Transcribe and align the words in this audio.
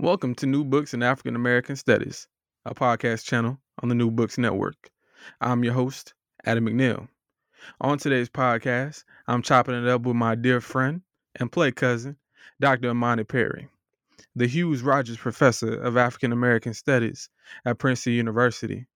Welcome 0.00 0.34
to 0.36 0.46
New 0.46 0.64
Books 0.64 0.92
in 0.92 1.04
African 1.04 1.36
American 1.36 1.76
Studies, 1.76 2.26
a 2.66 2.74
podcast 2.74 3.24
channel 3.24 3.58
on 3.80 3.88
the 3.88 3.94
New 3.94 4.10
Books 4.10 4.36
Network. 4.36 4.90
I'm 5.40 5.62
your 5.62 5.72
host, 5.72 6.14
Adam 6.44 6.66
McNeil. 6.66 7.06
On 7.80 7.96
today's 7.96 8.28
podcast, 8.28 9.04
I'm 9.28 9.40
chopping 9.40 9.76
it 9.76 9.88
up 9.88 10.02
with 10.02 10.16
my 10.16 10.34
dear 10.34 10.60
friend 10.60 11.02
and 11.36 11.50
play 11.50 11.70
cousin, 11.70 12.16
Dr. 12.60 12.90
Imani 12.90 13.22
Perry, 13.22 13.68
the 14.34 14.48
Hughes 14.48 14.82
Rogers 14.82 15.16
Professor 15.16 15.80
of 15.80 15.96
African 15.96 16.32
American 16.32 16.74
Studies 16.74 17.30
at 17.64 17.78
Princeton 17.78 18.14
University. 18.14 18.86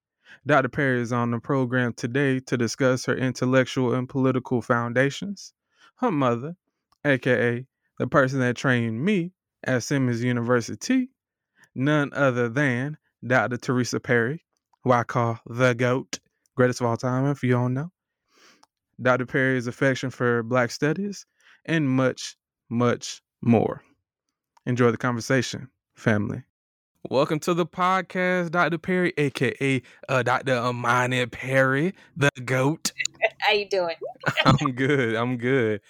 Dr. 0.48 0.68
Perry 0.68 1.00
is 1.00 1.12
on 1.12 1.30
the 1.30 1.38
program 1.38 1.92
today 1.92 2.40
to 2.40 2.56
discuss 2.56 3.06
her 3.06 3.14
intellectual 3.14 3.94
and 3.94 4.08
political 4.08 4.60
foundations, 4.60 5.54
her 5.98 6.10
mother, 6.10 6.56
aka 7.04 7.64
the 8.00 8.06
person 8.08 8.40
that 8.40 8.56
trained 8.56 9.00
me 9.00 9.32
at 9.64 9.82
Simmons 9.82 10.22
University, 10.22 11.10
none 11.74 12.12
other 12.12 12.48
than 12.48 12.96
Dr. 13.26 13.56
Teresa 13.56 14.00
Perry, 14.00 14.44
who 14.84 14.92
I 14.92 15.04
call 15.04 15.40
the 15.46 15.74
GOAT, 15.74 16.20
greatest 16.56 16.80
of 16.80 16.86
all 16.86 16.96
time, 16.96 17.26
if 17.26 17.42
you 17.42 17.52
don't 17.52 17.74
know. 17.74 17.90
Dr. 19.00 19.26
Perry's 19.26 19.66
affection 19.66 20.10
for 20.10 20.42
Black 20.42 20.70
studies, 20.70 21.26
and 21.64 21.88
much, 21.88 22.36
much 22.68 23.22
more. 23.42 23.82
Enjoy 24.66 24.90
the 24.90 24.96
conversation, 24.98 25.68
family. 25.94 26.42
Welcome 27.10 27.38
to 27.40 27.54
the 27.54 27.64
podcast, 27.64 28.50
Dr. 28.50 28.76
Perry, 28.76 29.14
aka 29.16 29.80
uh, 30.08 30.22
Dr. 30.22 30.68
Imani 30.68 31.26
Perry, 31.26 31.94
the 32.16 32.30
GOAT. 32.44 32.92
How 33.40 33.52
you 33.52 33.68
doing? 33.68 33.96
I'm 34.44 34.72
good. 34.72 35.14
I'm 35.14 35.36
good. 35.36 35.80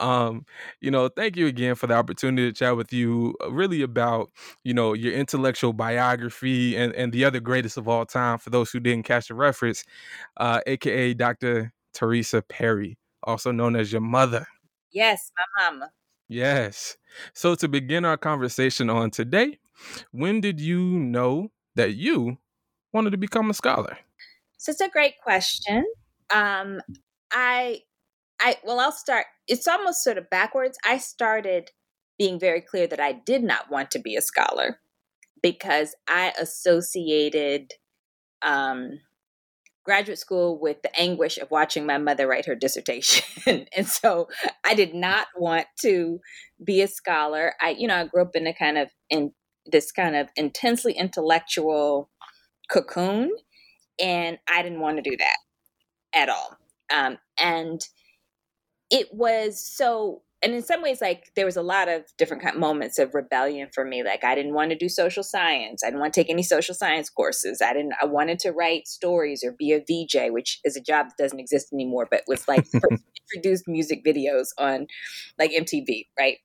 Um, 0.00 0.46
you 0.80 0.90
know, 0.90 1.08
thank 1.08 1.36
you 1.36 1.46
again 1.46 1.74
for 1.74 1.86
the 1.86 1.94
opportunity 1.94 2.50
to 2.50 2.52
chat 2.52 2.76
with 2.76 2.92
you 2.92 3.36
uh, 3.42 3.50
really 3.50 3.82
about, 3.82 4.30
you 4.62 4.74
know, 4.74 4.92
your 4.92 5.12
intellectual 5.12 5.72
biography 5.72 6.76
and, 6.76 6.92
and 6.94 7.12
the 7.12 7.24
other 7.24 7.40
greatest 7.40 7.76
of 7.76 7.88
all 7.88 8.06
time 8.06 8.38
for 8.38 8.50
those 8.50 8.70
who 8.70 8.80
didn't 8.80 9.04
catch 9.04 9.28
the 9.28 9.34
reference, 9.34 9.84
uh, 10.36 10.60
aka 10.66 11.14
Dr. 11.14 11.72
Teresa 11.92 12.42
Perry, 12.42 12.98
also 13.22 13.52
known 13.52 13.76
as 13.76 13.92
your 13.92 14.00
mother. 14.00 14.46
Yes, 14.92 15.30
my 15.36 15.70
mama. 15.70 15.90
Yes. 16.28 16.96
So 17.32 17.54
to 17.56 17.68
begin 17.68 18.04
our 18.04 18.16
conversation 18.16 18.88
on 18.88 19.10
today, 19.10 19.58
when 20.10 20.40
did 20.40 20.60
you 20.60 20.80
know 20.80 21.50
that 21.74 21.94
you 21.94 22.38
wanted 22.92 23.10
to 23.10 23.18
become 23.18 23.50
a 23.50 23.54
scholar? 23.54 23.98
So 24.56 24.70
it's 24.70 24.80
a 24.80 24.88
great 24.88 25.20
question. 25.22 25.84
Um, 26.32 26.80
I, 27.32 27.80
I 28.40 28.56
well, 28.64 28.80
I'll 28.80 28.92
start. 28.92 29.26
It's 29.48 29.68
almost 29.68 30.04
sort 30.04 30.18
of 30.18 30.30
backwards. 30.30 30.78
I 30.84 30.98
started 30.98 31.70
being 32.18 32.38
very 32.38 32.60
clear 32.60 32.86
that 32.86 33.00
I 33.00 33.12
did 33.12 33.42
not 33.42 33.70
want 33.70 33.90
to 33.92 33.98
be 33.98 34.16
a 34.16 34.22
scholar 34.22 34.78
because 35.42 35.94
I 36.08 36.32
associated 36.40 37.72
um, 38.42 39.00
graduate 39.84 40.18
school 40.18 40.58
with 40.60 40.80
the 40.82 40.98
anguish 40.98 41.38
of 41.38 41.50
watching 41.50 41.86
my 41.86 41.98
mother 41.98 42.26
write 42.26 42.46
her 42.46 42.54
dissertation. 42.54 43.66
and 43.76 43.86
so 43.86 44.28
I 44.64 44.74
did 44.74 44.94
not 44.94 45.26
want 45.36 45.66
to 45.82 46.20
be 46.64 46.80
a 46.80 46.88
scholar. 46.88 47.54
I, 47.60 47.70
you 47.70 47.86
know, 47.86 47.96
I 47.96 48.06
grew 48.06 48.22
up 48.22 48.34
in 48.34 48.46
a 48.46 48.54
kind 48.54 48.78
of 48.78 48.88
in 49.10 49.32
this 49.66 49.92
kind 49.92 50.16
of 50.16 50.28
intensely 50.36 50.92
intellectual 50.92 52.10
cocoon, 52.70 53.30
and 54.00 54.38
I 54.48 54.62
didn't 54.62 54.80
want 54.80 54.96
to 54.96 55.10
do 55.10 55.16
that 55.18 55.36
at 56.14 56.28
all. 56.28 56.56
Um, 56.92 57.18
and 57.38 57.80
it 58.90 59.08
was 59.12 59.60
so 59.60 60.22
and 60.42 60.52
in 60.52 60.62
some 60.62 60.82
ways 60.82 61.00
like 61.00 61.32
there 61.36 61.46
was 61.46 61.56
a 61.56 61.62
lot 61.62 61.88
of 61.88 62.02
different 62.18 62.42
kind 62.42 62.54
of 62.54 62.60
moments 62.60 62.98
of 62.98 63.14
rebellion 63.14 63.68
for 63.74 63.84
me. 63.84 64.04
Like 64.04 64.24
i 64.24 64.34
didn't 64.34 64.54
want 64.54 64.70
to 64.70 64.76
do 64.76 64.88
social 64.88 65.22
science. 65.22 65.82
I 65.82 65.88
didn't 65.88 66.00
want 66.00 66.12
to 66.12 66.20
take 66.20 66.30
any 66.30 66.42
social 66.42 66.74
science 66.74 67.08
courses. 67.08 67.62
I 67.62 67.72
didn't 67.72 67.94
i 68.00 68.04
wanted 68.04 68.38
to 68.40 68.52
write 68.52 68.86
stories 68.86 69.42
or 69.42 69.52
be 69.52 69.72
a 69.72 69.80
vj 69.80 70.32
which 70.32 70.60
is 70.64 70.76
a 70.76 70.82
job 70.82 71.06
that 71.08 71.22
doesn't 71.22 71.40
exist 71.40 71.72
anymore 71.72 72.06
but 72.10 72.22
was 72.26 72.46
like 72.46 72.66
introduced 73.32 73.66
music 73.66 74.04
videos 74.04 74.48
on 74.58 74.86
like 75.38 75.50
mtv 75.50 76.06
right? 76.18 76.38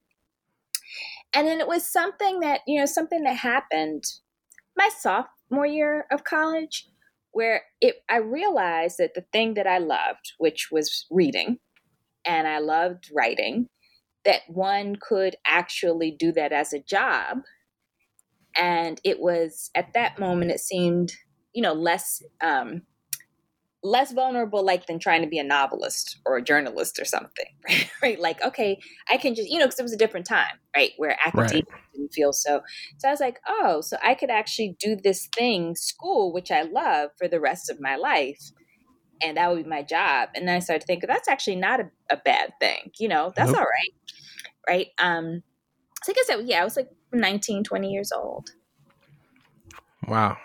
And 1.34 1.48
then 1.48 1.60
it 1.60 1.68
was 1.68 1.84
something 1.84 2.40
that 2.40 2.62
you 2.66 2.80
know 2.80 2.86
something 2.86 3.24
that 3.24 3.36
happened 3.38 4.06
my 4.78 4.90
sophomore 4.98 5.68
year 5.68 6.06
of 6.10 6.24
college 6.24 6.88
where 7.32 7.64
it 7.82 7.96
I 8.10 8.18
realized 8.18 8.98
that 9.00 9.14
the 9.16 9.26
thing 9.32 9.54
that 9.56 9.68
I 9.68 9.78
loved, 9.78 10.34
which 10.38 10.70
was 10.72 11.06
reading, 11.12 11.58
and 12.26 12.48
I 12.48 12.60
loved 12.60 13.10
writing, 13.14 13.68
that 14.26 14.42
one 14.48 14.96
could 15.00 15.36
actually 15.46 16.12
do 16.12 16.32
that 16.34 16.52
as 16.52 16.74
a 16.74 16.80
job. 16.80 17.40
And 18.58 19.00
it 19.04 19.20
was 19.20 19.70
at 19.76 19.94
that 19.94 20.20
moment 20.20 20.52
it 20.52 20.60
seemed, 20.60 21.14
you 21.54 21.62
know, 21.62 21.74
less 21.74 22.22
um, 22.42 22.82
less 23.84 24.12
vulnerable 24.12 24.64
like 24.64 24.88
than 24.88 25.00
trying 25.00 25.22
to 25.22 25.28
be 25.28 25.40
a 25.40 25.44
novelist 25.44 26.20
or 26.26 26.38
a 26.38 26.44
journalist 26.44 27.00
or 27.00 27.06
something 27.06 27.46
right, 27.70 27.90
right? 28.02 28.20
like 28.20 28.42
okay 28.44 28.78
i 29.10 29.16
can 29.16 29.34
just 29.34 29.50
you 29.50 29.58
know 29.58 29.66
because 29.66 29.80
it 29.80 29.84
was 29.84 29.94
a 29.94 29.98
different 29.98 30.26
time 30.26 30.60
right 30.76 30.92
where 30.98 31.18
academia 31.26 31.64
right. 31.72 31.82
didn't 31.94 32.14
feel 32.14 32.34
so 32.34 32.62
so 32.98 33.08
i 33.08 33.12
was 33.12 33.22
like 33.22 33.40
oh 33.48 33.80
so 33.80 33.96
i 34.04 34.14
could 34.14 34.30
actually 34.30 34.76
do 34.80 34.98
this 34.98 35.30
thing 35.34 35.76
school 35.76 36.34
which 36.34 36.52
i 36.52 36.62
love 36.64 37.10
for 37.18 37.28
the 37.30 37.40
rest 37.40 37.70
of 37.70 37.80
my 37.80 37.96
life 37.96 38.52
and 39.22 39.38
that 39.38 39.50
would 39.50 39.64
be 39.64 39.70
my 39.70 39.82
job 39.82 40.28
and 40.36 40.46
then 40.46 40.58
i 40.58 40.60
started 40.60 40.86
thinking 40.86 41.08
that's 41.08 41.30
actually 41.30 41.56
not 41.56 41.80
a, 41.80 41.90
a 42.12 42.18
bad 42.18 42.52
thing 42.60 42.92
you 43.00 43.08
know 43.08 43.32
that's 43.36 43.52
nope. 43.52 43.60
all 43.60 43.66
right 43.66 43.94
right 44.68 44.88
um 45.00 45.42
so 46.04 46.12
i 46.12 46.14
guess 46.14 46.28
that, 46.28 46.46
yeah 46.46 46.62
i 46.62 46.66
was 46.66 46.76
like 46.76 46.90
19 47.14 47.64
20 47.64 47.90
years 47.90 48.12
old 48.12 48.50
wow 50.06 50.36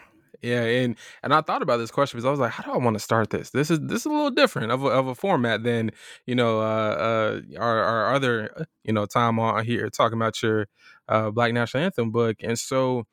yeah, 0.44 0.62
and 0.62 0.96
and 1.22 1.32
I 1.34 1.40
thought 1.40 1.62
about 1.62 1.78
this 1.78 1.90
question 1.90 2.18
because 2.18 2.26
I 2.26 2.30
was 2.30 2.40
like, 2.40 2.52
how 2.52 2.64
do 2.64 2.72
I 2.72 2.76
want 2.76 2.94
to 2.94 3.00
start 3.00 3.30
this? 3.30 3.50
This 3.50 3.70
is 3.70 3.80
this 3.80 4.00
is 4.00 4.06
a 4.06 4.10
little 4.10 4.30
different 4.30 4.72
of 4.72 4.84
a, 4.84 4.88
of 4.88 5.06
a 5.06 5.14
format 5.14 5.62
than 5.62 5.90
you 6.26 6.34
know 6.34 6.60
uh, 6.60 6.62
uh, 6.62 7.40
our 7.58 7.82
our 7.82 8.14
other 8.14 8.50
uh, 8.56 8.64
you 8.84 8.92
know 8.92 9.06
time 9.06 9.38
on 9.38 9.64
here 9.64 9.88
talking 9.88 10.18
about 10.18 10.42
your 10.42 10.66
uh, 11.08 11.30
Black 11.30 11.52
National 11.52 11.84
Anthem 11.84 12.10
book, 12.10 12.36
and 12.42 12.58
so 12.58 13.04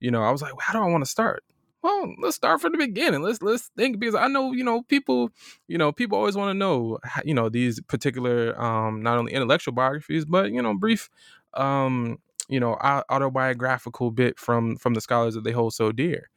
you 0.00 0.10
know 0.10 0.22
I 0.22 0.30
was 0.30 0.42
like, 0.42 0.52
how 0.60 0.72
do 0.72 0.84
I 0.84 0.90
want 0.90 1.04
to 1.04 1.10
start? 1.10 1.44
Well, 1.82 2.12
let's 2.20 2.36
start 2.36 2.60
from 2.60 2.72
the 2.72 2.78
beginning. 2.78 3.22
Let's 3.22 3.40
let's 3.42 3.70
think 3.76 4.00
because 4.00 4.14
I 4.14 4.26
know 4.28 4.52
you 4.52 4.64
know 4.64 4.82
people, 4.82 5.30
you 5.68 5.78
know 5.78 5.92
people 5.92 6.18
always 6.18 6.36
want 6.36 6.50
to 6.50 6.58
know 6.58 6.98
you 7.24 7.34
know 7.34 7.48
these 7.48 7.80
particular 7.82 8.60
um, 8.60 9.02
not 9.02 9.18
only 9.18 9.32
intellectual 9.32 9.74
biographies 9.74 10.24
but 10.24 10.50
you 10.50 10.62
know 10.62 10.74
brief 10.74 11.08
um, 11.54 12.18
you 12.48 12.58
know 12.60 12.74
autobiographical 13.10 14.10
bit 14.10 14.38
from 14.38 14.76
from 14.76 14.94
the 14.94 15.00
scholars 15.00 15.34
that 15.34 15.44
they 15.44 15.52
hold 15.52 15.74
so 15.74 15.92
dear. 15.92 16.30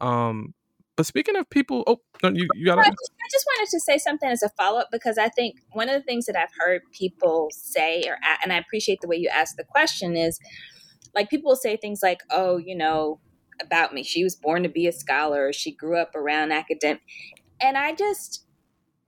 Um, 0.00 0.54
but 0.96 1.04
speaking 1.04 1.36
of 1.36 1.48
people, 1.50 1.84
oh, 1.86 2.00
no, 2.22 2.30
you, 2.30 2.48
you 2.54 2.64
got. 2.64 2.78
I, 2.78 2.82
I 2.82 3.28
just 3.30 3.46
wanted 3.46 3.70
to 3.70 3.80
say 3.80 3.98
something 3.98 4.28
as 4.28 4.42
a 4.42 4.48
follow 4.50 4.80
up 4.80 4.88
because 4.90 5.18
I 5.18 5.28
think 5.28 5.56
one 5.72 5.90
of 5.90 5.94
the 5.94 6.02
things 6.02 6.24
that 6.24 6.36
I've 6.36 6.52
heard 6.58 6.80
people 6.92 7.48
say, 7.50 8.04
or 8.08 8.16
and 8.42 8.52
I 8.52 8.56
appreciate 8.56 9.00
the 9.02 9.08
way 9.08 9.16
you 9.16 9.28
asked 9.28 9.56
the 9.58 9.64
question, 9.64 10.16
is 10.16 10.40
like 11.14 11.28
people 11.28 11.50
will 11.50 11.56
say 11.56 11.76
things 11.76 12.00
like, 12.02 12.20
"Oh, 12.30 12.56
you 12.56 12.74
know, 12.74 13.20
about 13.60 13.92
me, 13.92 14.02
she 14.02 14.24
was 14.24 14.34
born 14.34 14.62
to 14.62 14.70
be 14.70 14.86
a 14.86 14.92
scholar, 14.92 15.52
she 15.52 15.70
grew 15.70 15.98
up 15.98 16.14
around 16.14 16.50
academic," 16.52 17.02
and 17.60 17.76
I 17.76 17.94
just 17.94 18.46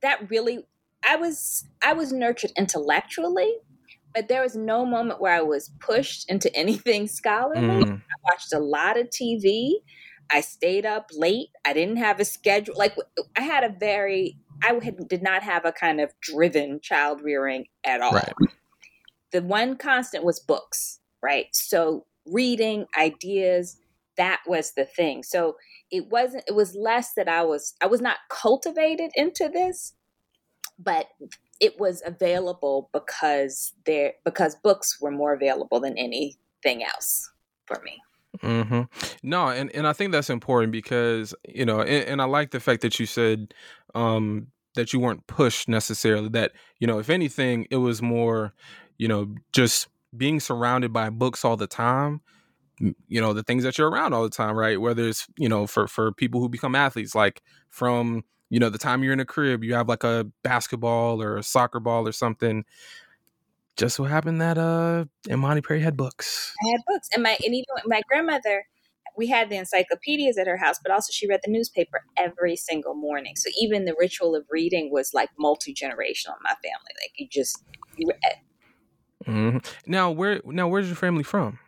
that 0.02 0.30
really, 0.30 0.66
I 1.08 1.16
was 1.16 1.64
I 1.82 1.94
was 1.94 2.12
nurtured 2.12 2.52
intellectually, 2.58 3.56
but 4.14 4.28
there 4.28 4.42
was 4.42 4.56
no 4.56 4.84
moment 4.84 5.22
where 5.22 5.34
I 5.34 5.42
was 5.42 5.70
pushed 5.80 6.30
into 6.30 6.54
anything 6.54 7.06
scholarly. 7.06 7.84
Mm. 7.84 7.96
I 7.96 8.30
watched 8.30 8.52
a 8.52 8.58
lot 8.58 8.98
of 8.98 9.08
TV. 9.08 9.72
I 10.30 10.40
stayed 10.40 10.86
up 10.86 11.10
late. 11.12 11.48
I 11.64 11.72
didn't 11.72 11.96
have 11.96 12.20
a 12.20 12.24
schedule. 12.24 12.74
Like 12.76 12.96
I 13.36 13.42
had 13.42 13.64
a 13.64 13.68
very, 13.68 14.38
I 14.62 14.78
had, 14.82 15.08
did 15.08 15.22
not 15.22 15.42
have 15.42 15.64
a 15.64 15.72
kind 15.72 16.00
of 16.00 16.12
driven 16.20 16.80
child 16.80 17.22
rearing 17.22 17.66
at 17.84 18.00
all. 18.00 18.12
Right. 18.12 18.32
The 19.32 19.42
one 19.42 19.76
constant 19.76 20.24
was 20.24 20.40
books, 20.40 21.00
right? 21.22 21.46
So 21.52 22.06
reading 22.26 22.86
ideas, 22.98 23.78
that 24.16 24.40
was 24.46 24.72
the 24.72 24.84
thing. 24.84 25.22
So 25.22 25.56
it 25.90 26.08
wasn't, 26.10 26.44
it 26.46 26.54
was 26.54 26.74
less 26.74 27.14
that 27.14 27.28
I 27.28 27.42
was, 27.42 27.74
I 27.80 27.86
was 27.86 28.00
not 28.00 28.18
cultivated 28.28 29.10
into 29.14 29.48
this, 29.48 29.94
but 30.78 31.08
it 31.60 31.78
was 31.78 32.02
available 32.06 32.88
because 32.92 33.72
there 33.84 34.12
because 34.24 34.54
books 34.54 35.00
were 35.00 35.10
more 35.10 35.34
available 35.34 35.80
than 35.80 35.98
anything 35.98 36.84
else 36.84 37.30
for 37.66 37.80
me. 37.84 37.98
Mm-hmm. 38.42 38.82
No, 39.22 39.48
and, 39.48 39.74
and 39.74 39.86
I 39.86 39.92
think 39.92 40.12
that's 40.12 40.30
important 40.30 40.72
because 40.72 41.34
you 41.48 41.64
know, 41.64 41.80
and, 41.80 42.04
and 42.04 42.22
I 42.22 42.24
like 42.24 42.50
the 42.50 42.60
fact 42.60 42.82
that 42.82 42.98
you 43.00 43.06
said 43.06 43.54
um, 43.94 44.48
that 44.74 44.92
you 44.92 45.00
weren't 45.00 45.26
pushed 45.26 45.68
necessarily. 45.68 46.28
That 46.28 46.52
you 46.78 46.86
know, 46.86 46.98
if 46.98 47.10
anything, 47.10 47.66
it 47.70 47.76
was 47.76 48.02
more, 48.02 48.54
you 48.96 49.08
know, 49.08 49.34
just 49.52 49.88
being 50.16 50.40
surrounded 50.40 50.92
by 50.92 51.10
books 51.10 51.44
all 51.44 51.56
the 51.56 51.66
time. 51.66 52.20
You 53.08 53.20
know, 53.20 53.32
the 53.32 53.42
things 53.42 53.64
that 53.64 53.76
you're 53.76 53.90
around 53.90 54.12
all 54.12 54.22
the 54.22 54.30
time, 54.30 54.56
right? 54.56 54.80
Whether 54.80 55.08
it's 55.08 55.26
you 55.36 55.48
know, 55.48 55.66
for 55.66 55.88
for 55.88 56.12
people 56.12 56.40
who 56.40 56.48
become 56.48 56.74
athletes, 56.74 57.14
like 57.14 57.42
from 57.70 58.24
you 58.50 58.60
know 58.60 58.70
the 58.70 58.78
time 58.78 59.02
you're 59.02 59.12
in 59.12 59.20
a 59.20 59.24
crib, 59.24 59.64
you 59.64 59.74
have 59.74 59.88
like 59.88 60.04
a 60.04 60.26
basketball 60.44 61.20
or 61.20 61.36
a 61.36 61.42
soccer 61.42 61.80
ball 61.80 62.06
or 62.06 62.12
something 62.12 62.64
just 63.78 63.96
so 63.96 64.04
happened 64.04 64.42
that 64.42 64.58
uh 64.58 65.06
Imani 65.30 65.62
Perry 65.62 65.80
had 65.80 65.96
books. 65.96 66.52
I 66.62 66.70
had 66.72 66.80
books, 66.86 67.08
and 67.14 67.22
my 67.22 67.38
and 67.44 67.54
even 67.54 67.64
my 67.86 68.02
grandmother, 68.08 68.64
we 69.16 69.28
had 69.28 69.48
the 69.48 69.56
encyclopedias 69.56 70.36
at 70.36 70.46
her 70.46 70.58
house, 70.58 70.78
but 70.82 70.92
also 70.92 71.10
she 71.12 71.26
read 71.26 71.40
the 71.44 71.50
newspaper 71.50 72.02
every 72.16 72.56
single 72.56 72.94
morning. 72.94 73.36
So 73.36 73.50
even 73.58 73.86
the 73.86 73.94
ritual 73.98 74.34
of 74.34 74.44
reading 74.50 74.90
was 74.92 75.14
like 75.14 75.30
multi 75.38 75.72
generational 75.72 76.36
in 76.36 76.42
my 76.42 76.54
family. 76.62 76.92
Like 77.02 77.12
you 77.16 77.28
just 77.30 77.64
you 77.96 78.08
read. 78.08 78.36
Mm-hmm. 79.26 79.90
Now 79.90 80.10
where 80.10 80.42
now 80.44 80.68
where's 80.68 80.88
your 80.88 80.96
family 80.96 81.22
from? 81.22 81.58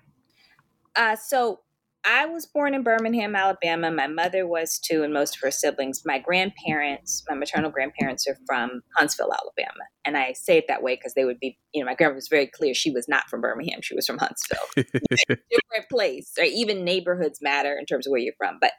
Uh, 0.97 1.17
so 1.17 1.61
I 2.05 2.25
was 2.27 2.47
born 2.47 2.75
in 2.75 2.83
Birmingham, 2.83 3.37
Alabama. 3.37 3.91
My 3.91 4.07
mother 4.07 4.47
was 4.47 4.79
too, 4.79 5.03
and 5.03 5.13
most 5.13 5.37
of 5.37 5.43
her 5.43 5.51
siblings. 5.51 6.03
My 6.07 6.19
grandparents, 6.19 7.23
my 7.29 7.35
maternal 7.35 7.71
grandparents, 7.71 8.27
are 8.27 8.39
from 8.47 8.81
Huntsville, 8.97 9.33
Alabama. 9.33 9.85
And 10.05 10.17
I 10.17 10.33
say 10.33 10.57
it 10.57 10.65
that 10.69 10.83
way 10.83 10.97
because 10.97 11.13
they 11.13 11.27
would 11.27 11.39
be, 11.39 11.59
you 11.75 11.83
know, 11.83 11.87
my 11.87 11.95
grandma 11.95 12.15
was 12.15 12.29
very 12.29 12.47
clear 12.47 12.73
she 12.73 12.91
was 12.91 13.07
not 13.07 13.29
from 13.29 13.43
Birmingham; 13.43 13.81
she 13.83 13.95
was 13.95 14.07
from 14.07 14.17
Huntsville. 14.17 14.59
Different 14.77 15.89
place, 15.91 16.33
or 16.39 16.45
even 16.45 16.85
neighborhoods 16.85 17.41
matter 17.43 17.77
in 17.79 17.85
terms 17.85 18.07
of 18.07 18.13
where 18.13 18.21
you're 18.21 18.35
from. 18.39 18.57
But, 18.61 18.73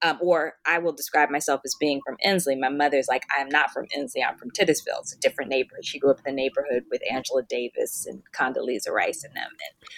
um, 0.00 0.18
or 0.22 0.54
I 0.66 0.78
will 0.78 0.92
describe 0.92 1.28
myself 1.28 1.60
as 1.66 1.76
being 1.78 2.00
from 2.06 2.16
Ensley. 2.24 2.56
My 2.56 2.70
mother's 2.70 3.08
like, 3.08 3.24
I'm 3.38 3.50
not 3.50 3.70
from 3.70 3.86
Ensley; 3.94 4.24
I'm 4.24 4.38
from 4.38 4.50
Titusville. 4.50 5.00
It's 5.00 5.14
a 5.14 5.20
different 5.20 5.50
neighborhood. 5.50 5.84
She 5.84 5.98
grew 5.98 6.10
up 6.10 6.20
in 6.24 6.34
the 6.34 6.42
neighborhood 6.42 6.84
with 6.90 7.02
Angela 7.10 7.42
Davis 7.42 8.06
and 8.06 8.22
Condoleezza 8.34 8.90
Rice 8.90 9.24
and 9.24 9.36
them. 9.36 9.50
And 9.50 9.88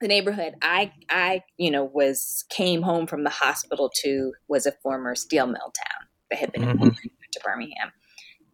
the 0.00 0.08
neighborhood 0.08 0.54
I 0.62 0.92
I 1.10 1.42
you 1.56 1.70
know 1.70 1.84
was 1.84 2.44
came 2.50 2.82
home 2.82 3.06
from 3.06 3.24
the 3.24 3.30
hospital 3.30 3.90
to 4.02 4.32
was 4.48 4.66
a 4.66 4.72
former 4.82 5.14
steel 5.14 5.46
mill 5.46 5.72
town 5.74 6.08
that 6.30 6.38
had 6.38 6.52
been 6.52 6.62
mm-hmm. 6.62 6.88
to 6.88 7.40
Birmingham. 7.44 7.92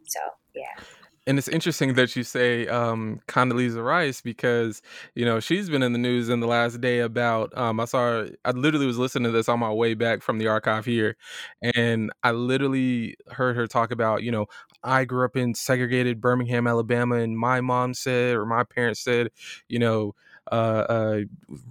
So 0.07 0.19
yeah. 0.55 0.83
And 1.27 1.39
it's 1.39 1.47
interesting 1.47 1.95
that 1.95 2.15
you 2.15 2.21
say 2.21 2.67
um, 2.67 3.19
Condoleezza 3.27 3.83
Rice 3.83 4.21
because 4.21 4.83
you 5.15 5.25
know 5.25 5.39
she's 5.39 5.71
been 5.71 5.81
in 5.81 5.91
the 5.91 5.97
news 5.97 6.29
in 6.29 6.39
the 6.39 6.45
last 6.45 6.81
day 6.81 6.99
about. 6.99 7.55
Um, 7.57 7.79
I 7.79 7.85
saw. 7.85 7.99
Her, 7.99 8.29
I 8.45 8.51
literally 8.51 8.85
was 8.85 8.99
listening 8.99 9.23
to 9.23 9.31
this 9.31 9.49
on 9.49 9.59
my 9.59 9.71
way 9.71 9.95
back 9.95 10.21
from 10.21 10.37
the 10.37 10.47
archive 10.47 10.85
here, 10.85 11.17
and 11.63 12.11
I 12.21 12.31
literally 12.31 13.15
heard 13.31 13.55
her 13.55 13.65
talk 13.65 13.89
about. 13.89 14.21
You 14.21 14.31
know, 14.33 14.45
I 14.83 15.03
grew 15.05 15.25
up 15.25 15.35
in 15.35 15.55
segregated 15.55 16.21
Birmingham, 16.21 16.67
Alabama, 16.67 17.15
and 17.15 17.35
my 17.35 17.59
mom 17.59 17.95
said, 17.95 18.35
or 18.35 18.45
my 18.45 18.63
parents 18.63 19.03
said, 19.03 19.29
you 19.67 19.79
know, 19.79 20.13
uh, 20.51 20.85
uh, 20.89 21.19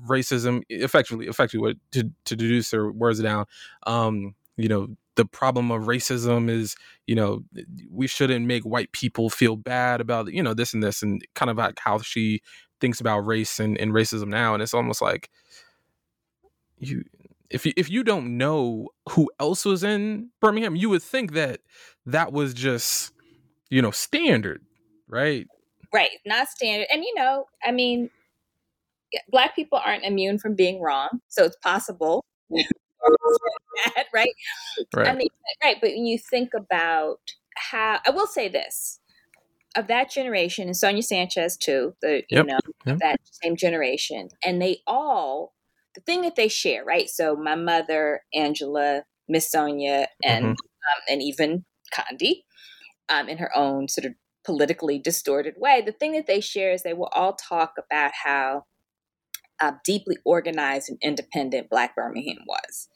racism 0.07 0.63
effectively 0.69 1.27
effectively 1.27 1.61
what 1.61 1.77
to 1.93 2.11
to 2.25 2.37
deduce 2.37 2.71
their 2.71 2.91
words 2.91 3.21
down 3.21 3.47
um, 3.87 4.35
you 4.57 4.69
know 4.69 4.89
the 5.17 5.25
problem 5.25 5.71
of 5.71 5.83
racism 5.83 6.51
is 6.51 6.77
you 7.07 7.15
know 7.15 7.45
we 7.91 8.07
shouldn't 8.07 8.47
make 8.47 8.65
white 8.65 8.93
people 8.93 9.31
feel 9.31 9.57
bad 9.57 10.01
about 10.01 10.33
you 10.33 10.43
know 10.43 10.55
this 10.55 10.75
and 10.75 10.83
this 10.83 11.03
and 11.03 11.25
kind 11.35 11.51
of 11.51 11.57
like 11.57 11.79
how 11.79 11.99
she 11.99 12.41
thinks 12.81 13.01
about 13.01 13.21
race 13.21 13.61
and, 13.61 13.79
and 13.79 13.93
racism 13.93 14.29
now 14.29 14.55
and 14.55 14.63
it's 14.63 14.75
almost 14.75 15.01
like 15.01 15.31
you 16.79 17.05
if 17.51 17.65
you 17.65 17.73
if 17.77 17.89
you 17.89 18.03
don't 18.03 18.37
know 18.37 18.89
who 19.11 19.31
else 19.39 19.65
was 19.65 19.85
in 19.85 20.31
Birmingham 20.41 20.77
you 20.77 20.91
would 20.91 21.03
think 21.03 21.33
that 21.33 21.61
that 22.07 22.33
was 22.33 22.53
just 22.53 23.13
you 23.71 23.81
know 23.81 23.91
standard 23.91 24.63
right? 25.07 25.47
Right 25.93 26.11
not 26.27 26.49
standard 26.49 26.89
and 26.93 27.05
you 27.05 27.15
know 27.15 27.47
i 27.65 27.71
mean 27.71 28.11
black 29.29 29.55
people 29.55 29.81
aren't 29.85 30.05
immune 30.05 30.39
from 30.39 30.55
being 30.55 30.81
wrong, 30.81 31.21
so 31.29 31.45
it's 31.45 31.57
possible. 31.57 32.25
right? 34.13 34.29
right? 34.95 35.09
I 35.09 35.15
mean, 35.15 35.29
right. 35.63 35.77
But 35.81 35.91
when 35.91 36.07
you 36.07 36.19
think 36.19 36.51
about 36.55 37.19
how, 37.57 38.01
I 38.07 38.11
will 38.11 38.27
say 38.27 38.49
this: 38.49 39.01
of 39.77 39.87
that 39.89 40.11
generation, 40.11 40.67
and 40.67 40.77
Sonia 40.77 41.03
Sanchez 41.03 41.57
too, 41.57 41.95
the 42.01 42.23
you 42.29 42.43
know 42.43 42.59
yep. 42.87 42.99
that 42.99 43.21
same 43.43 43.57
generation, 43.57 44.29
and 44.45 44.61
they 44.61 44.79
all 44.87 45.55
the 45.95 46.01
thing 46.01 46.23
that 46.23 46.37
they 46.37 46.49
share, 46.49 46.85
right? 46.85 47.09
So 47.09 47.37
my 47.37 47.55
mother, 47.55 48.23
Angela, 48.35 49.05
Miss 49.29 49.51
Sonia, 49.51 50.09
and 50.23 50.45
mm-hmm. 50.45 50.51
um, 50.51 51.03
and 51.09 51.23
even 51.23 51.65
Condi, 51.93 52.43
um, 53.09 53.29
in 53.29 53.39
her 53.39 53.57
own 53.57 53.89
sort 53.89 54.05
of 54.07 54.15
politically 54.45 54.99
distorted 54.99 55.55
way, 55.57 55.83
the 55.85 55.93
thing 55.93 56.13
that 56.13 56.27
they 56.27 56.41
share 56.41 56.73
is 56.73 56.83
they 56.83 56.93
will 56.93 57.11
all 57.15 57.35
talk 57.35 57.75
about 57.79 58.13
how 58.25 58.65
uh, 59.61 59.73
deeply 59.85 60.17
organized 60.25 60.89
and 60.89 60.99
independent 61.03 61.71
Black 61.71 61.95
Birmingham 61.95 62.39
was. 62.47 62.89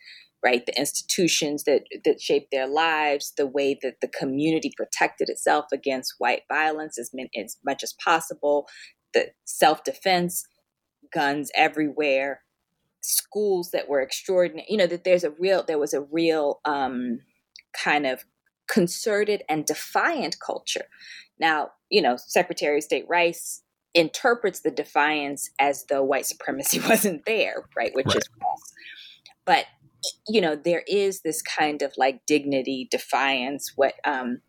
Right, 0.45 0.65
the 0.65 0.79
institutions 0.79 1.65
that 1.65 1.83
that 2.05 2.21
shaped 2.21 2.53
their 2.53 2.69
lives, 2.69 3.33
the 3.37 3.47
way 3.47 3.77
that 3.83 3.97
the 4.01 4.07
community 4.07 4.73
protected 4.77 5.29
itself 5.29 5.65
against 5.73 6.15
white 6.19 6.43
violence 6.49 6.97
as, 6.97 7.11
as 7.37 7.57
much 7.67 7.83
as 7.83 7.93
possible, 7.93 8.69
the 9.15 9.33
self 9.45 9.83
defense, 9.83 10.47
guns 11.13 11.51
everywhere, 11.57 12.43
schools 13.01 13.73
that 13.73 13.89
were 13.89 14.01
extraordinary. 14.01 14.67
You 14.69 14.77
know 14.77 14.87
that 14.87 15.03
there's 15.03 15.25
a 15.25 15.31
real 15.31 15.65
there 15.65 15.79
was 15.79 15.93
a 15.93 16.03
real 16.03 16.61
um, 16.65 17.19
kind 17.73 18.07
of 18.07 18.25
concerted 18.69 19.43
and 19.49 19.65
defiant 19.65 20.37
culture. 20.39 20.85
Now, 21.41 21.71
you 21.91 22.03
know, 22.03 22.17
Secretary 22.17 22.79
of 22.79 22.85
State 22.85 23.07
Rice 23.09 23.63
interprets 23.95 24.61
the 24.61 24.71
defiance 24.71 25.51
as 25.59 25.85
though 25.89 26.03
white 26.03 26.27
supremacy 26.27 26.81
wasn't 26.89 27.25
there, 27.27 27.65
right? 27.77 27.95
Which 27.95 28.07
right. 28.07 28.17
is 28.17 28.29
false. 28.41 28.73
But 29.45 29.67
you 30.29 30.41
know, 30.41 30.55
there 30.55 30.85
is 30.87 31.23
this 31.23 31.43
kind 31.43 31.83
of 31.83 31.93
like 31.97 32.25
dignity, 32.27 32.89
defiance, 32.91 33.73
what 33.77 33.95
um 34.05 34.41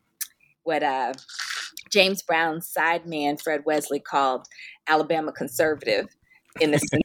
what 0.63 0.83
uh 0.83 1.13
James 1.89 2.21
Brown's 2.21 2.67
side 2.67 3.07
man 3.07 3.37
Fred 3.37 3.63
Wesley 3.65 3.99
called 3.99 4.47
Alabama 4.87 5.31
conservative 5.31 6.07
in 6.59 6.71
the 6.71 6.77
sense 6.79 7.03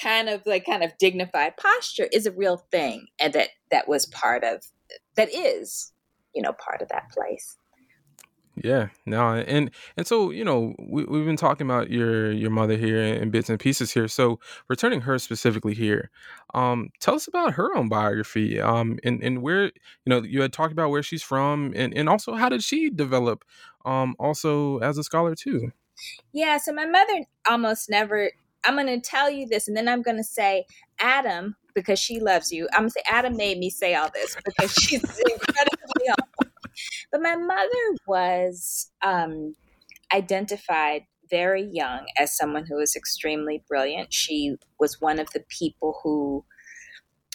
kind 0.00 0.28
of 0.28 0.42
like 0.46 0.64
kind 0.64 0.82
of 0.82 0.96
dignified 0.98 1.56
posture 1.56 2.08
is 2.12 2.26
a 2.26 2.32
real 2.32 2.56
thing 2.70 3.06
and 3.18 3.32
that 3.32 3.48
that 3.70 3.88
was 3.88 4.06
part 4.06 4.44
of 4.44 4.64
that 5.16 5.28
is 5.34 5.92
you 6.34 6.42
know 6.42 6.52
part 6.52 6.80
of 6.80 6.88
that 6.88 7.10
place 7.10 7.56
yeah, 8.62 8.88
no, 9.06 9.34
and 9.34 9.70
and 9.96 10.06
so 10.06 10.30
you 10.30 10.44
know 10.44 10.74
we 10.78 11.04
we've 11.04 11.24
been 11.24 11.36
talking 11.36 11.66
about 11.66 11.90
your 11.90 12.30
your 12.30 12.50
mother 12.50 12.76
here 12.76 13.00
in 13.00 13.30
bits 13.30 13.48
and 13.48 13.58
pieces 13.58 13.92
here. 13.92 14.06
So 14.06 14.38
returning 14.68 15.02
her 15.02 15.18
specifically 15.18 15.74
here, 15.74 16.10
um, 16.52 16.90
tell 17.00 17.14
us 17.14 17.26
about 17.26 17.54
her 17.54 17.74
own 17.74 17.88
biography, 17.88 18.60
um, 18.60 18.98
and 19.02 19.22
and 19.22 19.40
where 19.40 19.64
you 19.64 19.72
know 20.06 20.22
you 20.22 20.42
had 20.42 20.52
talked 20.52 20.72
about 20.72 20.90
where 20.90 21.02
she's 21.02 21.22
from, 21.22 21.72
and 21.74 21.94
and 21.96 22.08
also 22.08 22.34
how 22.34 22.50
did 22.50 22.62
she 22.62 22.90
develop, 22.90 23.44
um, 23.86 24.14
also 24.18 24.78
as 24.78 24.98
a 24.98 25.04
scholar 25.04 25.34
too. 25.34 25.72
Yeah, 26.32 26.58
so 26.58 26.72
my 26.72 26.86
mother 26.86 27.24
almost 27.48 27.88
never. 27.88 28.30
I'm 28.66 28.74
going 28.74 28.88
to 28.88 29.00
tell 29.00 29.30
you 29.30 29.46
this, 29.46 29.68
and 29.68 29.76
then 29.76 29.88
I'm 29.88 30.02
going 30.02 30.18
to 30.18 30.24
say 30.24 30.66
Adam 30.98 31.56
because 31.74 31.98
she 31.98 32.20
loves 32.20 32.52
you. 32.52 32.68
I'm 32.72 32.80
going 32.80 32.90
to 32.90 32.94
say 32.94 33.02
Adam 33.06 33.36
made 33.36 33.58
me 33.58 33.70
say 33.70 33.94
all 33.94 34.10
this 34.12 34.36
because 34.44 34.72
she's 34.74 35.02
incredibly 35.30 36.08
but 37.12 37.22
my 37.22 37.36
mother 37.36 37.96
was 38.06 38.90
um, 39.02 39.54
identified 40.12 41.02
very 41.30 41.68
young 41.70 42.06
as 42.18 42.36
someone 42.36 42.66
who 42.66 42.76
was 42.76 42.96
extremely 42.96 43.62
brilliant. 43.68 44.12
She 44.12 44.56
was 44.78 45.00
one 45.00 45.18
of 45.18 45.30
the 45.32 45.44
people 45.48 46.00
who 46.02 46.44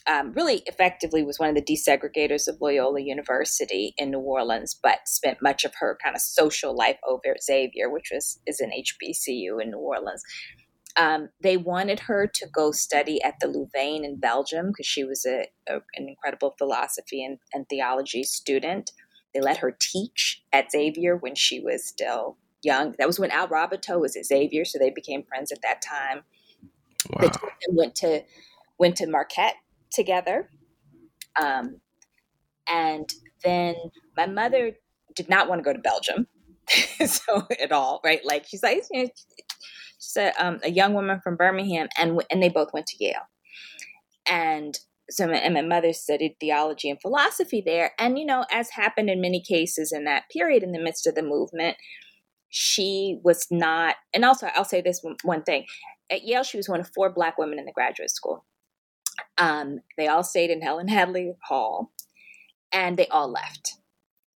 um, 0.08 0.34
really 0.34 0.62
effectively 0.68 1.24
was 1.24 1.40
one 1.40 1.50
of 1.50 1.56
the 1.56 1.62
desegregators 1.62 2.48
of 2.48 2.62
Loyola 2.62 3.02
University 3.02 3.94
in 3.98 4.12
New 4.12 4.20
Orleans, 4.20 4.78
but 4.82 5.08
spent 5.08 5.42
much 5.42 5.64
of 5.64 5.74
her 5.80 5.98
kind 6.04 6.16
of 6.16 6.22
social 6.22 6.76
life 6.76 6.98
over 7.08 7.32
at 7.32 7.44
Xavier, 7.44 7.90
which 7.90 8.10
was 8.14 8.40
is 8.46 8.60
an 8.60 8.72
HBCU 8.72 9.62
in 9.62 9.72
New 9.72 9.80
Orleans. 9.80 10.22
Um, 10.98 11.30
they 11.42 11.58
wanted 11.58 12.02
her 12.02 12.28
to 12.36 12.48
go 12.54 12.72
study 12.72 13.22
at 13.22 13.36
the 13.42 13.48
Louvain 13.48 14.06
in 14.06 14.20
Belgium 14.20 14.68
because 14.68 14.86
she 14.86 15.04
was 15.04 15.26
a, 15.26 15.48
a, 15.68 15.78
an 15.96 16.08
incredible 16.08 16.56
philosophy 16.58 17.24
and, 17.24 17.40
and 17.54 17.68
theology 17.68 18.24
student. 18.24 18.92
They 19.36 19.42
let 19.42 19.58
her 19.58 19.76
teach 19.78 20.42
at 20.54 20.72
Xavier 20.72 21.18
when 21.18 21.36
she 21.36 21.60
was 21.60 21.86
still 21.86 22.38
young. 22.64 22.96
That 22.98 23.06
was 23.06 23.20
when 23.20 23.32
Al 23.32 23.50
Raboteau 23.50 24.00
was 24.00 24.16
at 24.16 24.26
Xavier, 24.26 24.64
so 24.64 24.80
they 24.80 24.90
became 24.90 25.24
friends 25.24 25.52
at 25.52 25.62
that 25.62 25.82
time. 25.82 26.24
Wow. 27.10 27.22
The 27.22 27.28
two 27.28 27.46
of 27.46 27.54
them 27.68 27.76
went 27.76 27.96
to 27.96 28.24
went 28.80 28.96
to 28.98 29.08
Marquette 29.08 29.56
together, 29.92 30.50
um, 31.40 31.82
and 32.72 33.14
then 33.44 33.76
my 34.16 34.26
mother 34.26 34.78
did 35.16 35.28
not 35.28 35.50
want 35.50 35.60
to 35.60 35.64
go 35.64 35.74
to 35.74 35.80
Belgium. 35.80 36.28
so 37.06 37.46
at 37.62 37.74
all, 37.74 38.00
right? 38.06 38.22
Like 38.24 38.46
she's 38.48 38.64
like 38.64 38.84
you 38.90 39.04
know, 39.04 39.10
she's 40.00 40.18
a, 40.18 40.32
um, 40.44 40.62
a 40.64 40.72
young 40.72 40.94
woman 40.94 41.20
from 41.22 41.36
Birmingham, 41.36 41.90
and 41.98 42.24
and 42.32 42.42
they 42.42 42.50
both 42.50 42.72
went 42.72 42.88
to 42.88 43.04
Yale, 43.04 43.28
and 44.30 44.80
so 45.10 45.28
my, 45.28 45.36
and 45.36 45.54
my 45.54 45.62
mother 45.62 45.94
studied 45.94 46.38
theology 46.40 46.90
and 46.90 47.02
philosophy 47.02 47.62
there, 47.66 47.92
and 48.00 48.18
you 48.18 48.26
know, 48.26 48.46
as 48.52 48.72
happened 48.72 49.10
in 49.10 49.22
many 49.22 49.42
cases 49.42 49.92
in 49.92 50.06
that 50.06 50.24
period, 50.32 50.64
in 50.64 50.72
the 50.72 50.82
midst 50.82 51.08
of 51.08 51.16
the 51.16 51.24
movement, 51.24 51.78
she 52.50 53.20
was 53.24 53.48
not. 53.52 53.96
And 54.14 54.26
also, 54.26 54.48
I'll 54.56 54.66
say 54.66 54.82
this 54.82 55.04
one, 55.24 55.44
thing: 55.44 55.66
at 56.10 56.24
Yale, 56.24 56.44
she 56.44 56.58
was 56.58 56.70
one 56.70 56.80
of 56.80 56.90
four 56.94 57.12
black 57.12 57.38
women 57.38 57.60
in 57.60 57.66
the 57.66 57.72
graduate 57.72 58.12
school. 58.12 58.46
Um, 59.38 59.80
they 59.98 60.08
all 60.08 60.24
stayed 60.24 60.50
in 60.50 60.62
Helen 60.62 60.88
Hadley 60.88 61.34
Hall, 61.48 61.92
and 62.72 62.98
they 62.98 63.08
all 63.08 63.32
left 63.32 63.78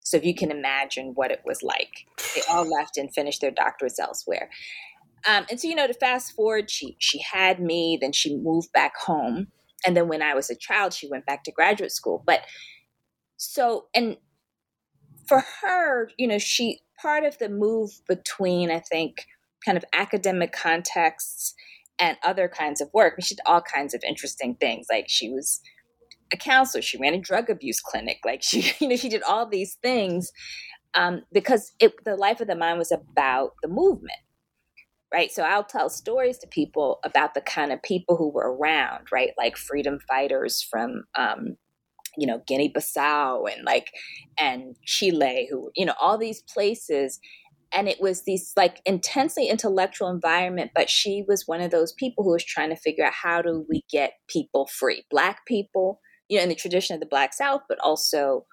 so 0.09 0.17
if 0.17 0.25
you 0.25 0.33
can 0.33 0.49
imagine 0.49 1.11
what 1.13 1.29
it 1.29 1.41
was 1.45 1.61
like, 1.61 2.07
they 2.33 2.41
all 2.49 2.67
left 2.67 2.97
and 2.97 3.13
finished 3.13 3.41
their 3.41 3.51
doctorates 3.51 3.99
elsewhere. 3.99 4.49
Um, 5.27 5.45
and 5.51 5.59
so, 5.59 5.67
you 5.67 5.75
know, 5.75 5.85
to 5.85 5.93
fast 5.93 6.31
forward, 6.31 6.71
she 6.71 6.95
she 6.97 7.19
had 7.19 7.59
me, 7.59 7.95
then 8.01 8.11
she 8.11 8.35
moved 8.35 8.71
back 8.71 8.97
home, 8.97 9.49
and 9.85 9.95
then 9.95 10.07
when 10.07 10.21
I 10.21 10.33
was 10.33 10.49
a 10.49 10.55
child, 10.55 10.93
she 10.93 11.07
went 11.09 11.25
back 11.25 11.43
to 11.45 11.51
graduate 11.51 11.91
school. 11.91 12.23
But 12.25 12.41
so, 13.37 13.85
and 13.95 14.17
for 15.27 15.43
her, 15.61 16.09
you 16.17 16.27
know, 16.27 16.39
she 16.39 16.81
part 17.01 17.23
of 17.23 17.37
the 17.37 17.49
move 17.49 17.91
between, 18.07 18.71
I 18.71 18.79
think, 18.79 19.25
kind 19.65 19.77
of 19.77 19.85
academic 19.93 20.51
contexts 20.51 21.53
and 21.99 22.17
other 22.23 22.47
kinds 22.47 22.81
of 22.81 22.89
work. 22.93 23.15
she 23.21 23.35
did 23.35 23.41
all 23.45 23.61
kinds 23.61 23.93
of 23.93 24.01
interesting 24.07 24.55
things. 24.55 24.87
Like 24.91 25.05
she 25.07 25.29
was 25.29 25.61
a 26.33 26.37
counselor. 26.37 26.81
She 26.81 26.97
ran 26.97 27.13
a 27.13 27.19
drug 27.19 27.49
abuse 27.49 27.81
clinic. 27.81 28.19
Like 28.25 28.41
she, 28.43 28.71
you 28.79 28.87
know, 28.87 28.95
she 28.95 29.09
did 29.09 29.23
all 29.23 29.47
these 29.47 29.75
things 29.81 30.31
um, 30.95 31.23
because 31.31 31.73
it, 31.79 31.93
the 32.03 32.15
life 32.15 32.41
of 32.41 32.47
the 32.47 32.55
mind 32.55 32.79
was 32.79 32.91
about 32.91 33.51
the 33.61 33.69
movement, 33.69 34.19
right? 35.11 35.31
So 35.31 35.43
I'll 35.43 35.63
tell 35.63 35.89
stories 35.89 36.37
to 36.39 36.47
people 36.47 36.99
about 37.03 37.33
the 37.33 37.41
kind 37.41 37.71
of 37.71 37.81
people 37.81 38.15
who 38.15 38.29
were 38.29 38.55
around, 38.55 39.07
right? 39.11 39.31
Like 39.37 39.57
freedom 39.57 39.99
fighters 40.07 40.61
from, 40.61 41.05
um, 41.17 41.57
you 42.17 42.27
know, 42.27 42.41
Guinea-Bissau 42.47 43.51
and 43.51 43.65
like 43.65 43.91
and 44.39 44.75
Chile, 44.85 45.47
who 45.49 45.71
you 45.75 45.85
know, 45.85 45.95
all 45.99 46.17
these 46.17 46.41
places. 46.41 47.19
And 47.71 47.87
it 47.87 48.01
was 48.01 48.23
these 48.23 48.51
like 48.57 48.81
intensely 48.85 49.47
intellectual 49.47 50.09
environment, 50.09 50.71
but 50.73 50.89
she 50.89 51.23
was 51.27 51.47
one 51.47 51.61
of 51.61 51.71
those 51.71 51.93
people 51.93 52.23
who 52.23 52.31
was 52.31 52.43
trying 52.43 52.69
to 52.69 52.75
figure 52.75 53.05
out 53.05 53.13
how 53.13 53.41
do 53.41 53.65
we 53.69 53.83
get 53.91 54.13
people 54.27 54.67
free, 54.67 55.05
black 55.11 55.45
people, 55.45 56.01
you 56.29 56.37
know, 56.37 56.43
in 56.43 56.49
the 56.49 56.55
tradition 56.55 56.95
of 56.95 56.99
the 56.99 57.05
Black 57.05 57.33
South, 57.33 57.61
but 57.69 57.79
also, 57.79 58.45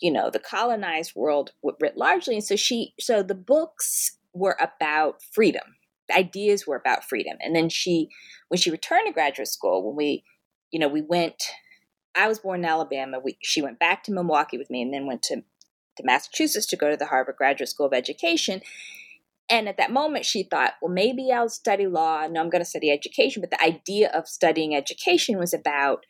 you 0.00 0.10
know, 0.10 0.30
the 0.30 0.38
colonized 0.38 1.12
world 1.14 1.52
writ 1.80 1.96
largely. 1.96 2.34
And 2.34 2.44
so 2.44 2.56
she, 2.56 2.94
so 2.98 3.22
the 3.22 3.34
books 3.34 4.16
were 4.32 4.56
about 4.60 5.22
freedom. 5.32 5.62
Ideas 6.10 6.66
were 6.66 6.76
about 6.76 7.04
freedom. 7.04 7.36
And 7.40 7.54
then 7.54 7.68
she, 7.68 8.08
when 8.48 8.58
she 8.58 8.70
returned 8.70 9.06
to 9.06 9.12
graduate 9.12 9.48
school, 9.48 9.86
when 9.86 9.96
we, 9.96 10.24
you 10.70 10.78
know, 10.78 10.88
we 10.88 11.02
went, 11.02 11.42
I 12.14 12.28
was 12.28 12.38
born 12.38 12.60
in 12.60 12.66
Alabama. 12.66 13.18
We, 13.22 13.38
she 13.42 13.62
went 13.62 13.78
back 13.78 14.02
to 14.04 14.12
Milwaukee 14.12 14.58
with 14.58 14.70
me 14.70 14.82
and 14.82 14.92
then 14.92 15.06
went 15.06 15.22
to, 15.24 15.36
to 15.36 16.02
Massachusetts 16.04 16.66
to 16.66 16.76
go 16.76 16.90
to 16.90 16.96
the 16.96 17.06
Harvard 17.06 17.36
Graduate 17.36 17.68
School 17.68 17.86
of 17.86 17.92
Education. 17.92 18.62
And 19.48 19.68
at 19.68 19.76
that 19.76 19.92
moment, 19.92 20.24
she 20.24 20.42
thought, 20.42 20.74
well, 20.82 20.92
maybe 20.92 21.30
I'll 21.32 21.48
study 21.48 21.86
law. 21.86 22.26
No, 22.26 22.40
I'm 22.40 22.50
going 22.50 22.62
to 22.62 22.68
study 22.68 22.90
education. 22.90 23.40
But 23.40 23.50
the 23.50 23.62
idea 23.62 24.10
of 24.10 24.28
studying 24.28 24.74
education 24.74 25.38
was 25.38 25.54
about 25.54 26.04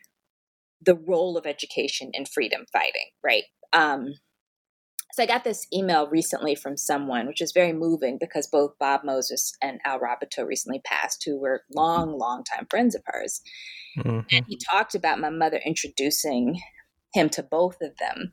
the 0.81 0.95
role 0.95 1.37
of 1.37 1.47
education 1.47 2.11
in 2.13 2.25
freedom 2.25 2.65
fighting, 2.73 3.11
right? 3.23 3.45
Um, 3.73 4.15
so 5.17 5.23
I 5.23 5.27
got 5.27 5.45
this 5.45 5.67
email 5.73 6.09
recently 6.09 6.55
from 6.55 6.77
someone, 6.77 7.27
which 7.27 7.41
is 7.41 7.53
very 7.53 7.73
moving 7.73 8.19
because 8.21 8.47
both 8.47 8.79
Bob 8.79 9.01
Moses 9.03 9.57
and 9.63 9.81
Al 9.87 9.99
Raboteau 9.99 10.47
recently 10.47 10.83
passed, 10.85 11.25
who 11.25 11.41
were 11.41 11.63
long, 11.75 12.19
long 12.19 12.45
time 12.45 12.67
friends 12.69 12.95
of 12.95 13.01
hers. 13.07 13.41
Mm-hmm. 13.97 14.21
And 14.31 14.45
he 14.47 14.59
talked 14.71 14.95
about 14.95 15.19
my 15.19 15.31
mother 15.31 15.59
introducing 15.65 16.61
him 17.15 17.31
to 17.31 17.43
both 17.43 17.79
of 17.81 17.97
them, 17.97 18.33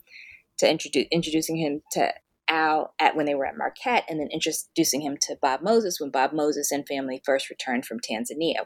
to 0.58 0.70
introduce 0.70 1.06
introducing 1.10 1.56
him 1.56 1.84
to 1.94 2.14
Al 2.50 2.94
at 3.00 3.16
when 3.16 3.28
they 3.28 3.36
were 3.36 3.46
at 3.46 3.58
Marquette, 3.58 4.04
and 4.10 4.20
then 4.20 4.28
introducing 4.30 5.00
him 5.00 5.16
to 5.22 5.38
Bob 5.42 5.62
Moses 5.62 6.02
when 6.02 6.10
Bob 6.10 6.34
Moses 6.34 6.70
and 6.70 6.86
family 6.86 7.22
first 7.24 7.50
returned 7.50 7.86
from 7.86 8.02
Tanzania, 8.02 8.66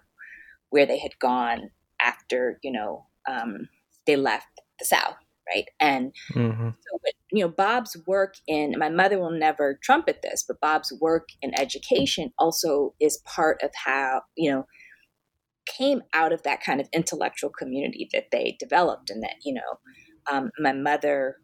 where 0.72 0.88
they 0.88 0.98
had 0.98 1.20
gone 1.20 1.70
after 2.02 2.58
you 2.64 2.72
know 2.72 3.06
um, 3.30 3.70
they 4.08 4.16
left 4.16 4.48
the 4.80 4.86
South, 4.86 5.18
right? 5.54 5.66
And 5.80 6.14
mm-hmm. 6.34 6.70
so, 6.70 7.00
but, 7.04 7.14
you 7.32 7.44
know, 7.44 7.50
Bob's 7.50 7.98
work 8.06 8.36
in 8.48 8.74
my 8.78 8.90
mother 8.90 9.20
will 9.20 9.32
never 9.32 9.80
trumpet 9.84 10.20
this, 10.22 10.44
but 10.48 10.60
Bob's 10.62 10.94
work 11.00 11.30
in 11.42 11.58
education 11.60 12.32
also 12.38 12.94
is 13.00 13.22
part 13.26 13.62
of 13.64 13.72
how 13.74 14.22
you 14.36 14.52
know 14.52 14.66
came 15.66 16.02
out 16.14 16.32
of 16.32 16.44
that 16.44 16.64
kind 16.64 16.80
of 16.80 16.88
intellectual 16.94 17.50
community 17.50 18.10
that 18.14 18.32
they 18.32 18.56
developed, 18.60 19.10
and 19.10 19.24
that 19.24 19.36
you 19.44 19.54
know, 19.54 19.80
um, 20.32 20.52
my 20.60 20.74
mother 20.74 21.38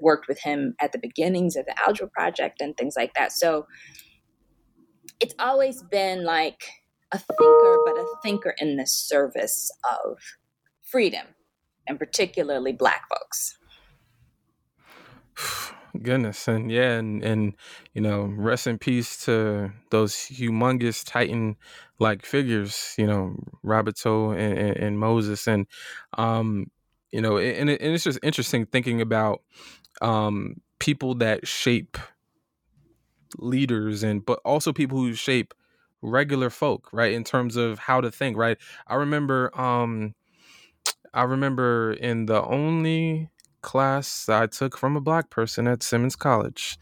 worked 0.00 0.28
with 0.28 0.40
him 0.40 0.74
at 0.80 0.92
the 0.92 0.98
beginnings 0.98 1.56
of 1.56 1.64
the 1.66 1.74
Algebra 1.86 2.08
Project 2.08 2.60
and 2.60 2.76
things 2.76 2.94
like 2.96 3.12
that. 3.14 3.32
So 3.32 3.66
it's 5.20 5.34
always 5.38 5.82
been 5.82 6.24
like 6.24 6.62
a 7.12 7.18
thinker, 7.18 7.78
but 7.86 7.94
a 7.94 8.06
thinker 8.22 8.54
in 8.58 8.76
the 8.76 8.86
service 8.86 9.70
of 9.90 10.18
freedom 10.82 11.26
and 11.86 11.98
particularly 11.98 12.72
black 12.72 13.02
folks. 13.08 13.58
Goodness, 16.02 16.46
and 16.46 16.70
yeah, 16.70 16.92
and 16.98 17.24
and 17.24 17.54
you 17.94 18.02
know, 18.02 18.24
rest 18.36 18.66
in 18.66 18.78
peace 18.78 19.24
to 19.24 19.72
those 19.90 20.14
humongous 20.14 21.02
titan 21.04 21.56
like 21.98 22.26
figures, 22.26 22.94
you 22.98 23.06
know, 23.06 23.34
Raboteau 23.64 24.36
and, 24.36 24.58
and, 24.58 24.76
and, 24.76 24.98
Moses, 24.98 25.46
and 25.46 25.66
um, 26.18 26.70
you 27.12 27.22
know, 27.22 27.38
and, 27.38 27.70
and 27.70 27.80
it's 27.80 28.04
just 28.04 28.18
interesting 28.22 28.66
thinking 28.66 29.00
about 29.00 29.40
um 30.02 30.60
people 30.78 31.14
that 31.14 31.46
shape 31.46 31.96
leaders 33.38 34.02
and 34.02 34.24
but 34.24 34.38
also 34.44 34.72
people 34.72 34.98
who 34.98 35.14
shape 35.14 35.54
regular 36.02 36.50
folk 36.50 36.88
right 36.92 37.12
in 37.12 37.24
terms 37.24 37.56
of 37.56 37.78
how 37.78 38.00
to 38.00 38.10
think 38.10 38.36
right 38.36 38.58
i 38.86 38.94
remember 38.94 39.50
um 39.58 40.14
I 41.16 41.22
remember 41.22 41.94
in 41.94 42.26
the 42.26 42.44
only 42.44 43.30
class 43.62 44.28
I 44.28 44.46
took 44.46 44.76
from 44.76 44.96
a 44.96 45.00
black 45.00 45.30
person 45.30 45.66
at 45.66 45.82
Simmons 45.82 46.14
College. 46.14 46.78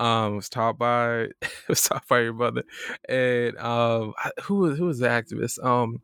Um, 0.00 0.36
was 0.36 0.48
taught 0.48 0.78
by 0.78 1.28
was 1.68 1.82
taught 1.82 2.06
by 2.08 2.20
your 2.20 2.32
brother, 2.32 2.64
and 3.08 3.56
um, 3.58 4.14
who 4.42 4.56
was 4.56 4.78
who 4.78 4.86
was 4.86 4.98
the 4.98 5.06
activist? 5.08 5.64
Um, 5.64 6.02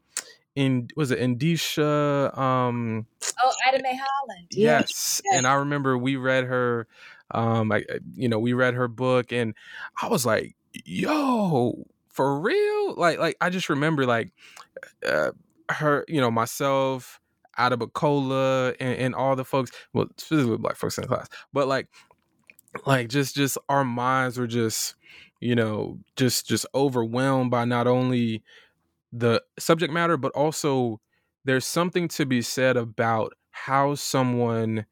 in 0.54 0.88
was 0.97 1.11
it 1.11 1.19
Endesha? 1.19 2.37
Um, 2.37 3.07
oh, 3.43 3.52
Ida 3.69 3.83
Mae 3.83 3.99
Holland. 4.00 4.49
Yes. 4.50 5.21
yes, 5.25 5.35
and 5.37 5.47
I 5.47 5.54
remember 5.54 5.99
we 5.99 6.16
read 6.16 6.45
her. 6.45 6.87
Um, 7.31 7.73
I, 7.73 7.85
you 8.14 8.28
know, 8.28 8.38
we 8.38 8.52
read 8.52 8.75
her 8.75 8.88
book, 8.88 9.33
and 9.33 9.54
I 10.00 10.09
was 10.09 10.25
like, 10.25 10.54
"Yo, 10.85 11.85
for 12.09 12.40
real!" 12.40 12.95
Like, 12.95 13.19
like 13.19 13.37
I 13.40 13.50
just 13.50 13.69
remember 13.69 14.07
like 14.07 14.31
uh, 15.07 15.33
her, 15.71 16.04
you 16.09 16.21
know, 16.21 16.31
myself 16.31 17.21
Adebokola 17.59 18.75
and, 18.81 18.99
and 18.99 19.15
all 19.15 19.37
the 19.37 19.45
folks, 19.45 19.71
well, 19.93 20.07
specifically 20.17 20.59
black 20.59 20.77
folks 20.77 20.99
in 20.99 21.03
the 21.03 21.09
class, 21.09 21.29
but 21.53 21.69
like, 21.69 21.89
like 22.87 23.09
just, 23.09 23.37
just 23.37 23.59
our 23.69 23.85
minds 23.85 24.39
were 24.39 24.47
just, 24.47 24.95
you 25.41 25.55
know, 25.55 25.99
just, 26.17 26.47
just 26.47 26.67
overwhelmed 26.75 27.51
by 27.51 27.65
not 27.65 27.87
only 27.87 28.43
the 29.13 29.43
subject 29.59 29.93
matter, 29.93 30.17
but 30.17 30.33
also 30.33 31.01
there's 31.45 31.65
something 31.65 32.09
to 32.09 32.27
be 32.27 32.43
said 32.43 32.77
about 32.77 33.35
how 33.51 33.95
someone 33.95 34.87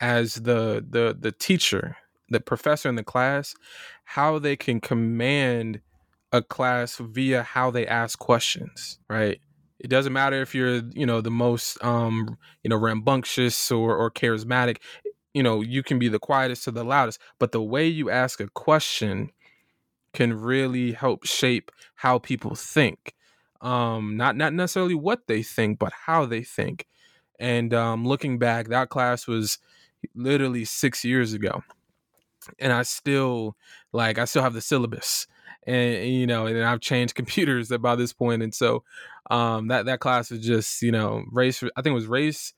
as 0.00 0.34
the 0.34 0.84
the 0.88 1.16
the 1.18 1.32
teacher 1.32 1.96
the 2.28 2.40
professor 2.40 2.88
in 2.88 2.94
the 2.94 3.04
class 3.04 3.54
how 4.04 4.38
they 4.38 4.56
can 4.56 4.80
command 4.80 5.80
a 6.32 6.42
class 6.42 6.96
via 6.96 7.42
how 7.42 7.70
they 7.70 7.86
ask 7.86 8.18
questions 8.18 8.98
right 9.08 9.40
it 9.84 9.90
doesn't 9.90 10.14
matter 10.14 10.40
if 10.40 10.54
you're, 10.54 10.80
you 10.94 11.04
know, 11.04 11.20
the 11.20 11.30
most, 11.30 11.76
um, 11.84 12.38
you 12.62 12.70
know, 12.70 12.76
rambunctious 12.76 13.70
or, 13.70 13.94
or 13.94 14.10
charismatic. 14.10 14.78
You 15.34 15.42
know, 15.42 15.60
you 15.60 15.82
can 15.82 15.98
be 15.98 16.08
the 16.08 16.18
quietest 16.18 16.64
to 16.64 16.70
the 16.70 16.84
loudest, 16.84 17.20
but 17.38 17.52
the 17.52 17.62
way 17.62 17.86
you 17.86 18.08
ask 18.08 18.40
a 18.40 18.48
question 18.48 19.30
can 20.14 20.32
really 20.32 20.92
help 20.92 21.26
shape 21.26 21.70
how 21.96 22.18
people 22.18 22.54
think. 22.54 23.14
Um, 23.60 24.16
not 24.16 24.36
not 24.36 24.54
necessarily 24.54 24.94
what 24.94 25.26
they 25.26 25.42
think, 25.42 25.78
but 25.78 25.92
how 26.06 26.24
they 26.24 26.42
think. 26.42 26.86
And 27.38 27.74
um, 27.74 28.06
looking 28.06 28.38
back, 28.38 28.68
that 28.68 28.88
class 28.88 29.26
was 29.26 29.58
literally 30.14 30.64
six 30.64 31.04
years 31.04 31.34
ago, 31.34 31.62
and 32.58 32.72
I 32.72 32.84
still 32.84 33.54
like 33.92 34.18
I 34.18 34.24
still 34.24 34.42
have 34.42 34.54
the 34.54 34.62
syllabus 34.62 35.26
and 35.66 36.08
you 36.08 36.26
know, 36.26 36.46
and 36.46 36.62
I've 36.62 36.80
changed 36.80 37.14
computers 37.14 37.68
by 37.80 37.96
this 37.96 38.12
point, 38.12 38.42
and 38.42 38.54
so 38.54 38.84
um, 39.30 39.68
that 39.68 39.86
that 39.86 40.00
class 40.00 40.30
was 40.30 40.40
just 40.40 40.82
you 40.82 40.92
know 40.92 41.24
race. 41.30 41.62
I 41.62 41.82
think 41.82 41.92
it 41.92 41.94
was 41.94 42.06
race 42.06 42.52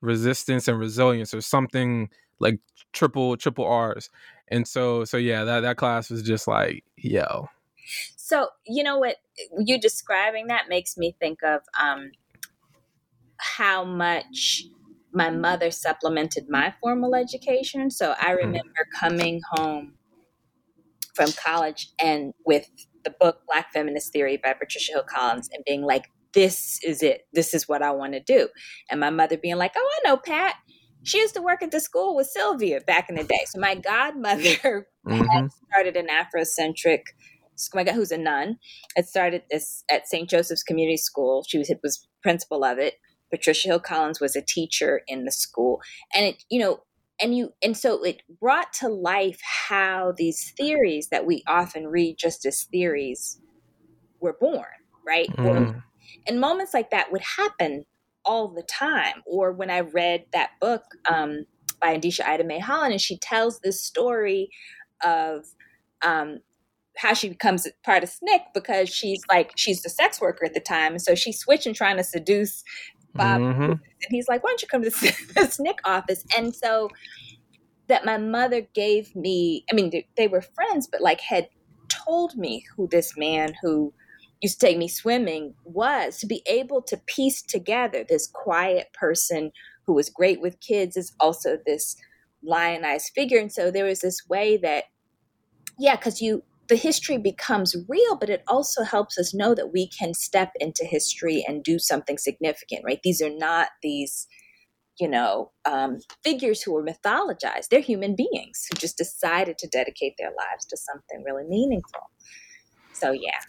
resistance 0.00 0.68
and 0.68 0.78
resilience, 0.78 1.34
or 1.34 1.40
something 1.40 2.08
like 2.38 2.58
triple 2.92 3.36
triple 3.36 3.66
R's. 3.66 4.10
And 4.48 4.66
so 4.66 5.04
so 5.04 5.16
yeah, 5.16 5.44
that 5.44 5.60
that 5.60 5.76
class 5.76 6.10
was 6.10 6.22
just 6.22 6.46
like 6.48 6.84
yo. 6.96 7.48
So 8.16 8.48
you 8.66 8.82
know 8.82 8.98
what 8.98 9.16
you 9.58 9.80
describing 9.80 10.48
that 10.48 10.68
makes 10.68 10.96
me 10.96 11.16
think 11.18 11.42
of 11.42 11.62
um, 11.78 12.12
how 13.38 13.84
much 13.84 14.64
my 15.12 15.30
mother 15.30 15.70
supplemented 15.70 16.48
my 16.48 16.72
formal 16.80 17.14
education. 17.14 17.90
So 17.90 18.12
I 18.12 18.26
mm-hmm. 18.26 18.46
remember 18.46 18.86
coming 18.98 19.40
home 19.52 19.94
from 21.14 21.32
college 21.32 21.90
and 22.02 22.32
with 22.46 22.68
the 23.04 23.14
book 23.18 23.40
Black 23.46 23.72
Feminist 23.72 24.12
Theory 24.12 24.38
by 24.42 24.52
Patricia 24.52 24.92
Hill 24.92 25.04
Collins 25.08 25.48
and 25.52 25.64
being 25.64 25.82
like, 25.82 26.10
this 26.32 26.78
is 26.84 27.02
it. 27.02 27.26
This 27.32 27.54
is 27.54 27.68
what 27.68 27.82
I 27.82 27.90
want 27.90 28.12
to 28.12 28.20
do. 28.20 28.48
And 28.90 29.00
my 29.00 29.10
mother 29.10 29.36
being 29.36 29.56
like, 29.56 29.72
oh, 29.76 29.90
I 29.98 30.08
know 30.08 30.16
Pat. 30.16 30.56
She 31.02 31.18
used 31.18 31.34
to 31.34 31.42
work 31.42 31.62
at 31.62 31.70
the 31.70 31.80
school 31.80 32.14
with 32.14 32.26
Sylvia 32.26 32.80
back 32.82 33.08
in 33.08 33.14
the 33.16 33.24
day. 33.24 33.44
So 33.46 33.58
my 33.58 33.74
godmother 33.74 34.42
mm-hmm. 35.06 35.46
started 35.66 35.96
an 35.96 36.08
Afrocentric 36.08 37.04
my 37.74 37.84
God, 37.84 37.94
who's 37.94 38.12
a 38.12 38.18
nun, 38.18 38.58
had 38.96 39.06
started 39.06 39.42
this 39.50 39.84
at 39.90 40.08
St. 40.08 40.28
Joseph's 40.28 40.62
Community 40.62 40.96
School. 40.96 41.44
She 41.46 41.58
was, 41.58 41.70
was 41.82 42.06
principal 42.22 42.64
of 42.64 42.78
it. 42.78 42.94
Patricia 43.30 43.68
Hill 43.68 43.80
Collins 43.80 44.20
was 44.20 44.34
a 44.34 44.42
teacher 44.42 45.02
in 45.06 45.24
the 45.24 45.30
school. 45.30 45.80
And 46.14 46.26
it, 46.26 46.42
you 46.50 46.58
know, 46.58 46.80
and 47.20 47.36
you 47.36 47.52
and 47.62 47.76
so 47.76 48.02
it 48.02 48.22
brought 48.40 48.72
to 48.74 48.88
life 48.88 49.40
how 49.42 50.12
these 50.16 50.52
theories 50.56 51.08
that 51.08 51.26
we 51.26 51.42
often 51.46 51.86
read 51.86 52.16
just 52.18 52.46
as 52.46 52.64
theories 52.64 53.40
were 54.20 54.36
born, 54.40 54.64
right? 55.06 55.28
Mm. 55.36 55.82
and 56.26 56.40
moments 56.40 56.74
like 56.74 56.90
that 56.90 57.12
would 57.12 57.22
happen 57.22 57.84
all 58.24 58.48
the 58.48 58.62
time. 58.62 59.22
Or 59.26 59.52
when 59.52 59.70
I 59.70 59.80
read 59.80 60.24
that 60.32 60.50
book 60.60 60.82
um, 61.10 61.46
by 61.80 61.96
Endesha 61.96 62.24
Ida 62.24 62.44
Mae 62.44 62.58
Holland, 62.58 62.92
and 62.92 63.00
she 63.00 63.18
tells 63.18 63.60
this 63.60 63.80
story 63.80 64.50
of 65.04 65.46
um, 66.02 66.38
how 66.96 67.14
she 67.14 67.28
becomes 67.28 67.66
part 67.84 68.02
of 68.02 68.10
SNCC 68.10 68.40
because 68.54 68.88
she's 68.88 69.20
like 69.28 69.52
she's 69.56 69.82
the 69.82 69.90
sex 69.90 70.20
worker 70.20 70.44
at 70.44 70.54
the 70.54 70.60
time, 70.60 70.92
and 70.92 71.02
so 71.02 71.14
she's 71.14 71.38
switching, 71.38 71.74
trying 71.74 71.96
to 71.96 72.04
seduce 72.04 72.62
Bob, 73.14 73.40
mm-hmm. 73.40 73.62
and 73.62 74.10
he's 74.10 74.28
like, 74.28 74.42
"Why 74.44 74.50
don't 74.50 74.62
you 74.62 74.68
come 74.68 74.82
to 74.82 74.90
the, 74.90 75.00
the 75.34 75.40
SNCC 75.40 75.74
office?" 75.84 76.24
And 76.36 76.54
so 76.54 76.90
that 77.88 78.04
my 78.04 78.18
mother 78.18 78.62
gave 78.74 79.14
me. 79.16 79.64
I 79.70 79.74
mean, 79.74 79.90
they, 79.90 80.06
they 80.16 80.28
were 80.28 80.42
friends, 80.42 80.88
but 80.90 81.00
like 81.00 81.20
had 81.20 81.48
told 81.88 82.36
me 82.36 82.64
who 82.76 82.88
this 82.88 83.16
man 83.16 83.54
who 83.62 83.92
used 84.40 84.60
to 84.60 84.66
take 84.66 84.78
me 84.78 84.88
swimming 84.88 85.54
was 85.64 86.18
to 86.18 86.26
be 86.26 86.42
able 86.46 86.82
to 86.82 86.96
piece 87.06 87.42
together 87.42 88.04
this 88.08 88.28
quiet 88.32 88.92
person 88.92 89.52
who 89.86 89.92
was 89.92 90.08
great 90.08 90.40
with 90.40 90.60
kids 90.60 90.96
is 90.96 91.12
also 91.20 91.58
this 91.66 91.96
lionized 92.42 93.12
figure 93.14 93.38
and 93.38 93.52
so 93.52 93.70
there 93.70 93.84
was 93.84 94.00
this 94.00 94.26
way 94.28 94.56
that 94.56 94.84
yeah 95.78 95.94
because 95.94 96.22
you 96.22 96.42
the 96.70 96.76
history 96.76 97.18
becomes 97.18 97.76
real, 97.88 98.16
but 98.16 98.30
it 98.30 98.44
also 98.46 98.84
helps 98.84 99.18
us 99.18 99.34
know 99.34 99.54
that 99.56 99.72
we 99.72 99.88
can 99.88 100.14
step 100.14 100.52
into 100.60 100.84
history 100.84 101.44
and 101.46 101.64
do 101.64 101.80
something 101.80 102.16
significant, 102.16 102.82
right? 102.84 103.00
These 103.02 103.20
are 103.20 103.28
not 103.28 103.70
these, 103.82 104.28
you 105.00 105.08
know, 105.08 105.50
um, 105.64 105.98
figures 106.22 106.62
who 106.62 106.76
are 106.76 106.84
mythologized. 106.84 107.68
They're 107.70 107.80
human 107.80 108.14
beings 108.14 108.68
who 108.70 108.78
just 108.78 108.96
decided 108.96 109.58
to 109.58 109.66
dedicate 109.66 110.14
their 110.16 110.30
lives 110.30 110.64
to 110.66 110.76
something 110.76 111.24
really 111.26 111.44
meaningful. 111.48 112.02
So, 112.92 113.10
yeah. 113.10 113.40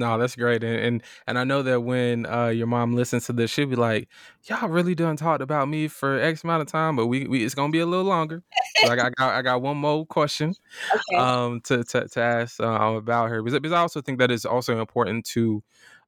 No, 0.00 0.16
that's 0.16 0.34
great, 0.34 0.64
and 0.64 0.80
and, 0.80 1.02
and 1.26 1.38
I 1.38 1.44
know 1.44 1.62
that 1.62 1.82
when 1.82 2.24
uh, 2.24 2.46
your 2.46 2.66
mom 2.66 2.94
listens 2.94 3.26
to 3.26 3.34
this, 3.34 3.50
she'll 3.50 3.66
be 3.66 3.76
like, 3.76 4.08
"Y'all 4.44 4.70
really 4.70 4.94
done 4.94 5.16
talked 5.16 5.42
about 5.42 5.68
me 5.68 5.88
for 5.88 6.18
X 6.18 6.42
amount 6.42 6.62
of 6.62 6.68
time, 6.68 6.96
but 6.96 7.06
we, 7.06 7.26
we 7.26 7.44
it's 7.44 7.54
gonna 7.54 7.70
be 7.70 7.80
a 7.80 7.86
little 7.86 8.06
longer." 8.06 8.42
so 8.76 8.90
I, 8.90 8.96
got, 8.96 9.12
I 9.18 9.42
got 9.42 9.60
one 9.60 9.76
more 9.76 10.06
question 10.06 10.54
okay. 10.94 11.16
um, 11.18 11.60
to, 11.64 11.84
to 11.84 12.08
to 12.08 12.20
ask 12.20 12.58
uh, 12.60 12.64
about 12.64 13.28
her 13.28 13.42
because, 13.42 13.60
because 13.60 13.72
I 13.72 13.80
also 13.80 14.00
think 14.00 14.18
that 14.20 14.30
it's 14.30 14.46
also 14.46 14.80
important 14.80 15.26
to 15.26 15.62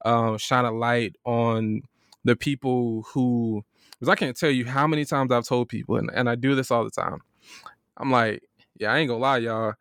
um, 0.06 0.38
shine 0.38 0.64
a 0.64 0.72
light 0.72 1.16
on 1.26 1.82
the 2.24 2.34
people 2.34 3.02
who 3.12 3.62
because 4.00 4.08
I 4.08 4.14
can't 4.14 4.34
tell 4.34 4.50
you 4.50 4.64
how 4.64 4.86
many 4.86 5.04
times 5.04 5.30
I've 5.30 5.44
told 5.44 5.68
people, 5.68 5.96
and, 5.96 6.10
and 6.14 6.30
I 6.30 6.34
do 6.34 6.54
this 6.54 6.70
all 6.70 6.84
the 6.84 6.90
time. 6.90 7.18
I'm 7.98 8.10
like, 8.10 8.42
yeah, 8.78 8.90
I 8.90 8.98
ain't 8.98 9.08
gonna 9.08 9.20
lie, 9.20 9.36
y'all. 9.36 9.74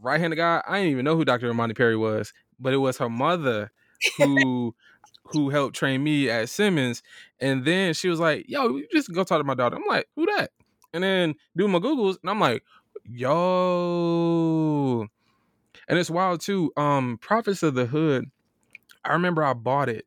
Right 0.00 0.18
handed 0.18 0.36
guy, 0.36 0.62
I 0.66 0.78
didn't 0.78 0.92
even 0.92 1.04
know 1.04 1.16
who 1.16 1.24
Dr. 1.26 1.50
Imani 1.50 1.74
Perry 1.74 1.98
was 1.98 2.32
but 2.64 2.72
it 2.72 2.78
was 2.78 2.98
her 2.98 3.08
mother 3.08 3.70
who 4.18 4.74
who 5.26 5.50
helped 5.50 5.76
train 5.76 6.02
me 6.02 6.28
at 6.28 6.48
Simmons. 6.48 7.02
And 7.38 7.64
then 7.64 7.94
she 7.94 8.08
was 8.08 8.18
like, 8.18 8.46
"Yo, 8.48 8.80
just 8.92 9.12
go 9.12 9.22
talk 9.22 9.38
to 9.38 9.44
my 9.44 9.54
daughter." 9.54 9.76
I'm 9.76 9.86
like, 9.86 10.08
"Who 10.16 10.26
that?" 10.26 10.50
And 10.92 11.04
then 11.04 11.36
do 11.56 11.68
my 11.68 11.78
googles, 11.78 12.16
and 12.22 12.30
I'm 12.30 12.40
like, 12.40 12.64
"Yo." 13.04 15.06
And 15.86 15.98
it's 15.98 16.10
wild 16.10 16.40
too. 16.40 16.72
Um, 16.76 17.18
Prophets 17.20 17.62
of 17.62 17.74
the 17.74 17.86
Hood. 17.86 18.30
I 19.04 19.12
remember 19.12 19.44
I 19.44 19.52
bought 19.52 19.90
it 19.90 20.06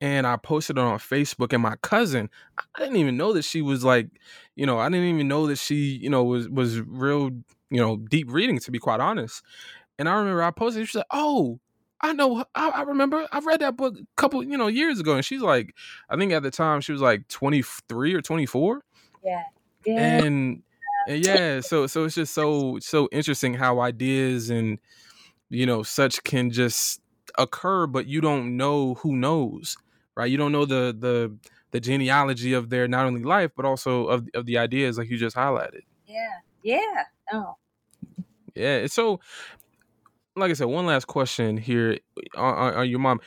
and 0.00 0.26
I 0.26 0.36
posted 0.36 0.78
it 0.78 0.80
on 0.80 0.98
Facebook. 0.98 1.52
And 1.52 1.62
my 1.62 1.76
cousin, 1.82 2.30
I 2.58 2.62
didn't 2.78 2.96
even 2.96 3.16
know 3.16 3.32
that 3.32 3.44
she 3.44 3.60
was 3.60 3.84
like, 3.84 4.08
you 4.54 4.66
know, 4.66 4.78
I 4.78 4.88
didn't 4.88 5.08
even 5.08 5.28
know 5.28 5.46
that 5.48 5.58
she, 5.58 5.98
you 6.00 6.10
know, 6.10 6.24
was 6.24 6.48
was 6.48 6.80
real, 6.80 7.30
you 7.70 7.80
know, 7.80 7.96
deep 7.96 8.30
reading 8.30 8.58
to 8.60 8.70
be 8.70 8.78
quite 8.78 9.00
honest. 9.00 9.42
And 9.98 10.08
I 10.08 10.14
remember 10.14 10.42
I 10.42 10.50
posted. 10.50 10.86
She's 10.86 10.94
like, 10.94 11.06
"Oh, 11.10 11.60
I 12.02 12.12
know. 12.12 12.44
I, 12.54 12.68
I, 12.70 12.82
remember. 12.82 13.26
I 13.30 13.40
read 13.40 13.60
that 13.60 13.76
book 13.76 13.96
a 13.96 14.06
couple, 14.16 14.42
you 14.42 14.56
know, 14.56 14.68
years 14.68 15.00
ago, 15.00 15.14
and 15.14 15.24
she's 15.24 15.42
like, 15.42 15.74
I 16.08 16.16
think 16.16 16.32
at 16.32 16.42
the 16.42 16.50
time 16.50 16.80
she 16.80 16.92
was 16.92 17.00
like 17.00 17.28
twenty 17.28 17.62
three 17.62 18.14
or 18.14 18.22
twenty 18.22 18.46
four. 18.46 18.82
Yeah. 19.22 19.42
Yeah. 19.84 20.24
And, 20.24 20.62
and 21.08 21.24
yeah, 21.24 21.60
so 21.60 21.86
so 21.86 22.04
it's 22.04 22.14
just 22.14 22.34
so 22.34 22.78
so 22.80 23.08
interesting 23.12 23.54
how 23.54 23.80
ideas 23.80 24.50
and 24.50 24.78
you 25.50 25.66
know 25.66 25.82
such 25.82 26.22
can 26.24 26.50
just 26.50 27.00
occur, 27.36 27.86
but 27.86 28.06
you 28.06 28.20
don't 28.20 28.56
know 28.56 28.94
who 28.94 29.16
knows, 29.16 29.76
right? 30.16 30.30
You 30.30 30.38
don't 30.38 30.52
know 30.52 30.64
the 30.64 30.96
the 30.98 31.36
the 31.72 31.80
genealogy 31.80 32.52
of 32.52 32.70
their 32.70 32.88
not 32.88 33.06
only 33.06 33.22
life 33.22 33.52
but 33.56 33.64
also 33.64 34.06
of 34.06 34.28
of 34.34 34.46
the 34.46 34.58
ideas 34.58 34.96
like 34.96 35.10
you 35.10 35.18
just 35.18 35.36
highlighted. 35.36 35.82
Yeah. 36.06 36.38
Yeah. 36.62 37.04
Oh. 37.32 37.56
Yeah. 38.54 38.86
So 38.86 39.20
like 40.36 40.50
I 40.50 40.54
said, 40.54 40.66
one 40.66 40.86
last 40.86 41.06
question 41.06 41.56
here 41.56 41.98
on, 42.36 42.74
on 42.74 42.88
your 42.88 42.98
mom. 42.98 43.20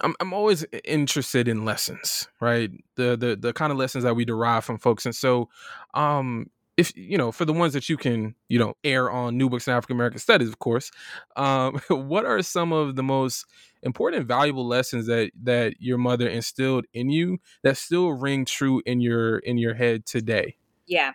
I'm 0.00 0.14
I'm 0.20 0.32
always 0.32 0.64
interested 0.84 1.46
in 1.46 1.64
lessons, 1.64 2.28
right? 2.40 2.70
The 2.96 3.16
the 3.16 3.36
the 3.36 3.52
kind 3.52 3.70
of 3.70 3.78
lessons 3.78 4.04
that 4.04 4.16
we 4.16 4.24
derive 4.24 4.64
from 4.64 4.78
folks, 4.78 5.06
and 5.06 5.14
so, 5.14 5.48
um, 5.94 6.50
if 6.76 6.96
you 6.96 7.16
know, 7.16 7.30
for 7.30 7.44
the 7.44 7.52
ones 7.52 7.72
that 7.72 7.88
you 7.88 7.96
can, 7.96 8.34
you 8.48 8.58
know, 8.58 8.74
air 8.82 9.10
on 9.10 9.38
New 9.38 9.48
Books 9.48 9.68
in 9.68 9.74
African 9.74 9.96
American 9.96 10.18
Studies, 10.18 10.48
of 10.48 10.58
course, 10.58 10.90
um, 11.36 11.80
what 11.88 12.24
are 12.24 12.42
some 12.42 12.72
of 12.72 12.96
the 12.96 13.02
most 13.02 13.46
important, 13.82 14.26
valuable 14.26 14.66
lessons 14.66 15.06
that 15.06 15.30
that 15.44 15.74
your 15.78 15.98
mother 15.98 16.28
instilled 16.28 16.84
in 16.92 17.08
you 17.10 17.38
that 17.62 17.76
still 17.76 18.10
ring 18.10 18.44
true 18.44 18.82
in 18.86 19.00
your 19.00 19.38
in 19.38 19.56
your 19.56 19.74
head 19.74 20.04
today? 20.04 20.56
Yeah, 20.88 21.12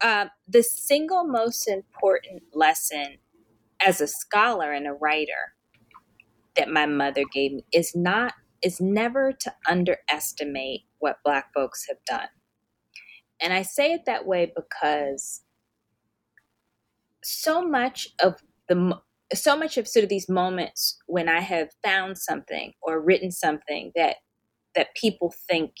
uh, 0.00 0.26
the 0.48 0.62
single 0.64 1.24
most 1.24 1.68
important 1.68 2.42
lesson 2.52 3.18
as 3.84 4.00
a 4.00 4.06
scholar 4.06 4.72
and 4.72 4.86
a 4.86 4.92
writer 4.92 5.54
that 6.56 6.68
my 6.68 6.86
mother 6.86 7.22
gave 7.32 7.52
me 7.52 7.64
is 7.72 7.92
not 7.94 8.34
is 8.62 8.80
never 8.80 9.32
to 9.32 9.52
underestimate 9.68 10.82
what 11.00 11.16
black 11.24 11.52
folks 11.52 11.84
have 11.88 11.98
done. 12.06 12.28
And 13.40 13.52
I 13.52 13.62
say 13.62 13.92
it 13.92 14.02
that 14.06 14.24
way 14.24 14.52
because 14.54 15.42
so 17.24 17.66
much 17.66 18.08
of 18.22 18.36
the 18.68 19.00
so 19.34 19.56
much 19.56 19.78
of 19.78 19.88
sort 19.88 20.04
of 20.04 20.10
these 20.10 20.28
moments 20.28 20.98
when 21.06 21.28
I 21.28 21.40
have 21.40 21.70
found 21.82 22.18
something 22.18 22.72
or 22.82 23.00
written 23.00 23.30
something 23.30 23.92
that 23.96 24.16
that 24.74 24.94
people 24.94 25.34
think 25.48 25.72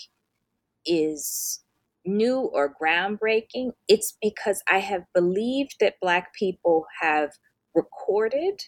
is 0.84 1.60
new 2.04 2.40
or 2.40 2.74
groundbreaking, 2.82 3.72
it's 3.88 4.16
because 4.20 4.62
I 4.70 4.78
have 4.78 5.04
believed 5.14 5.76
that 5.80 6.00
black 6.00 6.34
people 6.34 6.86
have 7.00 7.30
recorded 7.74 8.62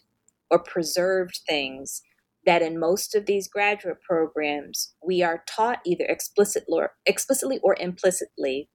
or 0.51 0.59
preserved 0.59 1.41
things 1.49 2.03
that 2.47 2.63
in 2.63 2.79
most 2.79 3.15
of 3.15 3.27
these 3.27 3.49
graduate 3.49 3.99
programs 4.07 4.95
we 5.05 5.23
are 5.23 5.43
taught 5.47 5.81
either 5.85 6.05
explicit 6.05 6.65
or, 6.69 6.93
explicitly 7.07 7.59
or 7.63 7.77
implicitly 7.81 8.69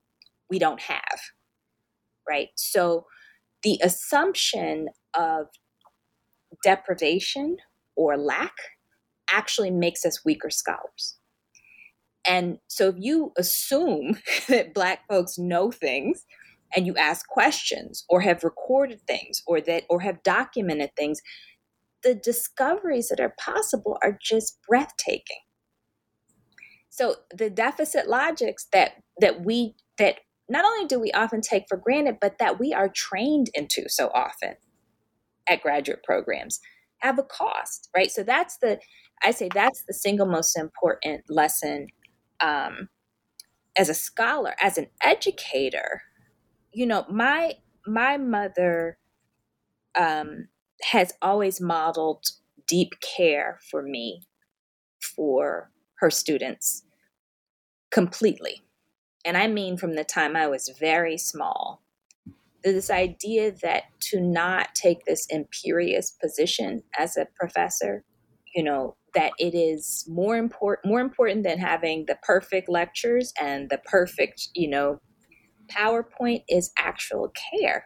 we 0.50 0.60
don't 0.60 0.82
have 0.82 1.20
right? 2.30 2.50
So 2.56 3.06
the 3.64 3.80
assumption 3.84 4.90
of 5.18 5.48
deprivation 6.64 7.58
or 7.96 8.18
lack 8.18 8.54
actually 9.32 9.72
makes 9.72 10.06
us 10.06 10.24
weaker 10.24 10.50
scholars. 10.50 11.18
And 12.28 12.60
so 12.68 12.90
if 12.90 12.96
you 13.00 13.34
assume 13.38 14.20
that 14.48 14.74
black 14.74 15.08
folks 15.10 15.38
know 15.38 15.72
things 15.72 16.26
and 16.76 16.86
you 16.86 16.96
ask 16.98 17.28
questions 17.28 18.06
or 18.10 18.22
have 18.22 18.44
recorded 18.44 19.02
things 19.08 19.42
or 19.48 19.62
that 19.62 19.84
or 19.90 20.02
have 20.02 20.24
documented 20.24 20.92
things 20.96 21.22
the 22.04 22.16
discoveries 22.16 23.10
that 23.10 23.20
are 23.20 23.36
possible 23.40 23.98
are 24.04 24.18
just 24.22 24.58
breathtaking 24.68 25.42
so 26.90 27.16
the 27.36 27.50
deficit 27.50 28.08
logics 28.08 28.68
that 28.74 28.94
that 29.20 29.44
we 29.44 29.76
that 29.98 30.16
not 30.50 30.66
only 30.66 30.88
do 30.88 31.00
we 31.00 31.12
often 31.12 31.42
take 31.42 31.66
for 31.70 31.78
granted, 31.78 32.18
but 32.20 32.40
that 32.40 32.60
we 32.60 32.74
are 32.74 32.90
trained 32.90 33.50
into 33.54 33.88
so 33.88 34.10
often 34.14 34.56
at 35.48 35.62
graduate 35.62 36.04
programs 36.04 36.60
have 36.98 37.20
a 37.20 37.24
cost, 37.24 37.90
right? 37.96 38.12
So 38.12 38.24
that's 38.24 38.58
the, 38.58 38.80
I 39.24 39.32
say 39.32 39.50
that's 39.54 39.84
the 39.88 39.94
single 39.94 40.26
most 40.26 40.58
important 40.58 41.24
lesson 41.30 41.88
um, 42.42 42.90
as 43.78 43.90
a 43.90 43.94
scholar, 43.94 44.54
as 44.60 44.78
an 44.78 44.88
educator. 45.02 46.02
You 46.72 46.86
know, 46.86 47.06
my 47.10 47.56
my 47.86 48.18
mother 48.18 48.98
um, 49.98 50.48
has 50.84 51.14
always 51.22 51.60
modeled 51.60 52.26
deep 52.68 52.94
care 53.02 53.60
for 53.70 53.82
me, 53.82 54.22
for 55.16 55.72
her 56.00 56.10
students, 56.12 56.84
completely. 57.92 58.62
And 59.26 59.36
I 59.38 59.48
mean 59.48 59.78
from 59.78 59.96
the 59.96 60.04
time 60.04 60.36
I 60.36 60.48
was 60.48 60.70
very 60.80 61.18
small. 61.18 61.82
This 62.64 62.90
idea 62.90 63.52
that 63.64 63.84
to 64.12 64.20
not 64.20 64.76
take 64.76 65.06
this 65.06 65.26
imperious 65.30 66.12
position 66.12 66.84
as 66.98 67.18
a 67.18 67.28
professor, 67.36 68.04
you 68.56 68.64
know, 68.64 68.96
that 69.16 69.32
it 69.40 69.56
is 69.56 70.06
more 70.08 70.38
important 70.38 70.90
more 70.90 71.02
important 71.02 71.44
than 71.44 71.58
having 71.58 72.06
the 72.06 72.18
perfect 72.22 72.70
lectures 72.70 73.34
and 73.42 73.70
the 73.70 73.80
perfect, 73.80 74.50
you 74.54 74.70
know, 74.70 75.00
PowerPoint 75.72 76.44
is 76.50 76.72
actual 76.78 77.32
care. 77.52 77.86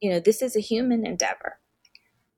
You 0.00 0.10
know, 0.10 0.20
this 0.20 0.42
is 0.42 0.56
a 0.56 0.60
human 0.60 1.06
endeavor. 1.06 1.58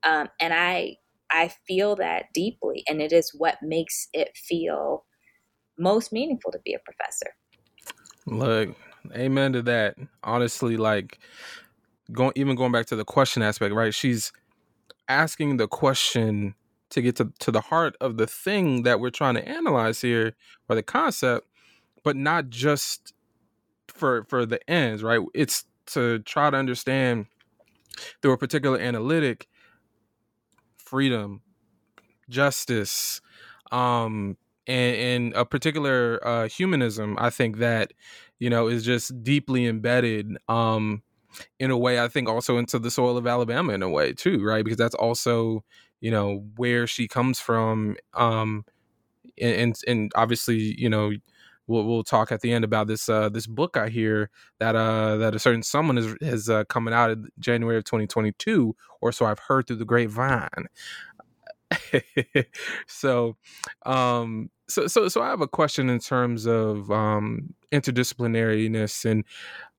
Um, 0.04 0.28
and 0.40 0.54
I 0.54 0.96
I 1.30 1.52
feel 1.66 1.96
that 1.96 2.26
deeply, 2.32 2.84
and 2.88 3.02
it 3.02 3.12
is 3.12 3.32
what 3.36 3.58
makes 3.62 4.08
it 4.14 4.36
feel 4.36 5.04
most 5.78 6.12
meaningful 6.12 6.52
to 6.52 6.58
be 6.64 6.74
a 6.74 6.78
professor. 6.78 7.34
Look, 8.26 8.76
amen 9.14 9.52
to 9.54 9.62
that. 9.62 9.96
Honestly, 10.22 10.76
like 10.76 11.18
going 12.12 12.32
even 12.36 12.56
going 12.56 12.72
back 12.72 12.86
to 12.86 12.96
the 12.96 13.04
question 13.04 13.42
aspect, 13.42 13.74
right? 13.74 13.94
She's 13.94 14.32
asking 15.08 15.56
the 15.56 15.68
question 15.68 16.54
to 16.90 17.02
get 17.02 17.16
to, 17.16 17.32
to 17.40 17.50
the 17.50 17.60
heart 17.60 17.96
of 18.00 18.16
the 18.16 18.26
thing 18.26 18.82
that 18.82 19.00
we're 19.00 19.10
trying 19.10 19.34
to 19.34 19.46
analyze 19.46 20.00
here 20.00 20.34
or 20.68 20.76
the 20.76 20.82
concept, 20.82 21.46
but 22.02 22.16
not 22.16 22.48
just 22.48 23.12
for 23.98 24.24
for 24.24 24.46
the 24.46 24.58
ends, 24.70 25.02
right? 25.02 25.20
It's 25.34 25.64
to 25.86 26.20
try 26.20 26.50
to 26.50 26.56
understand 26.56 27.26
through 28.22 28.32
a 28.32 28.38
particular 28.38 28.78
analytic 28.78 29.48
freedom, 30.76 31.42
justice, 32.28 33.20
um, 33.72 34.36
and, 34.66 34.96
and 34.96 35.34
a 35.34 35.44
particular 35.44 36.20
uh, 36.26 36.48
humanism. 36.48 37.16
I 37.18 37.30
think 37.30 37.58
that 37.58 37.92
you 38.38 38.50
know 38.50 38.68
is 38.68 38.84
just 38.84 39.22
deeply 39.22 39.66
embedded. 39.66 40.36
Um, 40.48 41.02
in 41.60 41.70
a 41.70 41.76
way, 41.76 42.02
I 42.02 42.08
think 42.08 42.28
also 42.28 42.56
into 42.56 42.78
the 42.78 42.90
soil 42.90 43.16
of 43.16 43.26
Alabama 43.26 43.72
in 43.72 43.82
a 43.82 43.88
way 43.88 44.12
too, 44.12 44.42
right? 44.42 44.64
Because 44.64 44.78
that's 44.78 44.94
also 44.94 45.64
you 46.00 46.10
know 46.10 46.44
where 46.56 46.86
she 46.86 47.08
comes 47.08 47.40
from. 47.40 47.96
Um, 48.14 48.64
and, 49.40 49.54
and, 49.54 49.78
and 49.86 50.12
obviously, 50.14 50.74
you 50.78 50.88
know, 50.88 51.12
we'll 51.68 51.84
we'll 51.84 52.02
talk 52.02 52.32
at 52.32 52.40
the 52.40 52.52
end 52.52 52.64
about 52.64 52.88
this 52.88 53.08
uh, 53.08 53.28
this 53.28 53.46
book 53.46 53.76
I 53.76 53.88
hear 53.88 54.30
that 54.58 54.74
uh, 54.74 55.16
that 55.18 55.34
a 55.34 55.38
certain 55.38 55.62
someone 55.62 55.98
is 55.98 56.16
has 56.20 56.50
uh, 56.50 56.64
coming 56.64 56.92
out 56.92 57.10
in 57.10 57.28
January 57.38 57.76
of 57.76 57.84
2022, 57.84 58.74
or 59.00 59.12
so 59.12 59.26
I've 59.26 59.38
heard 59.38 59.66
through 59.66 59.76
the 59.76 59.84
grapevine. 59.84 60.66
so, 62.86 63.36
um, 63.86 64.50
so 64.68 64.86
so 64.86 65.08
so 65.08 65.22
I 65.22 65.28
have 65.28 65.42
a 65.42 65.48
question 65.48 65.88
in 65.90 66.00
terms 66.00 66.46
of 66.46 66.90
um, 66.90 67.54
interdisciplinariness 67.70 69.04
and 69.04 69.24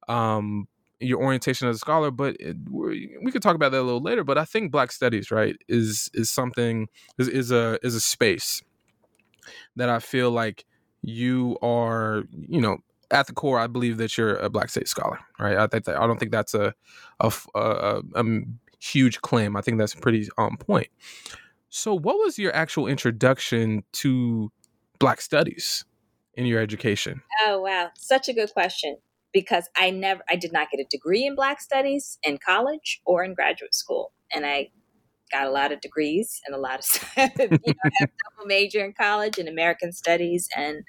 um, 0.08 0.68
your 1.00 1.22
orientation 1.22 1.68
as 1.68 1.78
a 1.78 1.80
scholar, 1.80 2.12
but 2.12 2.36
it, 2.40 2.58
we 2.70 3.32
could 3.32 3.42
talk 3.42 3.56
about 3.56 3.72
that 3.72 3.82
a 3.82 3.84
little 3.84 4.02
later. 4.02 4.24
But 4.24 4.38
I 4.38 4.46
think 4.46 4.72
Black 4.72 4.92
Studies, 4.92 5.32
right, 5.32 5.56
is 5.68 6.10
is 6.14 6.30
something 6.30 6.88
is, 7.18 7.28
is 7.28 7.52
a 7.52 7.80
is 7.84 7.96
a 7.96 8.02
space 8.02 8.62
that 9.76 9.90
I 9.90 10.00
feel 10.00 10.30
like 10.30 10.66
you 11.02 11.58
are, 11.62 12.24
you 12.32 12.62
know, 12.62 12.78
at 13.12 13.28
the 13.28 13.34
core, 13.34 13.60
I 13.60 13.68
believe 13.68 13.98
that 13.98 14.18
you're 14.18 14.36
a 14.36 14.50
Black 14.50 14.70
State 14.70 14.88
scholar, 14.88 15.20
right? 15.40 15.58
I 15.58 15.68
think 15.68 15.86
that, 15.86 16.00
I 16.00 16.06
don't 16.06 16.20
think 16.20 16.32
that's 16.32 16.54
a 16.54 16.74
a, 17.20 17.32
a, 17.56 18.02
a 18.16 18.24
huge 18.80 19.22
claim. 19.22 19.56
I 19.56 19.62
think 19.62 19.78
that's 19.78 19.96
pretty 19.96 20.28
on 20.38 20.58
point. 20.58 20.88
So, 21.70 21.94
what 21.94 22.18
was 22.18 22.38
your 22.38 22.56
actual 22.56 22.88
introduction 22.88 23.84
to 23.94 24.52
Black 25.00 25.22
Studies 25.22 25.86
in 26.36 26.46
your 26.46 26.62
education? 26.62 27.22
Oh 27.46 27.62
wow, 27.62 27.90
such 27.96 28.30
a 28.30 28.34
good 28.34 28.52
question 28.54 28.98
because 29.32 29.70
I 29.78 29.92
never, 29.92 30.22
I 30.30 30.36
did 30.36 30.52
not 30.52 30.70
get 30.72 30.80
a 30.80 30.90
degree 30.90 31.26
in 31.26 31.36
Black 31.36 31.62
Studies 31.62 32.18
in 32.24 32.38
college 32.38 33.02
or 33.06 33.24
in 33.24 33.34
graduate 33.34 33.76
school, 33.76 34.12
and 34.34 34.46
I 34.46 34.70
got 35.32 35.48
a 35.48 35.52
lot 35.52 35.72
of 35.72 35.82
degrees 35.82 36.42
and 36.46 36.56
a 36.56 36.60
lot 36.60 36.80
of 36.80 36.84
stuff. 36.86 37.32
you 37.38 37.48
know, 37.50 37.58
I 37.86 37.90
have 38.00 38.10
a 38.10 38.36
double 38.36 38.48
major 38.48 38.84
in 38.84 38.94
college 38.94 39.38
in 39.38 39.48
American 39.48 39.92
Studies 39.92 40.48
and 40.56 40.84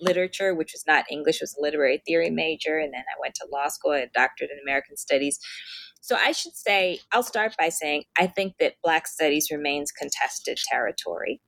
literature, 0.00 0.54
which 0.54 0.72
was 0.72 0.84
not 0.86 1.04
English, 1.10 1.40
was 1.40 1.56
a 1.58 1.62
literary 1.62 2.02
theory 2.06 2.30
major. 2.30 2.78
And 2.78 2.92
then 2.92 3.02
I 3.02 3.20
went 3.20 3.34
to 3.36 3.48
law 3.52 3.68
school, 3.68 3.92
a 3.92 4.06
doctorate 4.14 4.50
in 4.50 4.58
American 4.62 4.96
Studies. 4.96 5.38
So 6.00 6.16
I 6.16 6.32
should 6.32 6.54
say, 6.54 7.00
I'll 7.12 7.22
start 7.22 7.54
by 7.58 7.70
saying 7.70 8.04
I 8.18 8.26
think 8.26 8.58
that 8.60 8.74
Black 8.82 9.06
Studies 9.06 9.48
remains 9.50 9.90
contested 9.90 10.58
territory. 10.70 11.40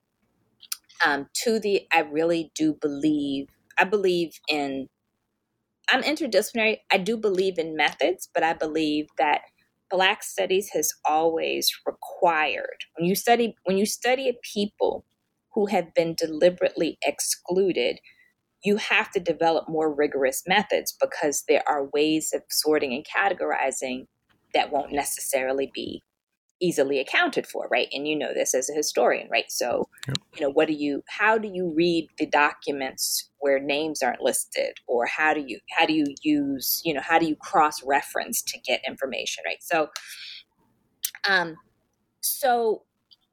Um, 1.05 1.29
to 1.44 1.61
the, 1.61 1.87
I 1.92 2.01
really 2.01 2.51
do 2.55 2.75
believe, 2.81 3.49
I 3.79 3.85
believe 3.85 4.40
in, 4.49 4.88
I'm 5.90 6.03
interdisciplinary. 6.03 6.79
I 6.90 6.96
do 6.96 7.18
believe 7.18 7.59
in 7.59 7.77
methods, 7.77 8.31
but 8.33 8.42
I 8.42 8.55
believe 8.55 9.09
that 9.18 9.42
black 9.90 10.22
studies 10.22 10.70
has 10.72 10.90
always 11.09 11.70
required 11.87 12.85
when 12.96 13.09
you 13.09 13.14
study 13.14 13.55
when 13.64 13.79
you 13.79 13.87
study 13.87 14.29
a 14.29 14.35
people 14.55 15.05
who 15.55 15.66
have 15.66 15.94
been 15.94 16.14
deliberately 16.14 16.99
excluded 17.05 17.99
you 18.64 18.77
have 18.77 19.11
to 19.12 19.20
develop 19.20 19.68
more 19.68 19.92
rigorous 19.94 20.42
methods 20.49 20.96
because 21.01 21.44
there 21.49 21.62
are 21.68 21.88
ways 21.94 22.33
of 22.35 22.42
sorting 22.51 22.92
and 22.94 23.07
categorizing 23.07 24.07
that 24.55 24.72
won't 24.72 24.92
necessarily 24.92 25.70
be 25.75 26.03
easily 26.61 26.99
accounted 26.99 27.47
for 27.47 27.69
right? 27.71 27.88
And 27.92 28.07
you 28.09 28.16
know 28.19 28.33
this 28.35 28.55
as 28.55 28.71
a 28.71 28.75
historian 28.75 29.29
right? 29.31 29.51
So 29.51 29.88
yep. 30.09 30.16
you 30.35 30.40
know 30.42 30.51
what 30.51 30.69
do 30.69 30.75
you 30.75 31.03
how 31.09 31.38
do 31.38 31.49
you 31.53 31.73
read 31.75 32.09
the 32.19 32.27
documents 32.27 33.31
where 33.38 33.59
names 33.59 34.03
aren't 34.03 34.21
listed? 34.21 34.75
Or 34.87 35.07
how 35.07 35.35
do 35.35 35.45
you 35.47 35.61
how 35.77 35.87
do 35.87 35.92
you 35.92 36.07
use 36.23 36.81
you 36.85 36.95
know 36.95 37.03
how 37.03 37.19
do 37.19 37.27
you 37.27 37.37
cross 37.37 37.83
reference 37.85 38.42
to 38.42 38.59
get 38.61 38.81
information 38.87 39.45
right? 39.47 39.62
So 39.62 39.88
um 41.29 41.57
so 42.21 42.83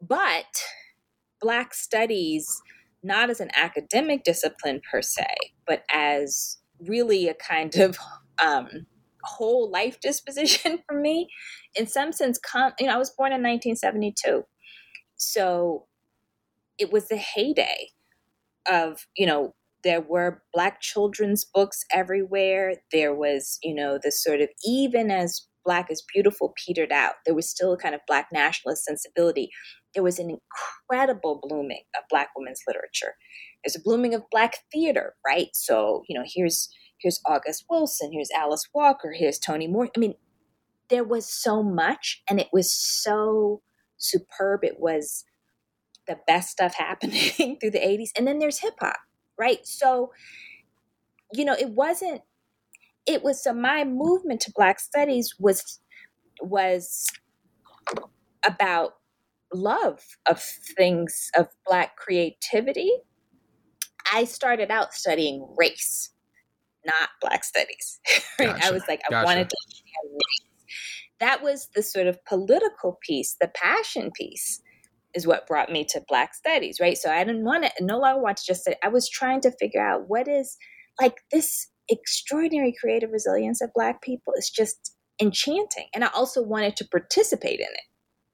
but 0.02 0.64
black 1.42 1.74
studies 1.74 2.62
not 3.04 3.30
as 3.30 3.40
an 3.40 3.50
academic 3.56 4.24
discipline 4.24 4.82
per 4.90 5.02
se 5.02 5.28
but 5.68 5.84
as 5.92 6.58
really 6.80 7.28
a 7.28 7.34
kind 7.34 7.76
of 7.76 7.98
um 8.42 8.86
whole 9.24 9.70
life 9.72 10.00
disposition 10.02 10.80
for 10.88 11.00
me. 11.00 11.28
In 11.76 11.88
some 11.88 12.12
sense 12.12 12.38
com- 12.38 12.74
you 12.80 12.88
know 12.88 12.94
i 12.94 12.98
was 12.98 13.10
born 13.10 13.32
in 13.32 13.42
1972 13.42 14.44
so 15.16 15.86
it 16.78 16.92
was 16.92 17.08
the 17.08 17.18
heyday 17.18 17.90
of 18.70 19.06
you 19.18 19.26
know 19.26 19.54
there 19.84 20.02
were 20.02 20.42
black 20.54 20.80
children's 20.80 21.46
books 21.46 21.84
everywhere. 21.92 22.76
There 22.92 23.14
was 23.14 23.60
you 23.64 23.74
know 23.76 24.00
the 24.02 24.12
sort 24.12 24.42
of 24.42 24.50
even 24.66 25.12
as 25.12 25.48
black 25.66 25.90
is 25.90 26.04
beautiful 26.14 26.54
petered 26.58 26.92
out 26.92 27.14
there 27.26 27.34
was 27.34 27.50
still 27.50 27.72
a 27.72 27.78
kind 27.78 27.96
of 27.96 28.02
black 28.08 28.28
nationalist 28.34 28.84
sensibility. 28.84 29.50
There 29.94 30.04
was 30.04 30.20
an 30.20 30.30
incredible 30.30 31.40
blooming 31.42 31.84
of 31.96 32.04
black 32.10 32.30
women's 32.36 32.62
literature. 32.68 33.14
There's 33.64 33.76
a 33.76 33.82
blooming 33.84 34.14
of 34.14 34.24
black 34.32 34.56
theater 34.72 35.16
right? 35.26 35.50
So 35.54 36.04
you 36.08 36.18
know 36.18 36.26
here's 36.26 36.70
here's 37.04 37.20
August 37.26 37.66
Wilson, 37.70 38.12
here's 38.14 38.32
Alice 38.32 38.68
Walker, 38.74 39.14
here's 39.16 39.38
Toni 39.38 39.68
Morrison. 39.68 39.94
I 39.98 40.00
mean, 40.00 40.16
there 40.90 41.04
was 41.04 41.32
so 41.32 41.62
much 41.62 42.24
and 42.30 42.40
it 42.40 42.48
was 42.54 42.72
so 42.72 43.62
superb. 43.98 44.64
It 44.64 44.80
was 44.80 45.26
the 46.08 46.18
best 46.26 46.50
stuff 46.50 46.74
happening 46.78 47.58
through 47.60 47.72
the 47.72 47.80
80s. 47.80 48.10
And 48.18 48.26
then 48.26 48.40
there's 48.40 48.60
hip 48.60 48.76
hop, 48.80 48.98
right? 49.38 49.66
So, 49.66 50.12
you 51.34 51.46
know, 51.46 51.56
it 51.60 51.72
wasn't, 51.72 52.22
it 53.06 53.22
was 53.22 53.44
so 53.44 53.54
my 53.54 53.84
movement 53.84 54.40
to 54.42 54.52
Black 54.56 54.80
Studies 54.80 55.36
was 55.38 55.80
was 56.42 57.06
about 58.46 58.94
love 59.54 60.02
of 60.26 60.42
things 60.42 61.30
of 61.38 61.48
black 61.66 61.98
creativity. 61.98 62.92
I 64.14 64.24
started 64.24 64.72
out 64.72 64.94
studying 64.94 65.46
race 65.58 66.14
not 66.86 67.10
Black 67.22 67.44
Studies. 67.44 68.00
right? 68.40 68.50
Gotcha. 68.50 68.68
I 68.68 68.72
was 68.72 68.84
like, 68.88 69.02
I 69.08 69.12
gotcha. 69.12 69.26
wanted 69.26 69.50
to 69.50 69.56
That 71.20 71.44
was 71.44 71.70
the 71.76 71.84
sort 71.84 72.08
of 72.08 72.24
political 72.26 73.00
piece, 73.02 73.36
the 73.40 73.50
passion 73.54 74.12
piece 74.12 74.62
is 75.14 75.28
what 75.28 75.48
brought 75.48 75.72
me 75.72 75.86
to 75.86 76.02
Black 76.08 76.34
Studies, 76.34 76.80
right? 76.80 76.98
So 76.98 77.12
I 77.12 77.24
didn't 77.24 77.44
want 77.44 77.66
to, 77.66 77.72
no 77.84 78.00
longer 78.00 78.22
want 78.22 78.38
to 78.38 78.46
just 78.46 78.64
say, 78.64 78.76
I 78.84 78.88
was 78.88 79.10
trying 79.10 79.42
to 79.42 79.52
figure 79.60 79.86
out 79.86 80.10
what 80.10 80.28
is 80.28 80.58
like 81.00 81.18
this 81.32 81.68
extraordinary 81.90 82.74
creative 82.80 83.12
resilience 83.12 83.62
of 83.62 83.74
Black 83.74 84.02
people 84.02 84.34
is 84.38 84.50
just 84.50 84.96
enchanting. 85.22 85.88
And 85.94 86.04
I 86.04 86.10
also 86.14 86.42
wanted 86.42 86.76
to 86.78 86.88
participate 86.88 87.60
in 87.60 87.68
it. 87.68 87.88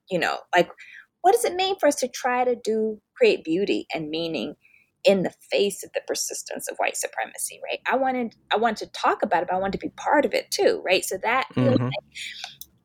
You 0.09 0.19
know, 0.19 0.38
like, 0.55 0.69
what 1.21 1.33
does 1.33 1.45
it 1.45 1.53
mean 1.53 1.77
for 1.79 1.88
us 1.88 1.95
to 1.95 2.07
try 2.07 2.43
to 2.43 2.55
do, 2.55 2.99
create 3.15 3.43
beauty 3.43 3.85
and 3.93 4.09
meaning? 4.09 4.55
In 5.05 5.23
the 5.23 5.33
face 5.51 5.83
of 5.83 5.91
the 5.93 6.01
persistence 6.07 6.67
of 6.69 6.77
white 6.77 6.97
supremacy, 6.97 7.59
right? 7.63 7.79
I 7.89 7.95
wanted 7.95 8.35
I 8.51 8.57
wanted 8.57 8.85
to 8.85 8.91
talk 8.91 9.23
about 9.23 9.43
it, 9.43 9.49
but 9.49 9.55
I 9.55 9.59
wanted 9.59 9.79
to 9.79 9.88
be 9.88 9.93
part 9.95 10.25
of 10.25 10.33
it 10.33 10.51
too, 10.51 10.81
right? 10.85 11.03
So 11.03 11.17
that 11.23 11.47
mm-hmm. 11.55 11.88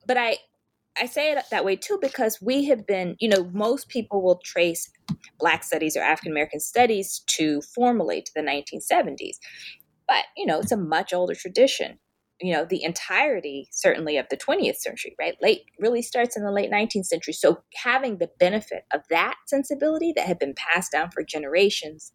but 0.07 0.17
I 0.17 0.39
I 1.01 1.07
say 1.07 1.33
it 1.33 1.45
that 1.51 1.65
way 1.65 1.77
too 1.77 1.99
because 2.01 2.39
we 2.41 2.67
have 2.67 2.87
been, 2.87 3.17
you 3.19 3.29
know, 3.29 3.51
most 3.53 3.89
people 3.89 4.23
will 4.23 4.41
trace 4.45 4.89
Black 5.39 5.65
studies 5.65 5.97
or 5.97 6.01
African 6.01 6.33
American 6.33 6.61
studies 6.61 7.23
to 7.29 7.61
formally 7.75 8.23
to 8.23 8.33
the 8.35 8.43
1970s. 8.43 9.37
But, 10.07 10.25
you 10.37 10.47
know, 10.47 10.61
it's 10.61 10.73
a 10.73 10.77
much 10.77 11.13
older 11.13 11.35
tradition. 11.35 11.99
You 12.41 12.53
know, 12.53 12.65
the 12.65 12.83
entirety, 12.83 13.69
certainly, 13.71 14.17
of 14.17 14.27
the 14.29 14.37
20th 14.37 14.77
century, 14.77 15.15
right? 15.19 15.37
Late 15.41 15.63
really 15.79 16.03
starts 16.03 16.37
in 16.37 16.45
the 16.45 16.51
late 16.51 16.71
19th 16.71 17.07
century. 17.07 17.33
So 17.33 17.63
having 17.75 18.19
the 18.19 18.31
benefit 18.41 18.85
of 18.93 19.03
that 19.11 19.37
sensibility 19.47 20.13
that 20.17 20.27
had 20.27 20.39
been 20.39 20.55
passed 20.55 20.93
down 20.93 21.11
for 21.11 21.23
generations 21.23 22.13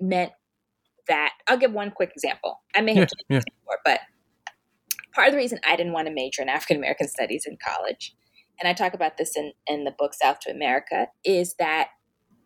meant 0.00 0.32
that 1.08 1.32
I'll 1.48 1.58
give 1.58 1.72
one 1.72 1.90
quick 1.90 2.12
example. 2.14 2.62
I 2.76 2.80
may 2.80 2.94
have 2.94 3.08
yeah, 3.28 3.36
yeah. 3.36 3.42
before, 3.44 3.78
but 3.84 4.00
part 5.12 5.28
of 5.28 5.32
the 5.32 5.38
reason 5.38 5.58
I 5.66 5.76
didn't 5.76 5.92
want 5.92 6.06
to 6.06 6.14
major 6.14 6.42
in 6.42 6.48
African 6.48 6.76
American 6.76 7.08
studies 7.08 7.44
in 7.44 7.58
college, 7.64 8.14
and 8.60 8.68
I 8.68 8.72
talk 8.72 8.94
about 8.94 9.18
this 9.18 9.36
in, 9.36 9.52
in 9.66 9.84
the 9.84 9.94
book 9.98 10.14
South 10.14 10.38
to 10.40 10.50
America, 10.50 11.08
is 11.24 11.54
that 11.58 11.88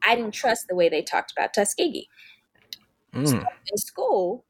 I 0.06 0.14
didn't 0.14 0.32
trust 0.32 0.66
the 0.68 0.74
way 0.74 0.88
they 0.88 1.02
talked 1.02 1.32
about 1.36 1.52
Tuskegee. 1.52 2.08
Mm. 3.14 3.28
So 3.28 3.36
in 3.36 3.76
school, 3.76 4.45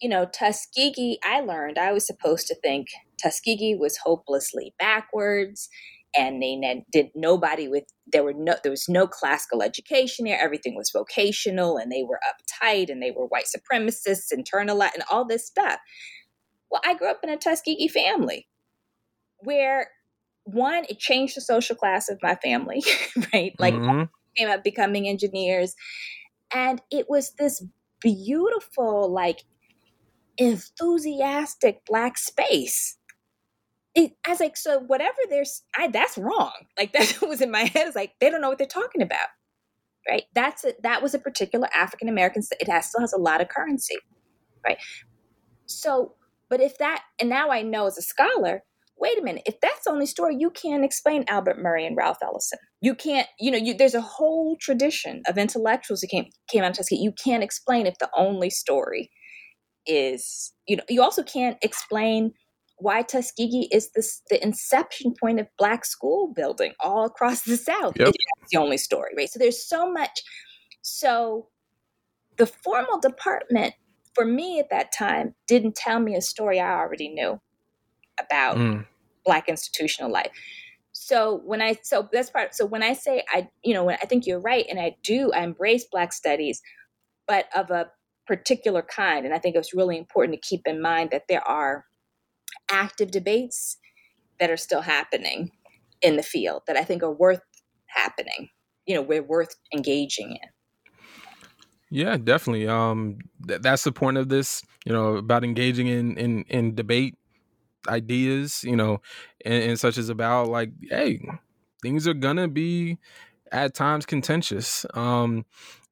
you 0.00 0.08
know, 0.08 0.26
Tuskegee, 0.26 1.18
I 1.24 1.40
learned 1.40 1.78
I 1.78 1.92
was 1.92 2.06
supposed 2.06 2.46
to 2.48 2.54
think 2.54 2.88
Tuskegee 3.22 3.74
was 3.74 3.98
hopelessly 3.98 4.74
backwards 4.78 5.68
and 6.16 6.42
they 6.42 6.84
did 6.90 7.08
nobody 7.14 7.68
with 7.68 7.84
there 8.10 8.24
were 8.24 8.32
no 8.32 8.54
there 8.62 8.72
was 8.72 8.88
no 8.88 9.06
classical 9.06 9.62
education 9.62 10.24
there 10.24 10.40
everything 10.40 10.74
was 10.74 10.90
vocational 10.90 11.76
and 11.76 11.92
they 11.92 12.02
were 12.02 12.18
uptight 12.26 12.90
and 12.90 13.02
they 13.02 13.10
were 13.10 13.26
white 13.26 13.44
supremacists 13.44 14.32
internalized 14.32 14.94
and 14.94 15.02
all 15.10 15.26
this 15.26 15.46
stuff 15.46 15.78
well, 16.70 16.80
I 16.84 16.94
grew 16.94 17.10
up 17.10 17.20
in 17.22 17.30
a 17.30 17.36
Tuskegee 17.36 17.88
family 17.88 18.46
where 19.38 19.88
one, 20.44 20.84
it 20.88 20.98
changed 20.98 21.36
the 21.36 21.40
social 21.40 21.76
class 21.76 22.08
of 22.08 22.18
my 22.22 22.34
family, 22.36 22.82
right? 23.32 23.52
Like 23.58 23.74
mm-hmm. 23.74 24.04
came 24.36 24.48
up 24.48 24.64
becoming 24.64 25.08
engineers. 25.08 25.74
And 26.54 26.80
it 26.90 27.06
was 27.08 27.32
this 27.38 27.62
beautiful, 28.00 29.12
like 29.12 29.44
enthusiastic 30.38 31.84
black 31.86 32.16
space. 32.16 32.96
It, 33.94 34.12
I 34.26 34.30
was 34.30 34.40
like, 34.40 34.56
so 34.56 34.80
whatever 34.80 35.16
there's, 35.28 35.62
I 35.76 35.88
that's 35.88 36.16
wrong. 36.16 36.52
Like 36.78 36.92
that 36.94 37.18
was 37.22 37.40
in 37.40 37.50
my 37.50 37.64
head. 37.64 37.88
It's 37.88 37.96
like 37.96 38.12
they 38.20 38.30
don't 38.30 38.40
know 38.40 38.48
what 38.48 38.58
they're 38.58 38.66
talking 38.66 39.02
about, 39.02 39.28
right? 40.08 40.24
That's 40.34 40.64
a, 40.64 40.72
that 40.82 41.02
was 41.02 41.14
a 41.14 41.18
particular 41.18 41.68
African 41.74 42.08
American. 42.08 42.42
It 42.60 42.68
has 42.68 42.86
still 42.86 43.00
has 43.00 43.12
a 43.12 43.18
lot 43.18 43.40
of 43.40 43.48
currency, 43.48 43.96
right? 44.64 44.78
So 45.66 46.14
but 46.48 46.60
if 46.60 46.78
that, 46.78 47.02
and 47.20 47.28
now 47.28 47.50
I 47.50 47.62
know 47.62 47.86
as 47.86 47.98
a 47.98 48.02
scholar, 48.02 48.62
wait 48.96 49.18
a 49.18 49.22
minute, 49.22 49.42
if 49.46 49.60
that's 49.60 49.84
the 49.84 49.90
only 49.90 50.06
story, 50.06 50.36
you 50.38 50.50
can't 50.50 50.84
explain 50.84 51.24
Albert 51.28 51.58
Murray 51.58 51.86
and 51.86 51.96
Ralph 51.96 52.18
Ellison. 52.22 52.58
You 52.80 52.94
can't, 52.94 53.28
you 53.38 53.50
know, 53.50 53.58
you, 53.58 53.74
there's 53.74 53.94
a 53.94 54.00
whole 54.00 54.56
tradition 54.60 55.22
of 55.28 55.38
intellectuals 55.38 56.00
who 56.00 56.08
came, 56.08 56.30
came 56.48 56.64
out 56.64 56.70
of 56.70 56.76
Tuskegee. 56.76 57.02
You 57.02 57.12
can't 57.12 57.42
explain 57.42 57.86
if 57.86 57.98
the 57.98 58.10
only 58.16 58.50
story 58.50 59.10
is, 59.88 60.52
you 60.66 60.76
know, 60.76 60.84
you 60.88 61.02
also 61.02 61.22
can't 61.22 61.58
explain 61.62 62.32
why 62.76 63.02
Tuskegee 63.02 63.68
is 63.72 63.90
this, 63.92 64.22
the 64.30 64.40
inception 64.42 65.14
point 65.18 65.40
of 65.40 65.48
black 65.58 65.84
school 65.84 66.32
building 66.32 66.72
all 66.78 67.04
across 67.04 67.42
the 67.42 67.56
South. 67.56 67.94
Yep. 67.98 68.08
It's 68.08 68.52
the 68.52 68.58
only 68.58 68.76
story, 68.76 69.10
right? 69.16 69.28
So 69.28 69.38
there's 69.38 69.60
so 69.60 69.90
much. 69.90 70.22
So 70.82 71.48
the 72.36 72.46
formal 72.46 73.00
department 73.00 73.74
for 74.14 74.24
me 74.24 74.60
at 74.60 74.70
that 74.70 74.92
time 74.92 75.34
didn't 75.46 75.74
tell 75.74 75.98
me 75.98 76.14
a 76.14 76.20
story 76.20 76.60
I 76.60 76.78
already 76.78 77.08
knew 77.08 77.40
about 78.20 78.56
mm. 78.56 78.86
black 79.24 79.48
institutional 79.48 80.12
life. 80.12 80.30
So 80.92 81.40
when 81.44 81.62
I 81.62 81.78
so 81.82 82.08
that's 82.12 82.30
part 82.30 82.54
so 82.54 82.66
when 82.66 82.82
I 82.82 82.92
say 82.92 83.22
I 83.28 83.48
you 83.62 83.74
know 83.74 83.84
when 83.84 83.96
I 84.02 84.06
think 84.06 84.26
you're 84.26 84.40
right 84.40 84.66
and 84.68 84.80
I 84.80 84.96
do 85.04 85.30
I 85.32 85.42
embrace 85.44 85.84
black 85.84 86.12
studies 86.12 86.60
but 87.28 87.46
of 87.54 87.70
a 87.70 87.90
particular 88.28 88.82
kind 88.82 89.24
and 89.24 89.34
I 89.34 89.38
think 89.38 89.56
it's 89.56 89.74
really 89.74 89.98
important 89.98 90.40
to 90.40 90.48
keep 90.48 90.62
in 90.66 90.80
mind 90.80 91.10
that 91.10 91.24
there 91.28 91.46
are 91.48 91.86
active 92.70 93.10
debates 93.10 93.78
that 94.38 94.50
are 94.50 94.56
still 94.56 94.82
happening 94.82 95.50
in 96.02 96.16
the 96.16 96.22
field 96.22 96.62
that 96.68 96.76
I 96.76 96.84
think 96.84 97.02
are 97.02 97.10
worth 97.10 97.40
happening 97.86 98.50
you 98.86 98.94
know 98.94 99.02
we're 99.02 99.22
worth 99.22 99.56
engaging 99.74 100.32
in 100.32 100.48
yeah, 101.90 102.16
definitely. 102.18 102.68
Um, 102.68 103.18
th- 103.46 103.62
that's 103.62 103.84
the 103.84 103.92
point 103.92 104.18
of 104.18 104.28
this. 104.28 104.62
You 104.84 104.92
know, 104.92 105.16
about 105.16 105.44
engaging 105.44 105.86
in 105.86 106.16
in 106.16 106.44
in 106.48 106.74
debate 106.74 107.16
ideas. 107.88 108.62
You 108.64 108.76
know, 108.76 109.00
and, 109.44 109.70
and 109.70 109.80
such 109.80 109.96
as 109.96 110.08
about 110.08 110.48
like, 110.48 110.70
hey, 110.90 111.20
things 111.82 112.06
are 112.06 112.14
gonna 112.14 112.48
be 112.48 112.98
at 113.52 113.74
times 113.74 114.04
contentious. 114.04 114.84
Um, 114.94 115.46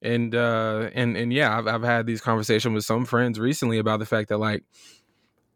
and 0.07 0.35
uh, 0.35 0.91
and 0.95 1.17
and 1.17 1.33
yeah, 1.33 1.59
I've 1.59 1.67
I've 1.67 1.83
had 1.83 2.07
these 2.07 2.21
conversations 2.21 2.73
with 2.73 2.85
some 2.85 3.05
friends 3.05 3.41
recently 3.41 3.79
about 3.79 3.99
the 3.99 4.07
fact 4.07 4.29
that 4.29 4.39
like 4.39 4.63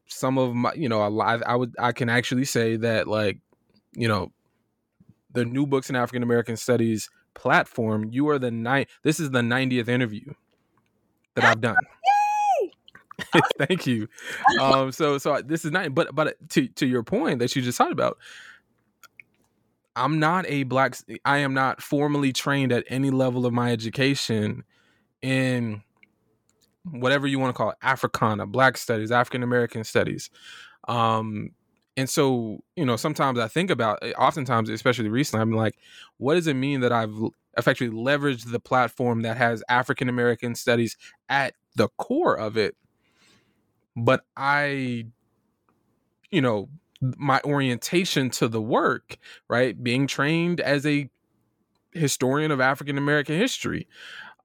some 0.07 0.39
of 0.39 0.55
my, 0.55 0.73
you 0.75 0.89
know, 0.89 1.01
I, 1.01 1.37
I 1.37 1.55
would 1.55 1.75
I 1.79 1.93
can 1.93 2.09
actually 2.09 2.45
say 2.45 2.77
that 2.77 3.07
like, 3.07 3.39
you 3.93 4.09
know, 4.09 4.33
the 5.33 5.45
new 5.45 5.67
books 5.67 5.89
in 5.89 5.97
African 5.97 6.23
American 6.23 6.57
studies 6.57 7.09
platform, 7.35 8.09
you 8.11 8.29
are 8.29 8.39
the 8.39 8.51
night. 8.51 8.89
This 9.05 9.21
is 9.21 9.31
the 9.31 9.41
90th 9.41 9.89
interview 9.89 10.35
that 11.37 11.45
I've 11.45 11.61
done. 11.61 11.77
Thank 13.59 13.87
you. 13.87 14.09
Um, 14.61 14.93
so 14.93 15.19
so 15.19 15.41
this 15.43 15.65
is 15.65 15.71
not, 15.71 15.95
but 15.95 16.15
but 16.15 16.37
to 16.51 16.67
to 16.69 16.87
your 16.87 17.03
point 17.03 17.39
that 17.39 17.55
you 17.55 17.63
just 17.63 17.79
talked 17.79 17.93
about, 17.93 18.19
I'm 20.01 20.19
not 20.19 20.47
a 20.49 20.63
black. 20.65 20.97
I 21.25 21.39
am 21.39 21.53
not 21.53 21.83
formally 21.83 22.33
trained 22.33 22.73
at 22.73 22.85
any 22.89 23.11
level 23.11 23.45
of 23.45 23.53
my 23.53 23.71
education 23.71 24.65
in 25.21 25.83
whatever 26.85 27.27
you 27.27 27.39
want 27.39 27.55
to 27.55 27.57
call 27.57 27.71
it, 27.71 27.77
Africana, 27.83 28.47
Black 28.47 28.79
Studies, 28.79 29.11
African 29.11 29.43
American 29.43 29.85
Studies. 29.85 30.31
Um, 30.89 31.51
and 31.97 32.09
so, 32.09 32.61
you 32.77 32.87
know, 32.87 32.97
sometimes 32.97 33.39
I 33.39 33.47
think 33.49 33.69
about, 33.71 33.99
eh, 34.03 34.13
oftentimes, 34.13 34.71
especially 34.71 35.11
recently, 35.11 35.43
I'm 35.43 35.53
like, 35.53 35.77
what 36.17 36.35
does 36.35 36.47
it 36.47 36.55
mean 36.55 36.81
that 36.81 36.93
I've 36.93 37.15
effectively 37.59 37.95
leveraged 37.95 38.51
the 38.51 38.61
platform 38.61 39.21
that 39.23 39.37
has 39.37 39.63
African 39.69 40.09
American 40.09 40.55
studies 40.55 40.97
at 41.29 41.53
the 41.77 41.89
core 41.99 42.39
of 42.39 42.57
it? 42.57 42.75
But 43.97 44.25
I, 44.35 45.07
you 46.31 46.41
know, 46.41 46.71
my 47.01 47.41
orientation 47.45 48.31
to 48.31 48.49
the 48.49 48.61
work, 48.61 49.17
right? 49.49 49.81
Being 49.83 50.07
trained 50.07 50.61
as 50.61 50.87
a 50.87 51.11
historian 51.93 52.51
of 52.51 52.61
African 52.61 52.99
American 52.99 53.37
history. 53.37 53.89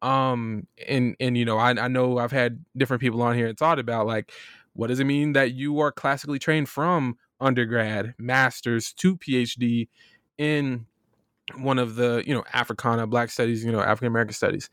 Um, 0.01 0.67
and 0.87 1.15
and 1.19 1.37
you 1.37 1.45
know, 1.45 1.57
I, 1.57 1.71
I 1.71 1.87
know 1.87 2.17
I've 2.17 2.31
had 2.31 2.63
different 2.77 3.01
people 3.01 3.21
on 3.21 3.35
here 3.35 3.47
and 3.47 3.57
thought 3.57 3.79
about 3.79 4.07
like, 4.07 4.31
what 4.73 4.87
does 4.87 4.99
it 4.99 5.05
mean 5.05 5.33
that 5.33 5.53
you 5.53 5.79
are 5.79 5.91
classically 5.91 6.39
trained 6.39 6.69
from 6.69 7.17
undergrad, 7.39 8.13
master's 8.17 8.93
to 8.93 9.17
PhD 9.17 9.87
in 10.37 10.85
one 11.57 11.79
of 11.79 11.95
the 11.95 12.23
you 12.25 12.33
know 12.33 12.43
Africana, 12.53 13.07
Black 13.07 13.29
Studies, 13.29 13.63
you 13.63 13.71
know 13.71 13.81
African 13.81 14.07
American 14.07 14.33
Studies. 14.33 14.69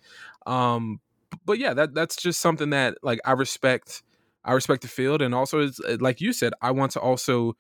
Um, 0.47 1.01
but 1.45 1.59
yeah, 1.59 1.75
that 1.75 1.95
that's 1.95 2.17
just 2.17 2.41
something 2.41 2.71
that 2.71 2.99
like 3.03 3.21
I 3.25 3.33
respect. 3.33 4.03
I 4.45 4.55
respect 4.55 4.83
the 4.83 4.89
field, 4.89 5.23
and 5.23 5.35
also 5.37 5.61
it's 5.61 5.81
like 6.01 6.21
you 6.21 6.33
said, 6.33 6.53
I 6.61 6.73
want 6.73 6.93
to 6.93 7.01
also 7.01 7.57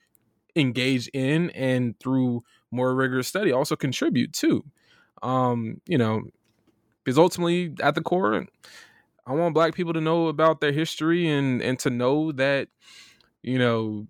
engage 0.57 1.09
in 1.09 1.51
and 1.51 1.99
through 2.01 2.43
more 2.71 2.95
rigorous 2.95 3.29
study 3.29 3.53
also 3.53 3.77
contribute 3.77 4.33
too. 4.33 4.65
Um, 5.23 5.81
you 5.87 5.99
know, 5.99 6.23
because 7.05 7.19
ultimately 7.19 7.75
at 7.81 7.95
the 7.95 8.03
core, 8.03 8.47
I 9.27 9.33
want 9.33 9.55
Black 9.55 9.75
people 9.75 9.93
to 9.93 10.01
know 10.01 10.29
about 10.29 10.61
their 10.61 10.73
history 10.73 11.29
and 11.29 11.63
and 11.63 11.79
to 11.81 11.91
know 11.91 12.33
that 12.33 12.69
you 13.43 13.59
know 13.59 14.07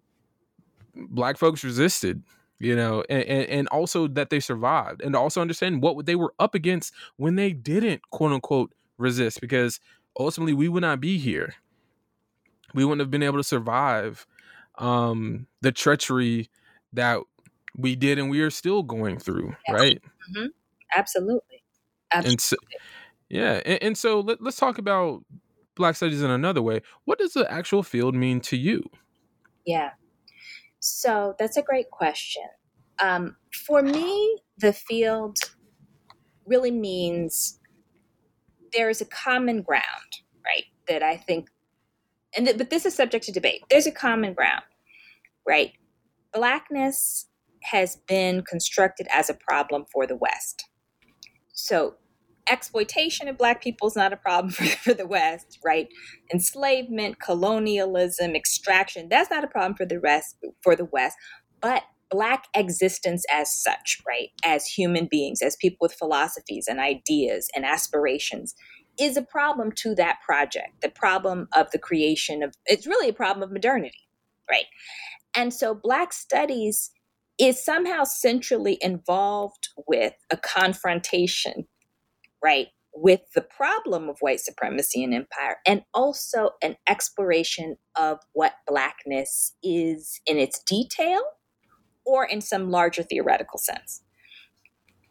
black 0.94 1.38
folks 1.38 1.64
resisted 1.64 2.22
you 2.58 2.76
know 2.76 3.02
and, 3.08 3.24
and 3.24 3.68
also 3.68 4.06
that 4.06 4.30
they 4.30 4.40
survived 4.40 5.00
and 5.02 5.16
also 5.16 5.40
understand 5.40 5.82
what 5.82 6.04
they 6.06 6.14
were 6.14 6.34
up 6.38 6.54
against 6.54 6.92
when 7.16 7.36
they 7.36 7.52
didn't 7.52 8.02
quote 8.10 8.32
unquote 8.32 8.72
resist 8.98 9.40
because 9.40 9.80
ultimately 10.18 10.52
we 10.52 10.68
would 10.68 10.82
not 10.82 11.00
be 11.00 11.18
here 11.18 11.54
we 12.74 12.84
wouldn't 12.84 13.00
have 13.00 13.10
been 13.10 13.22
able 13.22 13.38
to 13.38 13.44
survive 13.44 14.26
um 14.82 15.46
the 15.62 15.72
treachery 15.72 16.50
that 16.92 17.20
we 17.76 17.96
did 17.96 18.18
and 18.18 18.28
we 18.28 18.40
are 18.40 18.50
still 18.50 18.82
going 18.82 19.18
through 19.18 19.54
right 19.70 20.02
mm-hmm. 20.36 20.46
absolutely 20.96 21.62
absolutely 22.12 22.32
and 22.32 22.40
so, 22.40 22.56
yeah 23.30 23.60
and, 23.64 23.82
and 23.82 23.98
so 23.98 24.20
let, 24.20 24.40
us 24.42 24.56
talk 24.56 24.78
about 24.78 25.24
Black 25.74 25.96
Studies 25.96 26.22
in 26.22 26.30
another 26.30 26.62
way, 26.62 26.82
what 27.04 27.18
does 27.18 27.32
the 27.32 27.50
actual 27.50 27.82
field 27.82 28.14
mean 28.14 28.40
to 28.42 28.56
you? 28.56 28.82
Yeah. 29.64 29.90
So 30.80 31.34
that's 31.38 31.56
a 31.56 31.62
great 31.62 31.90
question. 31.90 32.44
Um, 33.02 33.36
for 33.66 33.82
me, 33.82 34.38
the 34.58 34.72
field 34.72 35.38
really 36.46 36.70
means 36.70 37.58
there 38.72 38.90
is 38.90 39.00
a 39.00 39.06
common 39.06 39.62
ground, 39.62 39.84
right? 40.44 40.64
That 40.88 41.02
I 41.02 41.16
think, 41.16 41.48
and 42.36 42.46
th- 42.46 42.58
but 42.58 42.70
this 42.70 42.84
is 42.84 42.94
subject 42.94 43.24
to 43.26 43.32
debate. 43.32 43.62
There's 43.70 43.86
a 43.86 43.92
common 43.92 44.34
ground, 44.34 44.64
right? 45.46 45.72
Blackness 46.32 47.26
has 47.64 47.96
been 48.08 48.42
constructed 48.42 49.06
as 49.12 49.30
a 49.30 49.34
problem 49.34 49.84
for 49.92 50.06
the 50.06 50.16
West. 50.16 50.64
So 51.52 51.96
exploitation 52.50 53.28
of 53.28 53.38
black 53.38 53.62
people 53.62 53.88
is 53.88 53.96
not 53.96 54.12
a 54.12 54.16
problem 54.16 54.52
for, 54.52 54.64
for 54.84 54.94
the 54.94 55.06
west 55.06 55.58
right 55.64 55.88
enslavement 56.32 57.20
colonialism 57.20 58.34
extraction 58.34 59.08
that's 59.08 59.30
not 59.30 59.44
a 59.44 59.48
problem 59.48 59.74
for 59.76 59.86
the 59.86 60.00
rest 60.00 60.36
for 60.62 60.74
the 60.74 60.84
west 60.86 61.16
but 61.60 61.84
black 62.10 62.46
existence 62.54 63.24
as 63.32 63.62
such 63.62 63.98
right 64.06 64.30
as 64.44 64.66
human 64.66 65.06
beings 65.10 65.40
as 65.40 65.56
people 65.56 65.78
with 65.80 65.94
philosophies 65.94 66.66
and 66.68 66.80
ideas 66.80 67.48
and 67.54 67.64
aspirations 67.64 68.54
is 69.00 69.16
a 69.16 69.22
problem 69.22 69.72
to 69.72 69.94
that 69.94 70.18
project 70.24 70.80
the 70.82 70.88
problem 70.88 71.48
of 71.54 71.70
the 71.70 71.78
creation 71.78 72.42
of 72.42 72.54
it's 72.66 72.86
really 72.86 73.08
a 73.08 73.14
problem 73.14 73.42
of 73.42 73.52
modernity 73.52 74.08
right 74.50 74.66
and 75.34 75.52
so 75.54 75.74
black 75.74 76.12
studies 76.12 76.90
is 77.38 77.64
somehow 77.64 78.04
centrally 78.04 78.78
involved 78.82 79.68
with 79.86 80.14
a 80.30 80.36
confrontation 80.36 81.66
right, 82.42 82.68
with 82.94 83.20
the 83.34 83.40
problem 83.40 84.08
of 84.08 84.18
white 84.20 84.40
supremacy 84.40 85.02
and 85.02 85.14
empire, 85.14 85.56
and 85.66 85.82
also 85.94 86.50
an 86.62 86.76
exploration 86.88 87.76
of 87.96 88.18
what 88.32 88.54
Blackness 88.66 89.54
is 89.62 90.20
in 90.26 90.38
its 90.38 90.62
detail 90.64 91.22
or 92.04 92.24
in 92.24 92.40
some 92.40 92.70
larger 92.70 93.02
theoretical 93.02 93.58
sense. 93.58 94.02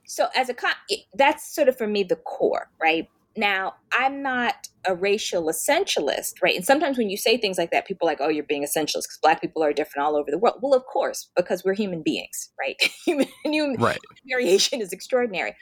So, 0.06 0.28
as 0.36 0.50
a 0.50 0.54
con- 0.54 0.74
that's 1.16 1.56
sort 1.56 1.70
of 1.70 1.78
for 1.78 1.88
me 1.88 2.04
the 2.04 2.18
core, 2.18 2.70
right? 2.82 3.08
Now, 3.38 3.76
I'm 3.94 4.22
not 4.22 4.68
a 4.86 4.94
racial 4.94 5.44
essentialist, 5.48 6.42
right? 6.42 6.56
And 6.56 6.66
sometimes 6.66 6.98
when 6.98 7.10
you 7.10 7.16
say 7.16 7.38
things 7.38 7.58
like 7.58 7.72
that, 7.72 7.88
people 7.88 8.08
are 8.08 8.12
like, 8.12 8.20
oh, 8.20 8.28
you're 8.28 8.44
being 8.44 8.64
essentialist 8.64 9.04
because 9.04 9.20
black 9.22 9.40
people 9.40 9.64
are 9.64 9.72
different 9.72 10.06
all 10.06 10.18
over 10.18 10.30
the 10.30 10.38
world. 10.38 10.58
Well, 10.62 10.74
of 10.74 10.86
course, 10.86 11.30
because 11.38 11.64
we're 11.64 11.76
human 11.76 12.02
beings, 12.04 12.50
right? 12.60 12.76
human, 13.06 13.28
human 13.46 13.82
right. 13.82 14.00
variation 14.28 14.82
is 14.82 14.92
extraordinary 14.92 15.56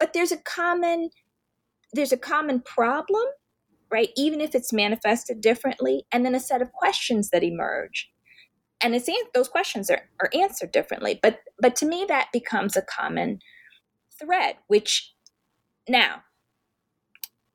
but 0.00 0.14
there's 0.14 0.32
a 0.32 0.38
common 0.38 1.10
there's 1.92 2.10
a 2.10 2.16
common 2.16 2.60
problem 2.60 3.22
right 3.92 4.08
even 4.16 4.40
if 4.40 4.56
it's 4.56 4.72
manifested 4.72 5.40
differently 5.40 6.04
and 6.10 6.24
then 6.24 6.34
a 6.34 6.40
set 6.40 6.62
of 6.62 6.72
questions 6.72 7.30
that 7.30 7.44
emerge 7.44 8.10
and 8.82 8.94
it's 8.94 9.08
those 9.34 9.48
questions 9.48 9.90
are, 9.90 10.08
are 10.20 10.30
answered 10.34 10.72
differently 10.72 11.20
but 11.22 11.40
but 11.60 11.76
to 11.76 11.86
me 11.86 12.04
that 12.08 12.28
becomes 12.32 12.76
a 12.76 12.82
common 12.82 13.38
thread 14.18 14.56
which 14.66 15.14
now 15.88 16.22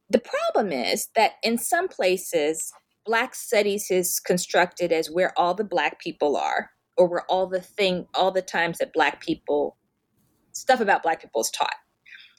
the 0.09 0.19
problem 0.19 0.71
is 0.71 1.09
that 1.15 1.33
in 1.43 1.57
some 1.57 1.87
places 1.87 2.71
black 3.05 3.35
studies 3.35 3.91
is 3.91 4.19
constructed 4.19 4.91
as 4.91 5.09
where 5.09 5.31
all 5.37 5.53
the 5.53 5.63
black 5.63 5.99
people 5.99 6.35
are 6.35 6.71
or 6.97 7.07
where 7.07 7.25
all 7.29 7.47
the 7.47 7.61
thing 7.61 8.07
all 8.13 8.31
the 8.31 8.41
times 8.41 8.77
that 8.77 8.93
black 8.93 9.21
people 9.21 9.77
stuff 10.53 10.79
about 10.79 11.03
black 11.03 11.21
people 11.21 11.41
is 11.41 11.51
taught 11.51 11.75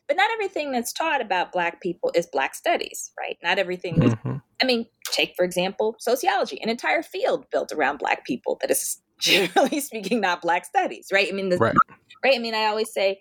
but 0.06 0.16
not 0.16 0.30
everything 0.30 0.70
that's 0.70 0.92
taught 0.92 1.20
about 1.20 1.52
Black 1.52 1.80
people 1.80 2.12
is 2.14 2.26
Black 2.26 2.54
studies, 2.54 3.10
right? 3.18 3.36
Not 3.42 3.58
everything. 3.58 3.96
Mm-hmm. 3.96 4.36
I 4.62 4.64
mean, 4.64 4.86
take, 5.10 5.34
for 5.36 5.44
example, 5.44 5.96
sociology, 5.98 6.60
an 6.62 6.68
entire 6.68 7.02
field 7.02 7.46
built 7.50 7.72
around 7.72 7.98
Black 7.98 8.24
people 8.24 8.58
that 8.60 8.70
is 8.70 8.98
generally 9.20 9.80
speaking 9.80 10.20
not 10.20 10.42
Black 10.42 10.64
studies, 10.64 11.08
right? 11.12 11.28
I 11.28 11.32
mean, 11.32 11.48
the, 11.48 11.56
right. 11.56 11.74
right? 12.22 12.36
I 12.36 12.38
mean, 12.38 12.54
I 12.54 12.66
always 12.66 12.92
say, 12.92 13.20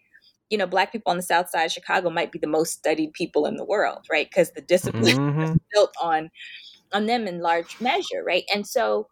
you 0.50 0.58
know, 0.58 0.68
Black 0.68 0.92
people 0.92 1.12
on 1.12 1.18
the 1.18 1.24
South 1.24 1.50
Side 1.50 1.66
of 1.66 1.72
Chicago 1.72 2.10
might 2.10 2.32
be 2.32 2.40
the 2.40 2.48
most 2.48 2.74
studied 2.74 3.14
people 3.14 3.46
in 3.46 3.56
the 3.56 3.66
world, 3.66 4.06
right? 4.12 4.28
Because 4.30 4.52
the 4.52 4.62
discipline 4.62 5.04
mm-hmm. 5.18 5.42
is 5.42 5.58
built 5.74 5.94
on 6.02 6.30
on 6.94 7.08
them 7.08 7.28
in 7.28 7.42
large 7.42 7.82
measure, 7.82 8.24
right? 8.26 8.44
And 8.54 8.66
so, 8.66 9.08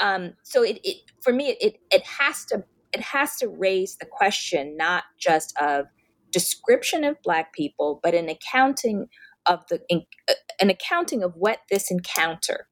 um, 0.00 0.34
so 0.44 0.62
it, 0.62 0.78
it 0.84 0.98
for 1.22 1.32
me, 1.32 1.56
it 1.60 1.78
it 1.90 2.04
has 2.06 2.44
to 2.46 2.64
it 2.92 3.00
has 3.00 3.36
to 3.36 3.48
raise 3.48 3.96
the 3.96 4.06
question 4.06 4.76
not 4.76 5.04
just 5.18 5.56
of 5.60 5.86
description 6.30 7.04
of 7.04 7.20
black 7.22 7.52
people 7.52 8.00
but 8.02 8.14
an 8.14 8.28
accounting 8.28 9.06
of 9.46 9.60
the 9.68 9.80
in, 9.88 10.02
uh, 10.28 10.34
an 10.60 10.70
accounting 10.70 11.22
of 11.22 11.34
what 11.36 11.60
this 11.70 11.90
encounter 11.90 12.68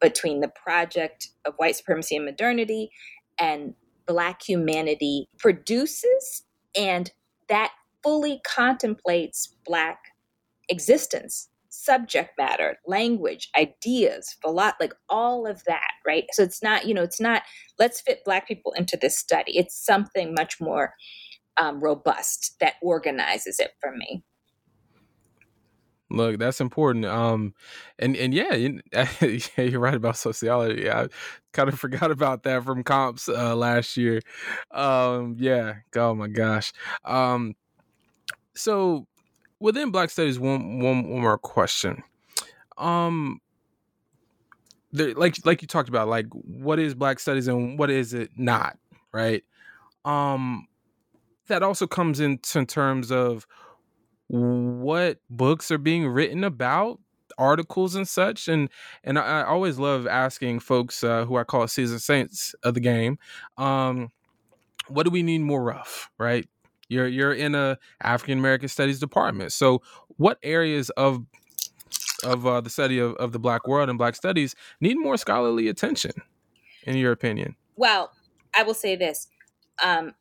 between 0.00 0.40
the 0.40 0.48
project 0.48 1.28
of 1.44 1.54
white 1.56 1.76
supremacy 1.76 2.16
and 2.16 2.24
modernity 2.24 2.90
and 3.38 3.74
black 4.06 4.42
humanity 4.46 5.28
produces 5.38 6.44
and 6.76 7.12
that 7.48 7.72
fully 8.02 8.40
contemplates 8.44 9.54
black 9.64 9.98
existence 10.68 11.48
subject 11.68 12.30
matter 12.38 12.76
language 12.86 13.50
ideas 13.58 14.36
lot 14.50 14.74
like 14.78 14.94
all 15.08 15.44
of 15.44 15.64
that 15.64 15.90
right 16.06 16.24
so 16.30 16.42
it's 16.42 16.62
not 16.62 16.86
you 16.86 16.94
know 16.94 17.02
it's 17.02 17.20
not 17.20 17.42
let's 17.80 18.00
fit 18.00 18.20
black 18.24 18.46
people 18.46 18.72
into 18.72 18.96
this 18.96 19.18
study 19.18 19.58
it's 19.58 19.84
something 19.84 20.32
much 20.34 20.60
more 20.60 20.94
um, 21.56 21.80
robust 21.80 22.56
that 22.60 22.74
organizes 22.82 23.58
it 23.58 23.72
for 23.80 23.92
me. 23.92 24.22
Look, 26.16 26.38
that's 26.38 26.60
important. 26.60 27.04
Um, 27.04 27.54
and 27.98 28.16
and 28.16 28.32
yeah, 28.32 28.54
you, 28.54 28.80
you're 29.56 29.80
right 29.80 29.94
about 29.94 30.16
sociology. 30.16 30.90
I 30.90 31.08
kind 31.52 31.68
of 31.68 31.78
forgot 31.80 32.10
about 32.10 32.42
that 32.44 32.64
from 32.64 32.84
comps 32.84 33.28
uh, 33.28 33.56
last 33.56 33.96
year. 33.96 34.20
Um, 34.70 35.36
yeah. 35.38 35.74
Oh 35.96 36.14
my 36.14 36.28
gosh. 36.28 36.72
Um, 37.04 37.54
so 38.54 39.06
within 39.60 39.90
Black 39.90 40.10
Studies, 40.10 40.38
one 40.38 40.80
one 40.80 41.08
one 41.08 41.22
more 41.22 41.38
question. 41.38 42.02
Um, 42.78 43.40
there, 44.92 45.14
like 45.14 45.44
like 45.44 45.62
you 45.62 45.68
talked 45.68 45.88
about, 45.88 46.08
like 46.08 46.26
what 46.32 46.78
is 46.78 46.94
Black 46.94 47.18
Studies 47.18 47.48
and 47.48 47.78
what 47.78 47.90
is 47.90 48.14
it 48.14 48.30
not, 48.36 48.78
right? 49.12 49.42
Um, 50.04 50.68
that 51.48 51.62
also 51.62 51.86
comes 51.86 52.20
into 52.20 52.64
terms 52.64 53.10
of 53.10 53.46
what 54.34 55.18
books 55.30 55.70
are 55.70 55.78
being 55.78 56.08
written 56.08 56.42
about 56.44 56.98
articles 57.38 57.94
and 57.94 58.08
such 58.08 58.48
and 58.48 58.68
and 59.02 59.18
I, 59.18 59.40
I 59.40 59.44
always 59.44 59.78
love 59.78 60.06
asking 60.06 60.60
folks 60.60 61.02
uh, 61.02 61.24
who 61.24 61.36
I 61.36 61.44
call 61.44 61.66
seasoned 61.66 62.02
saints 62.02 62.54
of 62.62 62.74
the 62.74 62.80
game 62.80 63.18
um 63.58 64.10
what 64.88 65.04
do 65.04 65.10
we 65.10 65.22
need 65.22 65.40
more 65.40 65.72
of 65.72 66.10
right 66.18 66.48
you're 66.88 67.08
you're 67.08 67.32
in 67.32 67.54
a 67.54 67.78
African 68.02 68.38
American 68.38 68.68
studies 68.68 69.00
department 69.00 69.52
so 69.52 69.82
what 70.16 70.38
areas 70.42 70.90
of 70.90 71.24
of 72.22 72.46
uh, 72.46 72.60
the 72.60 72.70
study 72.70 72.98
of, 72.98 73.14
of 73.16 73.32
the 73.32 73.38
black 73.38 73.66
world 73.66 73.88
and 73.88 73.98
black 73.98 74.14
studies 74.14 74.54
need 74.80 74.96
more 74.96 75.16
scholarly 75.16 75.68
attention 75.68 76.12
in 76.84 76.96
your 76.96 77.10
opinion 77.10 77.56
well 77.76 78.12
I 78.56 78.62
will 78.62 78.74
say 78.74 78.94
this 78.94 79.28
um 79.82 80.14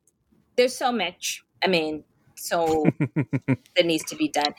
there's 0.55 0.75
so 0.75 0.91
much. 0.91 1.43
I 1.63 1.67
mean, 1.67 2.03
so 2.35 2.85
that 3.47 3.85
needs 3.85 4.03
to 4.05 4.15
be 4.15 4.29
done. 4.29 4.53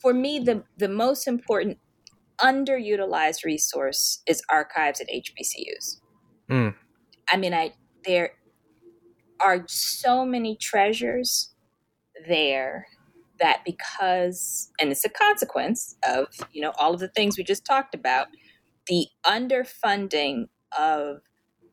For 0.00 0.12
me, 0.12 0.38
the 0.38 0.64
the 0.76 0.88
most 0.88 1.26
important 1.26 1.78
underutilized 2.40 3.44
resource 3.44 4.22
is 4.26 4.42
archives 4.50 5.00
at 5.00 5.08
HBCUs. 5.08 6.00
Mm. 6.50 6.74
I 7.30 7.36
mean, 7.36 7.52
I 7.54 7.72
there 8.04 8.32
are 9.40 9.64
so 9.66 10.24
many 10.24 10.56
treasures 10.56 11.54
there 12.26 12.86
that 13.38 13.62
because 13.64 14.70
and 14.80 14.90
it's 14.90 15.04
a 15.04 15.08
consequence 15.08 15.96
of 16.08 16.26
you 16.52 16.60
know 16.60 16.72
all 16.78 16.94
of 16.94 17.00
the 17.00 17.08
things 17.08 17.36
we 17.36 17.44
just 17.44 17.64
talked 17.64 17.94
about 17.94 18.28
the 18.88 19.06
underfunding 19.24 20.46
of 20.76 21.18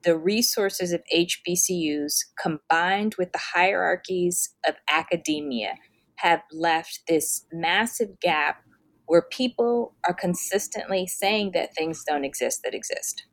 the 0.05 0.17
resources 0.17 0.93
of 0.93 1.01
HBCUs 1.13 2.13
combined 2.39 3.15
with 3.17 3.31
the 3.31 3.41
hierarchies 3.55 4.55
of 4.67 4.75
academia 4.87 5.75
have 6.17 6.41
left 6.53 7.01
this 7.09 7.45
massive 7.51 8.19
gap 8.21 8.61
where 9.07 9.23
people 9.23 9.95
are 10.07 10.13
consistently 10.13 11.07
saying 11.07 11.51
that 11.53 11.75
things 11.75 12.03
don't 12.07 12.23
exist 12.23 12.61
that 12.63 12.73
exist. 12.73 13.25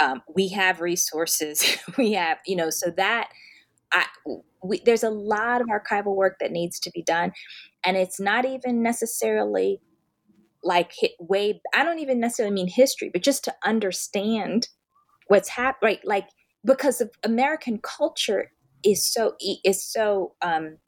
Um, 0.00 0.22
we 0.32 0.48
have 0.48 0.80
resources, 0.80 1.76
we 1.98 2.12
have, 2.12 2.38
you 2.46 2.56
know, 2.56 2.70
so 2.70 2.90
that 2.96 3.28
I, 3.92 4.06
we, 4.62 4.80
there's 4.84 5.04
a 5.04 5.10
lot 5.10 5.60
of 5.60 5.68
archival 5.68 6.14
work 6.14 6.36
that 6.40 6.52
needs 6.52 6.78
to 6.80 6.90
be 6.90 7.02
done. 7.02 7.32
And 7.84 7.96
it's 7.96 8.20
not 8.20 8.44
even 8.44 8.82
necessarily 8.82 9.80
like 10.62 10.92
way, 11.20 11.60
I 11.74 11.84
don't 11.84 12.00
even 12.00 12.20
necessarily 12.20 12.54
mean 12.54 12.68
history, 12.68 13.10
but 13.12 13.22
just 13.22 13.44
to 13.44 13.54
understand 13.64 14.68
what's 15.28 15.48
happened 15.50 15.82
right 15.82 16.00
like 16.04 16.28
because 16.64 17.00
of 17.00 17.10
american 17.24 17.78
culture 17.78 18.50
is 18.84 19.04
so 19.04 19.34
is 19.64 19.82
so 19.82 20.34
um 20.42 20.78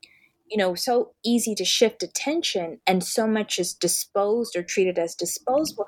you 0.50 0.56
know, 0.56 0.74
so 0.74 1.12
easy 1.24 1.54
to 1.54 1.64
shift 1.64 2.02
attention 2.02 2.80
and 2.86 3.04
so 3.04 3.26
much 3.26 3.58
is 3.58 3.74
disposed 3.74 4.56
or 4.56 4.62
treated 4.62 4.98
as 4.98 5.14
disposable. 5.14 5.86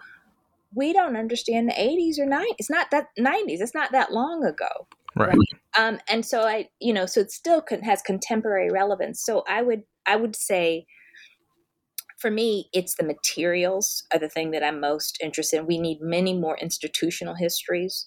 We 0.75 0.93
don't 0.93 1.17
understand 1.17 1.69
the 1.69 1.73
80s 1.73 2.19
or 2.19 2.27
90s. 2.27 2.55
It's 2.59 2.71
not 2.71 2.91
that 2.91 3.07
90s. 3.19 3.61
It's 3.61 3.75
not 3.75 3.93
that 3.93 4.13
long 4.13 4.45
ago. 4.45 4.87
Right. 5.17 5.37
Um, 5.79 5.99
and 6.09 6.25
so 6.25 6.43
I, 6.43 6.69
you 6.81 6.93
know, 6.93 7.07
so 7.07 7.21
it 7.21 7.33
still 7.33 7.61
con- 7.61 7.83
has 7.83 8.03
contemporary 8.03 8.71
relevance. 8.71 9.25
So 9.25 9.45
I 9.49 9.63
would, 9.63 9.83
I 10.07 10.17
would 10.17 10.37
say, 10.37 10.87
for 12.19 12.31
me, 12.31 12.69
it's 12.73 12.97
the 12.97 13.05
materials 13.05 14.05
are 14.13 14.19
the 14.19 14.29
thing 14.29 14.51
that 14.51 14.63
I'm 14.63 14.79
most 14.79 15.19
interested 15.23 15.59
in. 15.59 15.67
We 15.67 15.79
need 15.79 15.99
many 16.01 16.39
more 16.39 16.57
institutional 16.59 17.35
histories. 17.35 18.07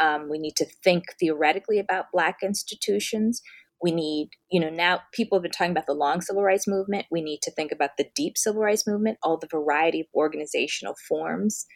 Um, 0.00 0.28
we 0.30 0.38
need 0.38 0.56
to 0.56 0.66
think 0.84 1.04
theoretically 1.18 1.78
about 1.78 2.12
Black 2.12 2.38
institutions. 2.42 3.42
We 3.82 3.92
need, 3.92 4.30
you 4.50 4.60
know, 4.60 4.70
now 4.70 5.00
people 5.12 5.36
have 5.36 5.42
been 5.42 5.52
talking 5.52 5.70
about 5.70 5.86
the 5.86 5.94
long 5.94 6.20
civil 6.20 6.42
rights 6.42 6.66
movement. 6.66 7.06
We 7.10 7.20
need 7.20 7.40
to 7.42 7.50
think 7.50 7.72
about 7.72 7.90
the 7.98 8.06
deep 8.14 8.38
civil 8.38 8.62
rights 8.62 8.86
movement, 8.86 9.18
all 9.22 9.38
the 9.38 9.48
variety 9.50 10.00
of 10.00 10.06
organizational 10.14 10.94
forms 11.08 11.66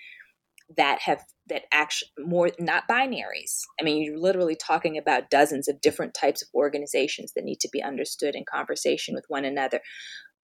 that 0.77 1.01
have 1.03 1.25
that 1.49 1.63
actually 1.73 2.11
more 2.19 2.51
not 2.59 2.89
binaries. 2.89 3.61
I 3.81 3.85
mean, 3.85 4.03
you're 4.03 4.19
literally 4.19 4.57
talking 4.57 4.97
about 4.97 5.31
dozens 5.31 5.69
of 5.69 5.81
different 5.81 6.15
types 6.15 6.43
of 6.43 6.49
organizations 6.55 7.33
that 7.35 7.45
need 7.45 7.61
to 7.61 7.69
be 7.73 7.83
understood 7.83 8.35
in 8.35 8.45
conversation 8.51 9.15
with 9.15 9.25
one 9.29 9.45
another. 9.45 9.81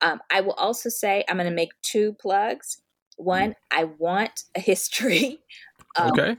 Um, 0.01 0.21
I 0.31 0.41
will 0.41 0.53
also 0.55 0.89
say 0.89 1.25
I'm 1.29 1.37
going 1.37 1.49
to 1.49 1.55
make 1.55 1.71
two 1.83 2.15
plugs. 2.21 2.83
One, 3.17 3.55
I 3.71 3.85
want 3.85 4.43
a 4.55 4.61
history. 4.61 5.39
Of, 5.97 6.11
okay. 6.19 6.37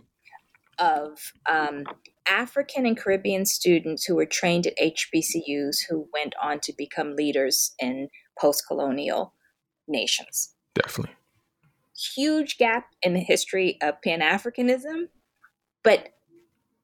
Of 0.80 1.34
um, 1.50 1.84
African 2.30 2.86
and 2.86 2.98
Caribbean 2.98 3.46
students 3.46 4.06
who 4.06 4.16
were 4.16 4.26
trained 4.26 4.68
at 4.68 4.78
HBCUs 4.78 5.78
who 5.90 6.08
went 6.14 6.36
on 6.42 6.60
to 6.62 6.74
become 6.78 7.16
leaders 7.16 7.74
in 7.80 8.10
post 8.40 8.64
colonial 8.68 9.34
nations. 9.88 10.54
Definitely. 10.76 11.16
Huge 12.16 12.58
gap 12.58 12.88
in 13.02 13.14
the 13.14 13.20
history 13.20 13.78
of 13.82 14.02
Pan 14.04 14.20
Africanism, 14.20 15.08
but 15.84 16.10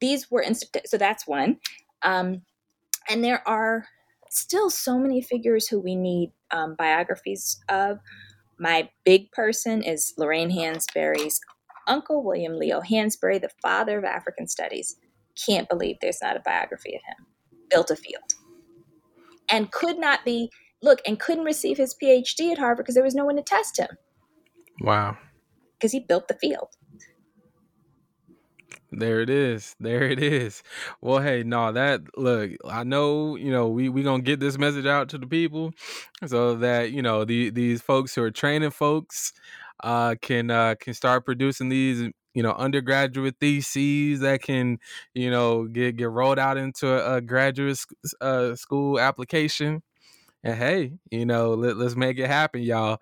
these 0.02 0.32
were, 0.32 0.42
inst- 0.42 0.78
so 0.86 0.98
that's 0.98 1.28
one. 1.28 1.58
Um, 2.02 2.42
and 3.10 3.24
there 3.24 3.48
are 3.48 3.86
still 4.30 4.70
so 4.70 4.98
many 4.98 5.22
figures 5.22 5.68
who 5.68 5.80
we 5.80 5.96
need 5.96 6.32
um, 6.52 6.76
biographies 6.78 7.62
of. 7.70 8.00
My 8.60 8.90
big 9.04 9.32
person 9.32 9.84
is 9.84 10.14
Lorraine 10.18 10.52
Hansberry's 10.52 11.40
uncle, 11.88 12.24
William 12.24 12.58
Leo 12.58 12.82
Hansberry, 12.82 13.42
the 13.42 13.50
father 13.62 13.98
of 13.98 14.04
African 14.04 14.48
studies 14.48 14.98
can't 15.36 15.70
believe 15.70 15.98
there's 16.02 16.22
not 16.22 16.38
a 16.38 16.42
biography 16.42 16.96
of 16.96 17.02
him. 17.04 17.26
Built 17.70 17.92
a 17.92 17.96
field. 17.96 18.34
And 19.50 19.72
could 19.72 19.98
not 19.98 20.24
be, 20.26 20.50
look, 20.82 21.00
and 21.06 21.20
couldn't 21.20 21.46
receive 21.46 21.78
his 21.78 21.96
PhD 22.02 22.52
at 22.52 22.58
Harvard 22.58 22.86
because 22.86 22.96
there 22.96 23.04
was 23.04 23.16
no 23.16 23.26
one 23.26 23.36
to 23.36 23.42
test 23.42 23.78
him. 23.78 23.90
Wow. 24.80 25.18
Because 25.78 25.92
he 25.92 26.00
built 26.00 26.28
the 26.28 26.36
field. 26.36 26.70
There 28.96 29.22
it 29.22 29.30
is. 29.30 29.76
There 29.80 30.04
it 30.04 30.22
is. 30.22 30.62
Well, 31.02 31.20
hey, 31.20 31.42
no, 31.44 31.72
that 31.72 32.02
look, 32.16 32.52
I 32.64 32.84
know, 32.84 33.36
you 33.36 33.52
know, 33.52 33.68
we 33.68 33.90
we 33.90 34.04
gonna 34.04 34.22
get 34.22 34.40
this 34.40 34.60
message 34.60 34.86
out 34.86 35.10
to 35.10 35.18
the 35.18 35.26
people 35.26 35.74
so 36.26 36.56
that, 36.56 36.92
you 36.92 37.02
know, 37.02 37.26
the 37.26 37.50
these 37.50 37.82
folks 37.82 38.14
who 38.14 38.22
are 38.22 38.30
training 38.30 38.70
folks 38.70 39.34
uh 39.84 40.16
can 40.22 40.50
uh 40.50 40.76
can 40.80 40.94
start 40.94 41.26
producing 41.26 41.70
these 41.70 42.10
you 42.34 42.42
know 42.42 42.54
undergraduate 42.54 43.36
theses 43.40 44.22
that 44.22 44.42
can 44.42 44.80
you 45.14 45.30
know 45.30 45.66
get 45.66 45.98
get 45.98 46.10
rolled 46.10 46.40
out 46.40 46.58
into 46.58 46.88
a, 46.88 47.18
a 47.18 47.22
graduate 47.22 47.80
uh, 48.22 48.56
school 48.56 49.00
application. 49.00 49.84
And 50.46 50.58
hey 50.58 50.94
you 51.10 51.26
know 51.26 51.54
let, 51.54 51.78
us 51.78 51.96
make 51.96 52.20
it 52.20 52.28
happen 52.28 52.64
y'all. 52.64 52.98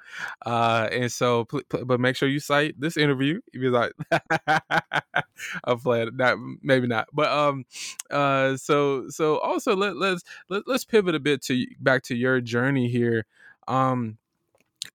Uh 0.46 0.88
and 0.92 1.12
so 1.12 1.48
but 1.70 2.00
make 2.00 2.16
sure 2.16 2.30
you 2.30 2.40
cite 2.40 2.80
this 2.80 2.98
interview 2.98 3.42
if 3.52 3.62
you're 3.62 3.72
like. 3.72 3.94
I'm 5.64 5.80
playing 5.80 6.16
not 6.18 6.38
maybe 6.62 6.86
not 6.86 7.08
but 7.12 7.32
um 7.32 7.66
uh 8.12 8.58
so 8.58 9.10
so 9.10 9.40
also 9.40 9.76
let, 9.76 9.98
let's 9.98 10.22
let, 10.50 10.68
let's 10.68 10.86
pivot 10.86 11.16
a 11.16 11.20
bit 11.20 11.42
to 11.46 11.66
back 11.80 12.04
to 12.04 12.16
your 12.16 12.42
journey 12.42 12.90
here. 12.90 13.26
Um 13.68 14.20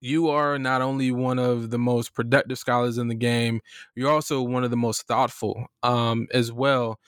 you 0.01 0.29
are 0.29 0.59
not 0.59 0.83
only 0.83 1.11
one 1.11 1.39
of 1.39 1.71
the 1.71 1.79
most 1.79 2.15
productive 2.15 2.59
scholars 2.59 2.99
in 2.99 3.09
the 3.09 3.15
game, 3.15 3.61
you're 3.95 4.11
also 4.11 4.43
one 4.43 4.65
of 4.65 4.71
the 4.71 4.77
most 4.77 5.03
thoughtful 5.03 5.67
um, 5.83 6.27
as 6.33 6.53
well. 6.53 6.99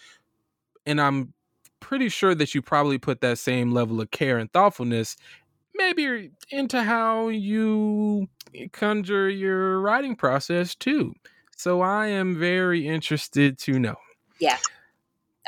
And 0.87 1.01
I'm 1.01 1.33
pretty 1.81 2.09
sure 2.09 2.35
that 2.35 2.55
you 2.55 2.63
probably 2.63 2.99
put 2.99 3.21
that 3.21 3.39
same 3.39 3.73
level 3.73 4.01
of 4.01 4.11
care 4.11 4.39
and 4.39 4.53
thoughtfulness 4.53 5.17
maybe 5.75 6.31
into 6.51 6.83
how 6.83 7.29
you 7.29 8.29
conjure 8.73 9.29
your 9.29 9.81
writing 9.81 10.17
process 10.17 10.75
too. 10.75 11.15
So 11.57 11.81
I 11.81 12.09
am 12.09 12.39
very 12.39 12.87
interested 12.87 13.59
to 13.61 13.79
know. 13.79 13.97
Yeah. 14.41 14.59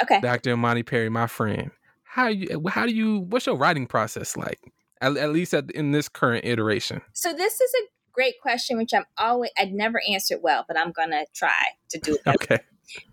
Okay. 0.02 0.20
Dr. 0.20 0.52
Imani 0.52 0.82
Perry, 0.82 1.08
my 1.08 1.26
friend, 1.26 1.70
how 2.04 2.28
you 2.28 2.62
how 2.68 2.86
do 2.86 2.92
you 2.92 3.20
what's 3.20 3.46
your 3.46 3.56
writing 3.56 3.86
process 3.86 4.36
like? 4.36 4.60
At, 5.00 5.16
at 5.16 5.32
least 5.32 5.54
at, 5.54 5.70
in 5.70 5.92
this 5.92 6.08
current 6.08 6.44
iteration? 6.44 7.02
So 7.12 7.32
this 7.32 7.60
is 7.60 7.72
a 7.74 7.86
great 8.12 8.34
question, 8.40 8.78
which 8.78 8.92
I'm 8.94 9.06
always 9.18 9.50
I'd 9.58 9.72
never 9.72 10.00
answered 10.08 10.40
well, 10.42 10.64
but 10.66 10.78
I'm 10.78 10.92
gonna 10.92 11.24
try 11.34 11.62
to 11.90 11.98
do 11.98 12.14
it. 12.24 12.28
okay. 12.28 12.58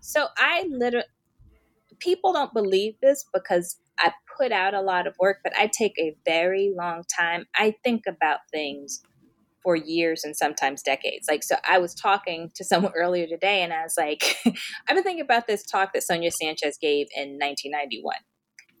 So 0.00 0.26
I 0.36 0.66
literally 0.70 1.06
people 2.00 2.32
don't 2.32 2.52
believe 2.52 2.94
this 3.02 3.24
because 3.32 3.76
I 3.98 4.12
put 4.36 4.52
out 4.52 4.74
a 4.74 4.80
lot 4.80 5.06
of 5.06 5.14
work, 5.18 5.38
but 5.42 5.52
I 5.56 5.68
take 5.76 5.98
a 5.98 6.14
very 6.24 6.72
long 6.76 7.02
time. 7.04 7.46
I 7.56 7.74
think 7.82 8.04
about 8.06 8.40
things 8.52 9.02
for 9.62 9.74
years 9.74 10.22
and 10.24 10.36
sometimes 10.36 10.82
decades. 10.82 11.26
Like, 11.28 11.42
so 11.42 11.56
I 11.68 11.78
was 11.78 11.94
talking 11.94 12.50
to 12.54 12.64
someone 12.64 12.92
earlier 12.96 13.26
today 13.26 13.62
and 13.62 13.72
I 13.72 13.82
was 13.82 13.94
like, 13.98 14.36
I've 14.46 14.94
been 14.94 15.02
thinking 15.02 15.24
about 15.24 15.46
this 15.46 15.64
talk 15.64 15.92
that 15.92 16.04
Sonia 16.04 16.30
Sanchez 16.30 16.78
gave 16.80 17.08
in 17.16 17.38
1991. 17.38 18.14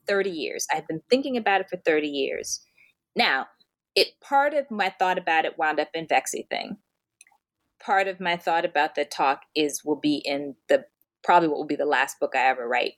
30 0.06 0.30
years. 0.30 0.66
I've 0.72 0.88
been 0.88 1.02
thinking 1.10 1.36
about 1.36 1.60
it 1.60 1.68
for 1.68 1.76
30 1.76 2.08
years. 2.08 2.60
Now, 3.18 3.48
it 3.96 4.20
part 4.20 4.54
of 4.54 4.70
my 4.70 4.94
thought 4.96 5.18
about 5.18 5.44
it 5.44 5.58
wound 5.58 5.80
up 5.80 5.88
in 5.92 6.06
Vexy 6.06 6.46
thing. 6.48 6.78
Part 7.80 8.06
of 8.06 8.20
my 8.20 8.36
thought 8.36 8.64
about 8.64 8.94
the 8.94 9.04
talk 9.04 9.42
is 9.56 9.84
will 9.84 9.96
be 9.96 10.22
in 10.24 10.54
the 10.68 10.84
probably 11.24 11.48
what 11.48 11.58
will 11.58 11.66
be 11.66 11.76
the 11.76 11.84
last 11.84 12.20
book 12.20 12.34
I 12.36 12.46
ever 12.46 12.66
write, 12.66 12.94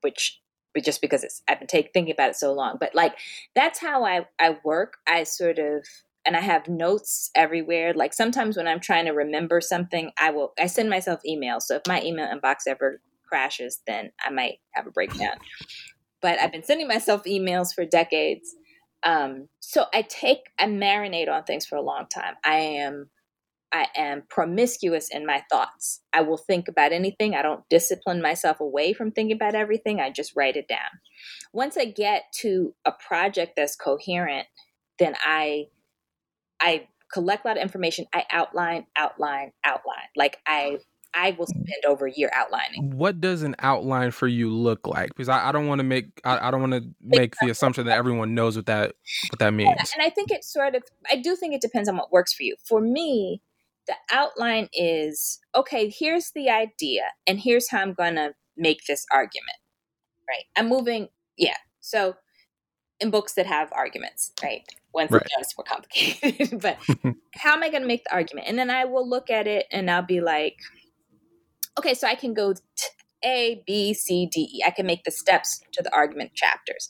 which 0.00 0.40
just 0.82 1.02
because 1.02 1.22
it's 1.24 1.42
I've 1.46 1.58
been 1.58 1.68
take, 1.68 1.92
thinking 1.92 2.12
about 2.12 2.30
it 2.30 2.36
so 2.36 2.54
long. 2.54 2.78
But 2.80 2.94
like 2.94 3.18
that's 3.54 3.80
how 3.80 4.04
I 4.04 4.26
I 4.38 4.56
work. 4.64 4.96
I 5.06 5.24
sort 5.24 5.58
of 5.58 5.84
and 6.24 6.36
I 6.36 6.40
have 6.40 6.66
notes 6.66 7.30
everywhere. 7.34 7.92
Like 7.92 8.14
sometimes 8.14 8.56
when 8.56 8.66
I'm 8.66 8.80
trying 8.80 9.04
to 9.06 9.12
remember 9.12 9.60
something, 9.60 10.10
I 10.18 10.30
will 10.30 10.54
I 10.58 10.68
send 10.68 10.88
myself 10.88 11.20
emails. 11.28 11.62
So 11.62 11.76
if 11.76 11.82
my 11.86 12.02
email 12.02 12.26
inbox 12.26 12.60
ever 12.66 13.02
crashes, 13.26 13.82
then 13.86 14.12
I 14.24 14.30
might 14.30 14.60
have 14.72 14.86
a 14.86 14.90
breakdown. 14.90 15.36
But 16.22 16.40
I've 16.40 16.52
been 16.52 16.64
sending 16.64 16.88
myself 16.88 17.24
emails 17.24 17.74
for 17.74 17.84
decades 17.84 18.54
um, 19.02 19.48
so 19.60 19.86
I 19.94 20.02
take, 20.02 20.50
I 20.58 20.66
marinate 20.66 21.28
on 21.28 21.44
things 21.44 21.66
for 21.66 21.76
a 21.76 21.82
long 21.82 22.06
time. 22.12 22.34
I 22.44 22.56
am, 22.56 23.10
I 23.72 23.86
am 23.96 24.24
promiscuous 24.28 25.08
in 25.10 25.24
my 25.24 25.42
thoughts. 25.50 26.02
I 26.12 26.22
will 26.22 26.36
think 26.36 26.68
about 26.68 26.92
anything. 26.92 27.34
I 27.34 27.42
don't 27.42 27.68
discipline 27.70 28.20
myself 28.20 28.60
away 28.60 28.92
from 28.92 29.10
thinking 29.10 29.36
about 29.36 29.54
everything. 29.54 30.00
I 30.00 30.10
just 30.10 30.32
write 30.36 30.56
it 30.56 30.68
down. 30.68 31.00
Once 31.52 31.76
I 31.76 31.86
get 31.86 32.24
to 32.40 32.74
a 32.84 32.92
project 32.92 33.52
that's 33.56 33.76
coherent, 33.76 34.46
then 34.98 35.14
I, 35.20 35.66
I 36.60 36.88
collect 37.12 37.44
a 37.44 37.48
lot 37.48 37.56
of 37.56 37.62
information. 37.62 38.06
I 38.12 38.24
outline, 38.30 38.86
outline, 38.96 39.52
outline. 39.64 40.08
Like 40.16 40.38
I 40.46 40.78
I 41.14 41.32
will 41.32 41.46
spend 41.46 41.84
over 41.86 42.06
a 42.06 42.12
year 42.12 42.30
outlining. 42.34 42.96
What 42.96 43.20
does 43.20 43.42
an 43.42 43.56
outline 43.58 44.10
for 44.10 44.28
you 44.28 44.50
look 44.50 44.86
like? 44.86 45.08
Because 45.08 45.28
I, 45.28 45.48
I 45.48 45.52
don't 45.52 45.66
want 45.66 45.80
to 45.80 45.84
make 45.84 46.20
I, 46.24 46.48
I 46.48 46.50
don't 46.50 46.60
want 46.60 46.72
to 46.74 46.88
make 47.00 47.34
the 47.40 47.50
assumption 47.50 47.86
that 47.86 47.96
everyone 47.96 48.34
knows 48.34 48.56
what 48.56 48.66
that 48.66 48.94
what 49.30 49.38
that 49.38 49.52
means. 49.52 49.74
Yeah, 49.76 49.84
and 49.96 50.06
I 50.06 50.10
think 50.10 50.30
it 50.30 50.44
sort 50.44 50.74
of 50.74 50.82
I 51.10 51.16
do 51.16 51.36
think 51.36 51.54
it 51.54 51.60
depends 51.60 51.88
on 51.88 51.96
what 51.96 52.12
works 52.12 52.32
for 52.32 52.44
you. 52.44 52.56
For 52.66 52.80
me, 52.80 53.42
the 53.86 53.94
outline 54.12 54.68
is 54.72 55.40
okay, 55.54 55.92
here's 55.96 56.30
the 56.34 56.48
idea, 56.48 57.10
and 57.26 57.40
here's 57.40 57.70
how 57.70 57.80
I'm 57.80 57.94
gonna 57.94 58.34
make 58.56 58.84
this 58.86 59.04
argument. 59.10 59.56
Right. 60.28 60.44
I'm 60.56 60.68
moving, 60.68 61.08
yeah. 61.36 61.56
So 61.80 62.14
in 63.00 63.10
books 63.10 63.32
that 63.34 63.46
have 63.46 63.72
arguments, 63.72 64.32
right? 64.42 64.62
Ones 64.92 65.10
right. 65.10 65.26
just 65.38 65.54
more 65.56 65.64
complicated. 65.64 66.60
but 66.60 66.78
how 67.34 67.54
am 67.54 67.62
I 67.62 67.70
gonna 67.70 67.86
make 67.86 68.04
the 68.04 68.14
argument? 68.14 68.46
And 68.48 68.58
then 68.58 68.70
I 68.70 68.84
will 68.84 69.08
look 69.08 69.30
at 69.30 69.46
it 69.46 69.66
and 69.72 69.90
I'll 69.90 70.02
be 70.02 70.20
like, 70.20 70.56
okay, 71.78 71.94
so 71.94 72.06
I 72.06 72.14
can 72.14 72.34
go 72.34 72.54
A, 73.24 73.62
B, 73.66 73.94
C, 73.94 74.28
D, 74.30 74.48
E. 74.54 74.62
I 74.66 74.70
can 74.70 74.86
make 74.86 75.04
the 75.04 75.10
steps 75.10 75.60
to 75.72 75.82
the 75.82 75.94
argument 75.94 76.34
chapters. 76.34 76.88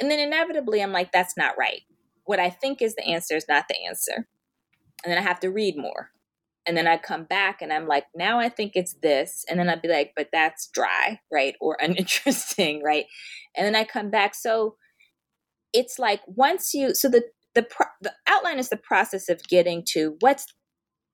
And 0.00 0.10
then 0.10 0.18
inevitably, 0.18 0.82
I'm 0.82 0.92
like, 0.92 1.12
that's 1.12 1.36
not 1.36 1.56
right. 1.58 1.82
What 2.24 2.40
I 2.40 2.50
think 2.50 2.80
is 2.82 2.94
the 2.94 3.06
answer 3.06 3.36
is 3.36 3.46
not 3.48 3.66
the 3.68 3.76
answer. 3.86 4.26
And 5.04 5.12
then 5.12 5.18
I 5.18 5.22
have 5.22 5.40
to 5.40 5.50
read 5.50 5.76
more. 5.76 6.10
And 6.66 6.76
then 6.76 6.86
I 6.86 6.96
come 6.96 7.24
back 7.24 7.60
and 7.60 7.72
I'm 7.72 7.88
like, 7.88 8.04
now 8.14 8.38
I 8.38 8.48
think 8.48 8.72
it's 8.74 8.94
this. 9.02 9.44
And 9.50 9.58
then 9.58 9.68
I'd 9.68 9.82
be 9.82 9.88
like, 9.88 10.12
but 10.16 10.28
that's 10.32 10.68
dry, 10.68 11.20
right? 11.30 11.54
Or 11.60 11.76
uninteresting, 11.80 12.82
right? 12.82 13.06
And 13.56 13.66
then 13.66 13.74
I 13.74 13.84
come 13.84 14.10
back. 14.10 14.34
So 14.34 14.76
it's 15.72 15.98
like 15.98 16.20
once 16.26 16.74
you 16.74 16.94
so 16.94 17.08
the 17.08 17.22
the 17.54 17.66
the 18.00 18.12
outline 18.28 18.58
is 18.58 18.68
the 18.68 18.76
process 18.76 19.28
of 19.28 19.42
getting 19.48 19.82
to 19.88 20.16
what's 20.20 20.46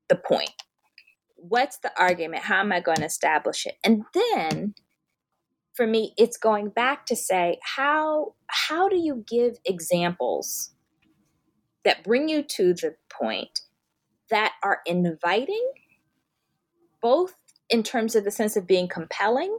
the 0.09 0.17
point 0.17 0.51
what's 1.39 1.79
the 1.79 1.93
argument? 1.99 2.45
How 2.45 2.61
am 2.61 2.73
i 2.73 2.81
going 2.81 2.99
to 2.99 3.05
establish 3.07 3.67
it? 3.67 3.77
And 3.85 4.05
then 4.13 4.75
for 5.75 5.87
me 5.87 6.13
it's 6.17 6.37
going 6.37 6.71
back 6.71 7.07
to 7.07 7.15
say 7.15 7.59
how 7.77 8.35
how 8.49 8.89
do 8.89 8.97
you 8.97 9.25
give 9.29 9.59
examples 9.65 10.73
that 11.85 12.03
bring 12.03 12.29
you 12.29 12.43
to 12.43 12.75
the 12.75 12.97
point 13.09 13.61
that 14.29 14.55
are 14.63 14.81
inviting 14.85 15.71
both 17.01 17.37
in 17.71 17.85
terms 17.85 18.17
of 18.17 18.25
the 18.25 18.31
sense 18.31 18.57
of 18.57 18.67
being 18.67 18.89
compelling 18.89 19.57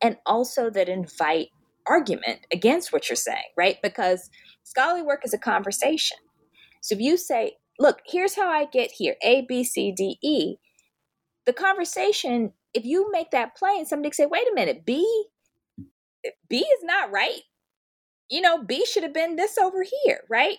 and 0.00 0.16
also 0.24 0.70
that 0.70 0.88
invite 0.88 1.48
argument 1.86 2.40
against 2.50 2.92
what 2.92 3.08
you're 3.08 3.16
saying 3.16 3.50
right? 3.56 3.76
Because 3.82 4.30
scholarly 4.64 5.02
work 5.02 5.20
is 5.24 5.34
a 5.34 5.38
conversation. 5.38 6.16
So 6.80 6.94
if 6.94 7.00
you 7.00 7.18
say 7.18 7.58
look 7.78 8.00
here's 8.06 8.34
how 8.34 8.48
i 8.48 8.64
get 8.64 8.90
here 8.92 9.16
a 9.22 9.42
b 9.42 9.62
c 9.62 9.92
d 9.92 10.18
e 10.22 10.56
the 11.48 11.52
conversation 11.52 12.52
if 12.74 12.84
you 12.84 13.10
make 13.10 13.32
that 13.32 13.56
plain 13.56 13.86
somebody 13.86 14.12
say 14.12 14.26
wait 14.26 14.46
a 14.46 14.54
minute 14.54 14.84
b 14.86 15.04
B 16.48 16.58
is 16.58 16.84
not 16.84 17.10
right. 17.12 17.40
You 18.30 18.40
know, 18.40 18.62
B 18.62 18.84
should 18.84 19.02
have 19.02 19.14
been 19.14 19.36
this 19.36 19.56
over 19.56 19.84
here, 20.04 20.20
right? 20.28 20.58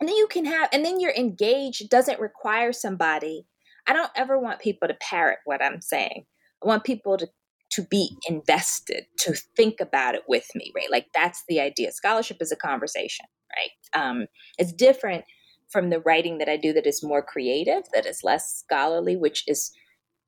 And 0.00 0.08
then 0.08 0.16
you 0.16 0.26
can 0.26 0.44
have, 0.44 0.68
and 0.72 0.84
then 0.84 1.00
you're 1.00 1.14
engaged 1.14 1.88
doesn't 1.88 2.20
require 2.20 2.72
somebody. 2.72 3.46
I 3.86 3.92
don't 3.92 4.10
ever 4.14 4.38
want 4.38 4.60
people 4.60 4.88
to 4.88 4.94
parrot 4.94 5.38
what 5.44 5.62
I'm 5.62 5.80
saying. 5.80 6.26
I 6.62 6.68
want 6.68 6.84
people 6.84 7.16
to 7.18 7.28
to 7.72 7.82
be 7.82 8.16
invested, 8.28 9.06
to 9.18 9.34
think 9.56 9.80
about 9.80 10.14
it 10.14 10.22
with 10.28 10.46
me, 10.54 10.72
right? 10.74 10.90
Like 10.90 11.06
that's 11.14 11.42
the 11.48 11.60
idea. 11.60 11.90
Scholarship 11.90 12.36
is 12.40 12.52
a 12.52 12.56
conversation, 12.56 13.26
right? 13.56 14.00
Um, 14.00 14.26
it's 14.56 14.72
different 14.72 15.24
from 15.68 15.90
the 15.90 16.00
writing 16.00 16.38
that 16.38 16.48
I 16.48 16.56
do 16.56 16.72
that 16.74 16.86
is 16.86 17.02
more 17.02 17.22
creative, 17.22 17.82
that 17.92 18.06
is 18.06 18.20
less 18.22 18.62
scholarly, 18.64 19.16
which 19.16 19.42
is 19.48 19.72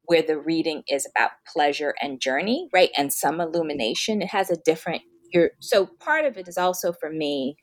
where 0.09 0.23
the 0.23 0.39
reading 0.39 0.83
is 0.89 1.07
about 1.15 1.33
pleasure 1.47 1.95
and 2.01 2.19
journey, 2.19 2.69
right? 2.73 2.91
And 2.97 3.13
some 3.13 3.41
illumination. 3.41 4.23
It 4.23 4.29
has 4.29 4.51
a 4.51 4.57
different 4.57 5.03
you're 5.33 5.51
so 5.61 5.85
part 5.85 6.25
of 6.25 6.39
it 6.39 6.49
is 6.49 6.57
also 6.57 6.93
for 6.93 7.11
me, 7.11 7.59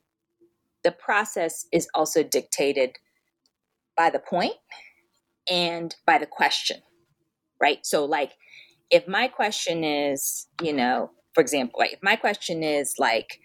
the 0.84 0.92
process 0.92 1.66
is 1.74 1.88
also 1.96 2.22
dictated 2.22 2.98
by 3.98 4.12
the 4.12 4.20
point 4.20 4.54
and 5.50 5.96
by 6.06 6.20
the 6.20 6.28
question. 6.28 6.78
Right. 7.60 7.84
So 7.84 8.06
like 8.06 8.34
if 8.92 9.08
my 9.08 9.28
question 9.28 9.84
is, 9.84 10.48
you 10.62 10.74
know, 10.74 11.10
for 11.34 11.42
example, 11.42 11.80
like 11.80 11.94
if 11.94 12.04
my 12.04 12.16
question 12.16 12.62
is 12.62 12.94
like, 13.00 13.40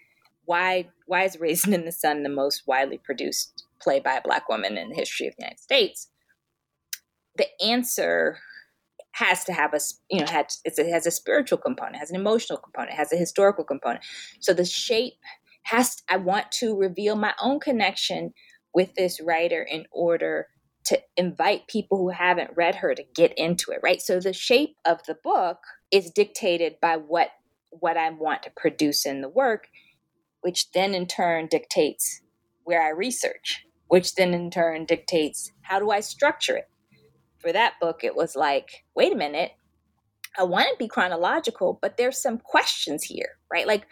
why 0.45 0.89
why 1.07 1.23
is 1.23 1.39
Raisin 1.39 1.73
in 1.73 1.85
the 1.85 1.91
Sun 1.91 2.21
the 2.21 2.29
most 2.29 2.63
widely 2.67 2.99
produced 3.03 3.65
play 3.81 3.99
by 3.99 4.13
a 4.13 4.21
black 4.21 4.47
woman 4.47 4.77
in 4.77 4.89
the 4.89 4.95
history 4.95 5.25
of 5.25 5.33
the 5.37 5.45
United 5.45 5.59
States? 5.59 6.07
The 7.37 7.47
answer 7.63 8.37
has 9.13 9.43
to 9.45 9.53
have 9.53 9.73
a 9.73 9.79
you 10.09 10.19
know 10.19 10.25
has 10.27 10.59
it 10.63 10.91
has 10.91 11.05
a 11.05 11.11
spiritual 11.11 11.57
component 11.57 11.97
has 11.97 12.09
an 12.09 12.15
emotional 12.15 12.57
component 12.57 12.95
has 12.95 13.11
a 13.11 13.17
historical 13.17 13.63
component. 13.63 14.03
So 14.39 14.53
the 14.53 14.65
shape 14.65 15.13
has 15.63 15.97
i 16.09 16.17
want 16.17 16.51
to 16.51 16.75
reveal 16.75 17.15
my 17.15 17.33
own 17.41 17.59
connection 17.59 18.33
with 18.73 18.93
this 18.95 19.21
writer 19.21 19.61
in 19.61 19.85
order 19.91 20.47
to 20.85 20.99
invite 21.15 21.67
people 21.67 21.97
who 21.97 22.09
haven't 22.09 22.49
read 22.55 22.75
her 22.75 22.95
to 22.95 23.03
get 23.15 23.37
into 23.37 23.71
it 23.71 23.79
right? 23.83 24.01
So 24.01 24.19
the 24.19 24.33
shape 24.33 24.77
of 24.85 25.03
the 25.05 25.17
book 25.23 25.59
is 25.91 26.09
dictated 26.09 26.75
by 26.81 26.97
what 26.97 27.29
what 27.69 27.97
i 27.97 28.09
want 28.09 28.43
to 28.43 28.51
produce 28.55 29.05
in 29.05 29.21
the 29.21 29.29
work 29.29 29.67
which 30.41 30.71
then 30.71 30.93
in 30.93 31.05
turn 31.05 31.47
dictates 31.47 32.21
where 32.63 32.81
i 32.81 32.89
research 32.89 33.65
which 33.87 34.15
then 34.15 34.33
in 34.33 34.49
turn 34.51 34.85
dictates 34.85 35.51
how 35.61 35.79
do 35.79 35.89
i 35.89 35.99
structure 35.99 36.57
it 36.57 36.69
for 37.41 37.51
that 37.51 37.73
book, 37.81 38.03
it 38.03 38.15
was 38.15 38.35
like, 38.35 38.85
wait 38.95 39.13
a 39.13 39.15
minute, 39.15 39.51
I 40.37 40.43
want 40.43 40.67
to 40.69 40.75
be 40.77 40.87
chronological, 40.87 41.77
but 41.81 41.97
there's 41.97 42.21
some 42.21 42.37
questions 42.37 43.03
here, 43.03 43.37
right? 43.51 43.67
Like, 43.67 43.85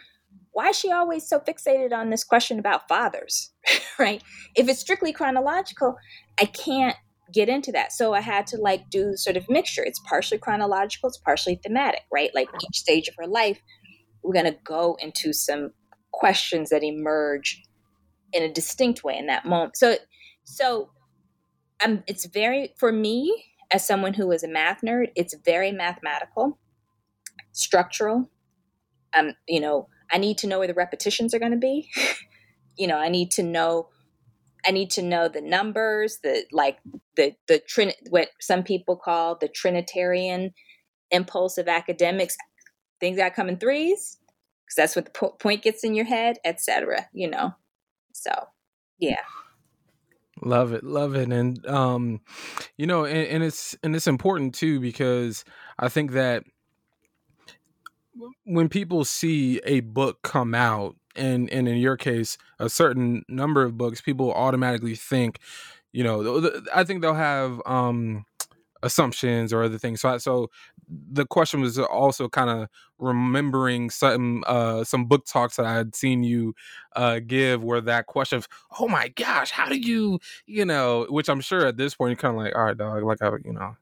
why 0.52 0.68
is 0.68 0.78
she 0.78 0.90
always 0.90 1.28
so 1.28 1.40
fixated 1.40 1.92
on 1.92 2.10
this 2.10 2.24
question 2.24 2.58
about 2.58 2.88
fathers, 2.88 3.52
right? 3.98 4.22
If 4.56 4.68
it's 4.68 4.80
strictly 4.80 5.12
chronological, 5.12 5.96
I 6.40 6.46
can't 6.46 6.96
get 7.32 7.48
into 7.48 7.72
that. 7.72 7.92
So 7.92 8.14
I 8.14 8.20
had 8.20 8.46
to 8.48 8.56
like 8.56 8.90
do 8.90 9.12
sort 9.16 9.36
of 9.36 9.48
mixture. 9.48 9.84
It's 9.84 10.00
partially 10.00 10.38
chronological, 10.38 11.08
it's 11.08 11.18
partially 11.18 11.60
thematic, 11.62 12.02
right? 12.12 12.30
Like 12.34 12.48
each 12.64 12.78
stage 12.78 13.08
of 13.08 13.14
her 13.18 13.26
life, 13.26 13.60
we're 14.22 14.34
going 14.34 14.52
to 14.52 14.58
go 14.64 14.96
into 15.00 15.32
some 15.32 15.70
questions 16.12 16.70
that 16.70 16.82
emerge 16.82 17.62
in 18.32 18.42
a 18.42 18.52
distinct 18.52 19.04
way 19.04 19.16
in 19.16 19.26
that 19.26 19.44
moment. 19.44 19.76
So, 19.76 19.96
so 20.44 20.90
um, 21.84 22.02
it's 22.06 22.26
very 22.26 22.74
for 22.78 22.92
me 22.92 23.44
as 23.70 23.86
someone 23.86 24.14
who 24.14 24.30
is 24.32 24.42
a 24.42 24.48
math 24.48 24.80
nerd. 24.84 25.08
It's 25.16 25.34
very 25.44 25.72
mathematical, 25.72 26.58
structural. 27.52 28.28
Um, 29.16 29.34
you 29.48 29.60
know, 29.60 29.88
I 30.10 30.18
need 30.18 30.38
to 30.38 30.46
know 30.46 30.58
where 30.58 30.68
the 30.68 30.74
repetitions 30.74 31.34
are 31.34 31.38
going 31.38 31.52
to 31.52 31.58
be. 31.58 31.88
you 32.76 32.86
know, 32.86 32.96
I 32.96 33.08
need 33.08 33.30
to 33.32 33.42
know. 33.42 33.88
I 34.66 34.72
need 34.72 34.90
to 34.90 35.02
know 35.02 35.28
the 35.28 35.40
numbers, 35.40 36.18
the 36.22 36.44
like 36.52 36.78
the 37.16 37.34
the 37.48 37.60
trin 37.60 37.92
what 38.10 38.28
some 38.40 38.62
people 38.62 38.96
call 38.96 39.36
the 39.36 39.48
Trinitarian 39.48 40.52
impulse 41.10 41.58
of 41.58 41.68
academics. 41.68 42.36
Things 43.00 43.16
that 43.16 43.34
come 43.34 43.48
in 43.48 43.56
threes 43.56 44.18
because 44.66 44.76
that's 44.76 44.94
what 44.96 45.06
the 45.06 45.10
po- 45.12 45.30
point 45.30 45.62
gets 45.62 45.84
in 45.84 45.94
your 45.94 46.04
head, 46.04 46.36
etc. 46.44 47.08
You 47.14 47.30
know, 47.30 47.54
so 48.12 48.30
yeah. 48.98 49.22
Love 50.42 50.72
it, 50.72 50.82
love 50.84 51.14
it, 51.16 51.30
and 51.30 51.66
um, 51.66 52.20
you 52.78 52.86
know, 52.86 53.04
and, 53.04 53.28
and 53.28 53.44
it's 53.44 53.76
and 53.82 53.94
it's 53.94 54.06
important 54.06 54.54
too 54.54 54.80
because 54.80 55.44
I 55.78 55.88
think 55.90 56.12
that 56.12 56.44
when 58.44 58.68
people 58.68 59.04
see 59.04 59.60
a 59.64 59.80
book 59.80 60.22
come 60.22 60.54
out, 60.54 60.96
and 61.16 61.50
and 61.50 61.68
in 61.68 61.76
your 61.78 61.96
case, 61.96 62.38
a 62.58 62.68
certain 62.68 63.24
number 63.28 63.62
of 63.62 63.76
books, 63.76 64.00
people 64.00 64.32
automatically 64.32 64.94
think, 64.94 65.40
you 65.92 66.04
know, 66.04 66.50
I 66.74 66.84
think 66.84 67.02
they'll 67.02 67.14
have 67.14 67.60
um 67.66 68.24
assumptions 68.82 69.52
or 69.52 69.62
other 69.62 69.78
things. 69.78 70.00
So, 70.00 70.08
I, 70.08 70.16
so 70.18 70.50
the 70.88 71.26
question 71.26 71.60
was 71.60 71.78
also 71.78 72.28
kind 72.28 72.50
of 72.50 72.68
remembering 72.98 73.90
some 73.90 74.44
uh, 74.46 74.84
some 74.84 75.06
book 75.06 75.26
talks 75.26 75.56
that 75.56 75.66
I 75.66 75.74
had 75.74 75.94
seen 75.94 76.22
you 76.22 76.54
uh, 76.96 77.20
give, 77.26 77.62
where 77.62 77.80
that 77.80 78.06
question 78.06 78.38
of, 78.38 78.48
"Oh 78.78 78.88
my 78.88 79.08
gosh, 79.08 79.50
how 79.50 79.66
do 79.66 79.78
you," 79.78 80.18
you 80.46 80.64
know, 80.64 81.06
which 81.08 81.28
I'm 81.28 81.40
sure 81.40 81.66
at 81.66 81.76
this 81.76 81.94
point 81.94 82.10
you're 82.10 82.16
kind 82.16 82.36
of 82.36 82.42
like, 82.42 82.54
"All 82.56 82.64
right, 82.64 82.76
dog," 82.76 83.02
like 83.02 83.22
I, 83.22 83.30
you 83.44 83.52
know. 83.52 83.76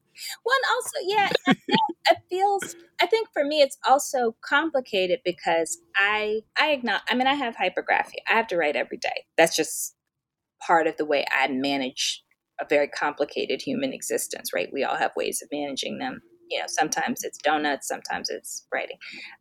Well, 0.44 0.58
also, 0.74 0.98
yeah, 1.02 1.28
it 1.46 2.18
feels. 2.28 2.76
I 3.00 3.06
think 3.06 3.28
for 3.32 3.44
me, 3.44 3.60
it's 3.60 3.78
also 3.88 4.36
complicated 4.40 5.20
because 5.24 5.78
I, 5.96 6.40
I 6.60 6.72
acknowledge. 6.72 7.02
I 7.08 7.14
mean, 7.14 7.26
I 7.26 7.34
have 7.34 7.56
hypergraphia. 7.56 8.20
I 8.28 8.34
have 8.34 8.48
to 8.48 8.56
write 8.56 8.76
every 8.76 8.96
day. 8.98 9.26
That's 9.36 9.56
just 9.56 9.94
part 10.60 10.86
of 10.86 10.96
the 10.96 11.04
way 11.04 11.24
I 11.30 11.48
manage 11.48 12.24
a 12.60 12.66
very 12.68 12.88
complicated 12.88 13.62
human 13.62 13.92
existence, 13.92 14.52
right? 14.54 14.68
We 14.72 14.84
all 14.84 14.96
have 14.96 15.12
ways 15.16 15.42
of 15.42 15.48
managing 15.52 15.98
them. 15.98 16.20
You 16.50 16.60
know, 16.60 16.64
sometimes 16.66 17.24
it's 17.24 17.38
donuts, 17.38 17.86
sometimes 17.86 18.30
it's 18.30 18.66
writing. 18.72 18.96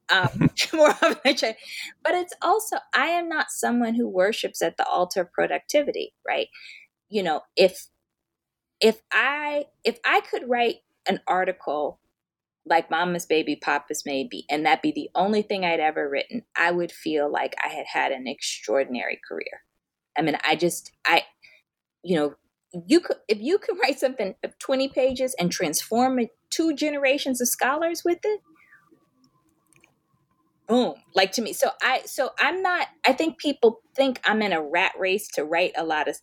Um, 0.10 0.50
more 0.74 0.90
often 0.90 1.18
I 1.26 1.34
try. 1.34 1.56
But 2.04 2.16
it's 2.16 2.34
also, 2.42 2.78
I 2.94 3.08
am 3.08 3.30
not 3.30 3.48
someone 3.50 3.96
who 3.96 4.08
worships 4.10 4.62
at 4.62 4.78
the 4.78 4.86
altar 4.86 5.22
of 5.22 5.32
productivity, 5.32 6.14
right? 6.28 6.48
You 7.10 7.24
know, 7.24 7.42
if 7.56 7.88
if 8.80 9.02
I 9.12 9.66
if 9.84 10.00
I 10.06 10.22
could 10.22 10.48
write 10.48 10.78
an 11.08 11.20
article 11.28 12.00
like 12.66 12.92
Mama's 12.92 13.26
Baby, 13.26 13.56
Papa's 13.56 14.04
Maybe, 14.06 14.46
and 14.50 14.66
that 14.66 14.82
be 14.82 14.92
the 14.92 15.10
only 15.16 15.42
thing 15.42 15.64
I'd 15.64 15.80
ever 15.80 16.10
written, 16.10 16.44
I 16.56 16.72
would 16.72 16.92
feel 16.92 17.32
like 17.32 17.56
I 17.64 17.70
had 17.70 17.86
had 17.88 18.12
an 18.12 18.28
extraordinary 18.28 19.20
career. 19.28 19.64
I 20.18 20.22
mean, 20.22 20.38
I 20.46 20.56
just, 20.56 20.92
I, 21.06 21.24
you 22.04 22.18
know, 22.18 22.36
you 22.86 23.00
could 23.00 23.18
if 23.28 23.40
you 23.40 23.58
could 23.58 23.78
write 23.82 24.00
something 24.00 24.36
of 24.44 24.58
20 24.60 24.90
pages 24.90 25.36
and 25.40 25.52
transform 25.52 26.20
it, 26.20 26.30
two 26.50 26.76
generations 26.76 27.42
of 27.42 27.48
scholars 27.48 28.04
with 28.04 28.20
it 28.24 28.42
boom 30.68 30.96
like 31.16 31.32
to 31.32 31.42
me 31.42 31.54
so 31.54 31.70
i 31.82 32.02
so 32.06 32.32
i'm 32.40 32.62
not 32.62 32.88
i 33.06 33.14
think 33.14 33.38
people 33.38 33.80
think 33.96 34.20
i'm 34.26 34.42
in 34.42 34.52
a 34.52 34.62
rat 34.62 34.92
race 35.00 35.28
to 35.30 35.44
write 35.44 35.72
a 35.78 35.84
lot 35.84 36.08
of 36.08 36.18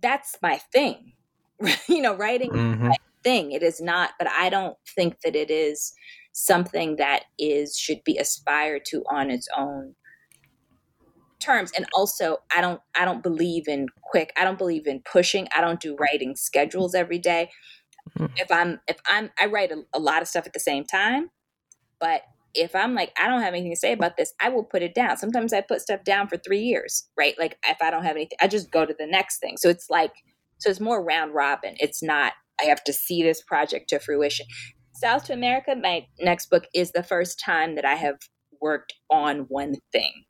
that's 0.00 0.36
my 0.42 0.56
thing 0.72 1.12
you 1.88 2.00
know 2.00 2.14
writing 2.14 2.50
mm-hmm. 2.50 2.88
my 2.88 2.96
thing 3.22 3.52
it 3.52 3.62
is 3.62 3.80
not 3.80 4.10
but 4.18 4.28
i 4.28 4.48
don't 4.48 4.76
think 4.94 5.20
that 5.20 5.36
it 5.36 5.50
is 5.50 5.92
something 6.32 6.96
that 6.96 7.24
is 7.38 7.76
should 7.76 8.02
be 8.04 8.16
aspired 8.18 8.84
to 8.84 9.02
on 9.10 9.30
its 9.30 9.48
own 9.56 9.94
terms 11.40 11.70
and 11.76 11.86
also 11.94 12.38
i 12.54 12.60
don't 12.60 12.80
i 12.98 13.04
don't 13.04 13.22
believe 13.22 13.68
in 13.68 13.86
quick 14.02 14.32
i 14.36 14.44
don't 14.44 14.58
believe 14.58 14.86
in 14.86 15.02
pushing 15.10 15.46
i 15.54 15.60
don't 15.60 15.80
do 15.80 15.96
writing 15.96 16.34
schedules 16.34 16.94
every 16.94 17.18
day 17.18 17.50
mm-hmm. 18.18 18.32
if 18.36 18.50
i'm 18.50 18.80
if 18.88 18.96
i'm 19.06 19.30
i 19.40 19.46
write 19.46 19.70
a, 19.70 19.82
a 19.94 19.98
lot 19.98 20.22
of 20.22 20.28
stuff 20.28 20.46
at 20.46 20.52
the 20.52 20.60
same 20.60 20.84
time 20.84 21.28
but 22.00 22.22
if 22.56 22.74
I'm 22.74 22.94
like, 22.94 23.12
I 23.20 23.28
don't 23.28 23.42
have 23.42 23.54
anything 23.54 23.72
to 23.72 23.76
say 23.76 23.92
about 23.92 24.16
this, 24.16 24.32
I 24.40 24.48
will 24.48 24.64
put 24.64 24.82
it 24.82 24.94
down. 24.94 25.16
Sometimes 25.16 25.52
I 25.52 25.60
put 25.60 25.82
stuff 25.82 26.04
down 26.04 26.28
for 26.28 26.36
three 26.36 26.62
years, 26.62 27.08
right? 27.16 27.34
Like 27.38 27.58
if 27.66 27.76
I 27.80 27.90
don't 27.90 28.04
have 28.04 28.16
anything, 28.16 28.38
I 28.40 28.48
just 28.48 28.70
go 28.70 28.86
to 28.86 28.94
the 28.98 29.06
next 29.06 29.38
thing. 29.38 29.56
So 29.58 29.68
it's 29.68 29.90
like, 29.90 30.12
so 30.58 30.70
it's 30.70 30.80
more 30.80 31.04
round 31.04 31.34
robin. 31.34 31.74
It's 31.78 32.02
not, 32.02 32.32
I 32.60 32.64
have 32.64 32.82
to 32.84 32.92
see 32.92 33.22
this 33.22 33.42
project 33.42 33.90
to 33.90 33.98
fruition. 33.98 34.46
South 34.94 35.24
to 35.24 35.34
America, 35.34 35.76
my 35.76 36.06
next 36.18 36.48
book 36.48 36.64
is 36.74 36.92
the 36.92 37.02
first 37.02 37.38
time 37.38 37.74
that 37.74 37.84
I 37.84 37.94
have 37.94 38.16
worked 38.60 38.94
on 39.10 39.40
one 39.48 39.74
thing. 39.92 40.24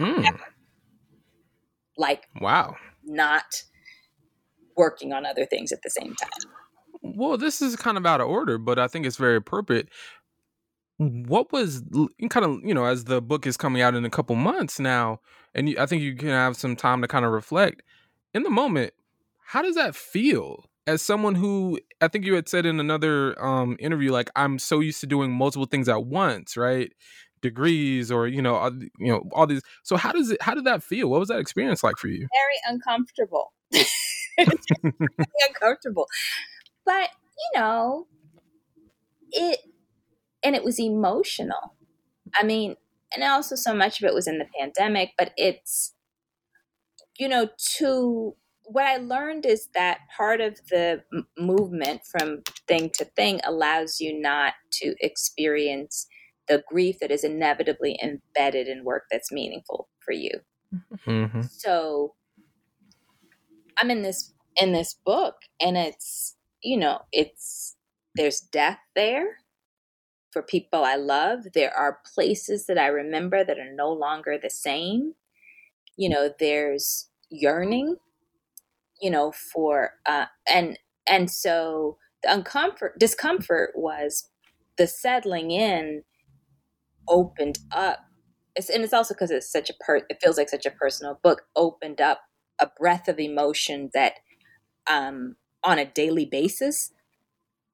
Mm. 0.00 0.38
Like, 1.96 2.24
Wow. 2.40 2.76
not 3.04 3.62
working 4.76 5.12
on 5.12 5.26
other 5.26 5.44
things 5.44 5.72
at 5.72 5.82
the 5.82 5.90
same 5.90 6.14
time. 6.14 6.30
Well, 7.02 7.36
this 7.36 7.60
is 7.60 7.76
kind 7.76 7.96
of 7.96 8.06
out 8.06 8.20
of 8.20 8.28
order, 8.28 8.58
but 8.58 8.78
I 8.78 8.88
think 8.88 9.06
it's 9.06 9.16
very 9.16 9.36
appropriate. 9.36 9.88
What 10.98 11.50
was 11.52 11.82
kind 12.28 12.44
of, 12.44 12.58
you 12.62 12.74
know, 12.74 12.84
as 12.84 13.04
the 13.04 13.22
book 13.22 13.46
is 13.46 13.56
coming 13.56 13.80
out 13.80 13.94
in 13.94 14.04
a 14.04 14.10
couple 14.10 14.36
months 14.36 14.78
now, 14.78 15.20
and 15.54 15.68
you, 15.68 15.76
I 15.78 15.86
think 15.86 16.02
you 16.02 16.14
can 16.14 16.28
have 16.28 16.56
some 16.56 16.76
time 16.76 17.00
to 17.02 17.08
kind 17.08 17.24
of 17.24 17.32
reflect 17.32 17.82
in 18.34 18.42
the 18.42 18.50
moment. 18.50 18.92
How 19.46 19.62
does 19.62 19.74
that 19.76 19.96
feel 19.96 20.66
as 20.86 21.02
someone 21.02 21.34
who 21.36 21.78
I 22.00 22.08
think 22.08 22.24
you 22.24 22.34
had 22.34 22.48
said 22.48 22.66
in 22.66 22.80
another 22.80 23.42
um, 23.42 23.76
interview, 23.80 24.12
like 24.12 24.30
I'm 24.36 24.58
so 24.58 24.80
used 24.80 25.00
to 25.00 25.06
doing 25.06 25.32
multiple 25.32 25.66
things 25.66 25.88
at 25.88 26.04
once, 26.04 26.56
right? 26.56 26.92
Degrees 27.42 28.10
or 28.12 28.26
you 28.26 28.42
know, 28.42 28.54
all, 28.56 28.72
you 28.98 29.12
know, 29.12 29.28
all 29.32 29.46
these. 29.46 29.62
So 29.82 29.96
how 29.96 30.12
does 30.12 30.30
it? 30.30 30.42
How 30.42 30.54
did 30.54 30.64
that 30.64 30.82
feel? 30.82 31.08
What 31.08 31.20
was 31.20 31.28
that 31.28 31.38
experience 31.38 31.82
like 31.82 31.96
for 31.96 32.08
you? 32.08 32.28
Very 32.32 32.74
uncomfortable. 32.74 33.52
Uncomfortable. 35.48 36.06
But, 36.84 37.10
you 37.54 37.60
know, 37.60 38.06
it, 39.32 39.60
and 40.42 40.56
it 40.56 40.64
was 40.64 40.80
emotional. 40.80 41.74
I 42.34 42.44
mean, 42.44 42.76
and 43.14 43.24
also 43.24 43.56
so 43.56 43.74
much 43.74 44.00
of 44.00 44.08
it 44.08 44.14
was 44.14 44.28
in 44.28 44.38
the 44.38 44.46
pandemic, 44.58 45.12
but 45.18 45.32
it's, 45.36 45.94
you 47.18 47.28
know, 47.28 47.48
to 47.78 48.34
what 48.64 48.86
I 48.86 48.98
learned 48.98 49.46
is 49.46 49.68
that 49.74 49.98
part 50.16 50.40
of 50.40 50.56
the 50.70 51.02
m- 51.12 51.26
movement 51.36 52.02
from 52.06 52.42
thing 52.68 52.90
to 52.94 53.04
thing 53.04 53.40
allows 53.44 54.00
you 54.00 54.18
not 54.18 54.54
to 54.74 54.94
experience 55.00 56.06
the 56.50 56.64
grief 56.68 56.96
that 57.00 57.12
is 57.12 57.22
inevitably 57.22 57.96
embedded 58.02 58.66
in 58.66 58.84
work 58.84 59.04
that's 59.08 59.30
meaningful 59.30 59.88
for 60.04 60.12
you. 60.12 60.32
Mm-hmm. 61.06 61.42
So 61.42 62.14
I'm 63.78 63.90
in 63.90 64.02
this 64.02 64.34
in 64.60 64.72
this 64.72 64.94
book 65.06 65.36
and 65.60 65.78
it's 65.78 66.36
you 66.60 66.76
know, 66.76 67.02
it's 67.12 67.76
there's 68.16 68.40
death 68.40 68.80
there 68.96 69.36
for 70.32 70.42
people 70.42 70.84
I 70.84 70.96
love. 70.96 71.44
There 71.54 71.72
are 71.74 72.00
places 72.14 72.66
that 72.66 72.78
I 72.78 72.88
remember 72.88 73.44
that 73.44 73.58
are 73.58 73.72
no 73.72 73.92
longer 73.92 74.36
the 74.36 74.50
same. 74.50 75.14
You 75.96 76.08
know, 76.08 76.30
there's 76.40 77.08
yearning, 77.30 77.94
you 79.00 79.10
know, 79.10 79.30
for 79.30 79.92
uh 80.04 80.26
and 80.52 80.80
and 81.08 81.30
so 81.30 81.96
the 82.24 82.30
uncomfort 82.30 82.98
discomfort 82.98 83.70
was 83.76 84.28
the 84.78 84.88
settling 84.88 85.52
in 85.52 86.02
opened 87.10 87.58
up 87.72 87.98
it's, 88.56 88.70
and 88.70 88.84
it's 88.84 88.94
also 88.94 89.14
because 89.14 89.30
it's 89.30 89.52
such 89.52 89.70
a 89.70 89.74
per 89.80 89.98
it 90.08 90.18
feels 90.22 90.38
like 90.38 90.48
such 90.48 90.66
a 90.66 90.70
personal 90.70 91.20
book 91.22 91.42
opened 91.56 92.00
up 92.00 92.22
a 92.60 92.68
breath 92.78 93.08
of 93.08 93.20
emotion 93.20 93.90
that 93.94 94.14
um 94.90 95.36
on 95.64 95.78
a 95.78 95.84
daily 95.86 96.26
basis 96.26 96.92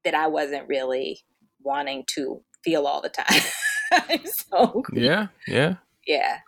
that 0.03 0.15
I 0.15 0.27
wasn't 0.27 0.67
really 0.67 1.21
wanting 1.61 2.05
to 2.15 2.41
feel 2.63 2.87
all 2.87 3.01
the 3.01 3.09
time. 3.09 4.19
so 4.51 4.83
Yeah, 4.93 5.27
yeah. 5.47 5.75
yeah. 6.07 6.39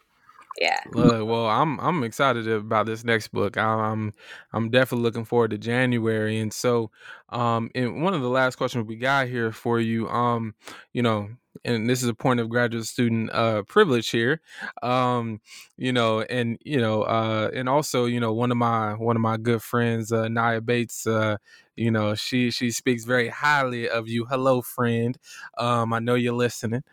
Yeah. 0.59 0.79
Look, 0.93 1.27
well, 1.27 1.45
I'm 1.47 1.79
I'm 1.79 2.03
excited 2.03 2.47
about 2.47 2.85
this 2.85 3.05
next 3.05 3.29
book. 3.29 3.57
I- 3.57 3.63
I'm 3.63 4.13
I'm 4.51 4.69
definitely 4.69 5.03
looking 5.03 5.25
forward 5.25 5.51
to 5.51 5.57
January. 5.57 6.39
And 6.39 6.51
so, 6.51 6.91
um, 7.29 7.69
and 7.75 8.03
one 8.03 8.13
of 8.13 8.21
the 8.21 8.29
last 8.29 8.55
questions 8.57 8.85
we 8.87 8.97
got 8.97 9.27
here 9.27 9.51
for 9.53 9.79
you, 9.79 10.09
um, 10.09 10.55
you 10.91 11.01
know, 11.01 11.29
and 11.65 11.89
this 11.89 12.01
is 12.01 12.09
a 12.09 12.13
point 12.13 12.39
of 12.39 12.49
graduate 12.49 12.85
student 12.85 13.31
uh 13.33 13.63
privilege 13.63 14.09
here, 14.09 14.41
um, 14.81 15.41
you 15.77 15.93
know, 15.93 16.21
and 16.21 16.57
you 16.63 16.79
know, 16.79 17.03
uh, 17.03 17.49
and 17.53 17.69
also, 17.69 18.05
you 18.05 18.19
know, 18.19 18.33
one 18.33 18.51
of 18.51 18.57
my 18.57 18.93
one 18.93 19.15
of 19.15 19.21
my 19.21 19.37
good 19.37 19.61
friends, 19.61 20.11
uh, 20.11 20.27
Nia 20.27 20.61
Bates, 20.61 21.07
uh, 21.07 21.37
you 21.75 21.91
know, 21.91 22.15
she 22.15 22.51
she 22.51 22.71
speaks 22.71 23.05
very 23.05 23.29
highly 23.29 23.89
of 23.89 24.07
you. 24.07 24.25
Hello, 24.25 24.61
friend. 24.61 25.17
Um, 25.57 25.93
I 25.93 25.99
know 25.99 26.15
you're 26.15 26.33
listening. 26.33 26.83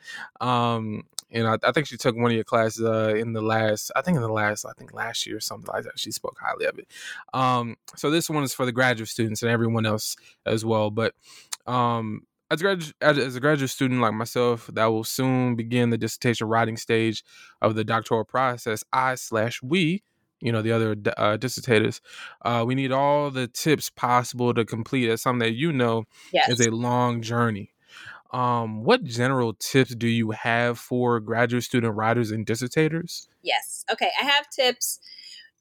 Um, 0.41 1.05
and 1.31 1.47
I, 1.47 1.59
I 1.63 1.73
think 1.73 1.87
she 1.87 1.97
took 1.97 2.17
one 2.17 2.31
of 2.31 2.35
your 2.35 2.45
classes 2.45 2.85
uh, 2.85 3.15
in 3.15 3.33
the 3.33 3.43
last, 3.43 3.91
I 3.97 4.03
think 4.03 4.17
in 4.17 4.23
the 4.23 4.33
last, 4.33 4.65
I 4.65 4.73
think 4.79 4.93
last 4.95 5.27
year 5.27 5.37
or 5.37 5.41
something 5.41 5.69
like 5.73 5.85
that. 5.85 5.99
She 5.99 6.13
spoke 6.13 6.39
highly 6.41 6.67
of 6.67 6.79
it. 6.79 6.87
Um, 7.35 7.77
so 7.97 8.11
this 8.11 8.31
one 8.31 8.45
is 8.45 8.55
for 8.55 8.65
the 8.65 8.73
graduate 8.73 9.09
students 9.09 9.43
and 9.43 9.51
everyone 9.51 9.87
else 9.87 10.17
as 10.45 10.65
well. 10.65 10.91
But 10.91 11.15
um, 11.67 12.23
as 12.51 12.61
a, 12.61 12.65
gradu- 12.65 12.93
as, 13.01 13.19
as 13.19 13.37
a 13.37 13.41
graduate 13.41 13.71
student 13.71 14.01
like 14.01 14.15
myself, 14.15 14.69
that 14.73 14.87
will 14.87 15.05
soon 15.05 15.57
begin 15.57 15.91
the 15.91 15.99
dissertation 15.99 16.47
writing 16.47 16.77
stage 16.77 17.25
of 17.61 17.75
the 17.75 17.85
doctoral 17.85 18.25
process. 18.25 18.85
I 18.93 19.15
slash 19.17 19.63
we, 19.63 20.03
you 20.41 20.53
know, 20.53 20.63
the 20.63 20.73
other 20.73 20.93
uh, 21.17 21.37
dissertators, 21.39 22.01
uh, 22.45 22.65
we 22.67 22.75
need 22.75 22.93
all 22.93 23.31
the 23.31 23.49
tips 23.49 23.91
possible 23.91 24.55
to 24.55 24.65
complete. 24.65 25.09
It's 25.09 25.23
something 25.23 25.47
that 25.47 25.55
you 25.55 25.73
know 25.73 26.05
Yes. 26.33 26.49
is 26.49 26.61
a 26.67 26.71
long 26.71 27.23
journey. 27.23 27.73
Um, 28.33 28.83
what 28.85 29.05
general 29.05 29.55
tips 29.55 29.95
do 29.95 30.09
you 30.09 30.33
have 30.33 30.79
for 30.79 31.21
graduate 31.21 31.63
student 31.63 31.95
writers 31.95 32.31
and 32.33 32.45
dissertators? 32.45 33.29
Yes. 33.43 33.85
Okay. 33.91 34.11
I 34.21 34.25
have 34.25 34.51
tips 34.51 34.99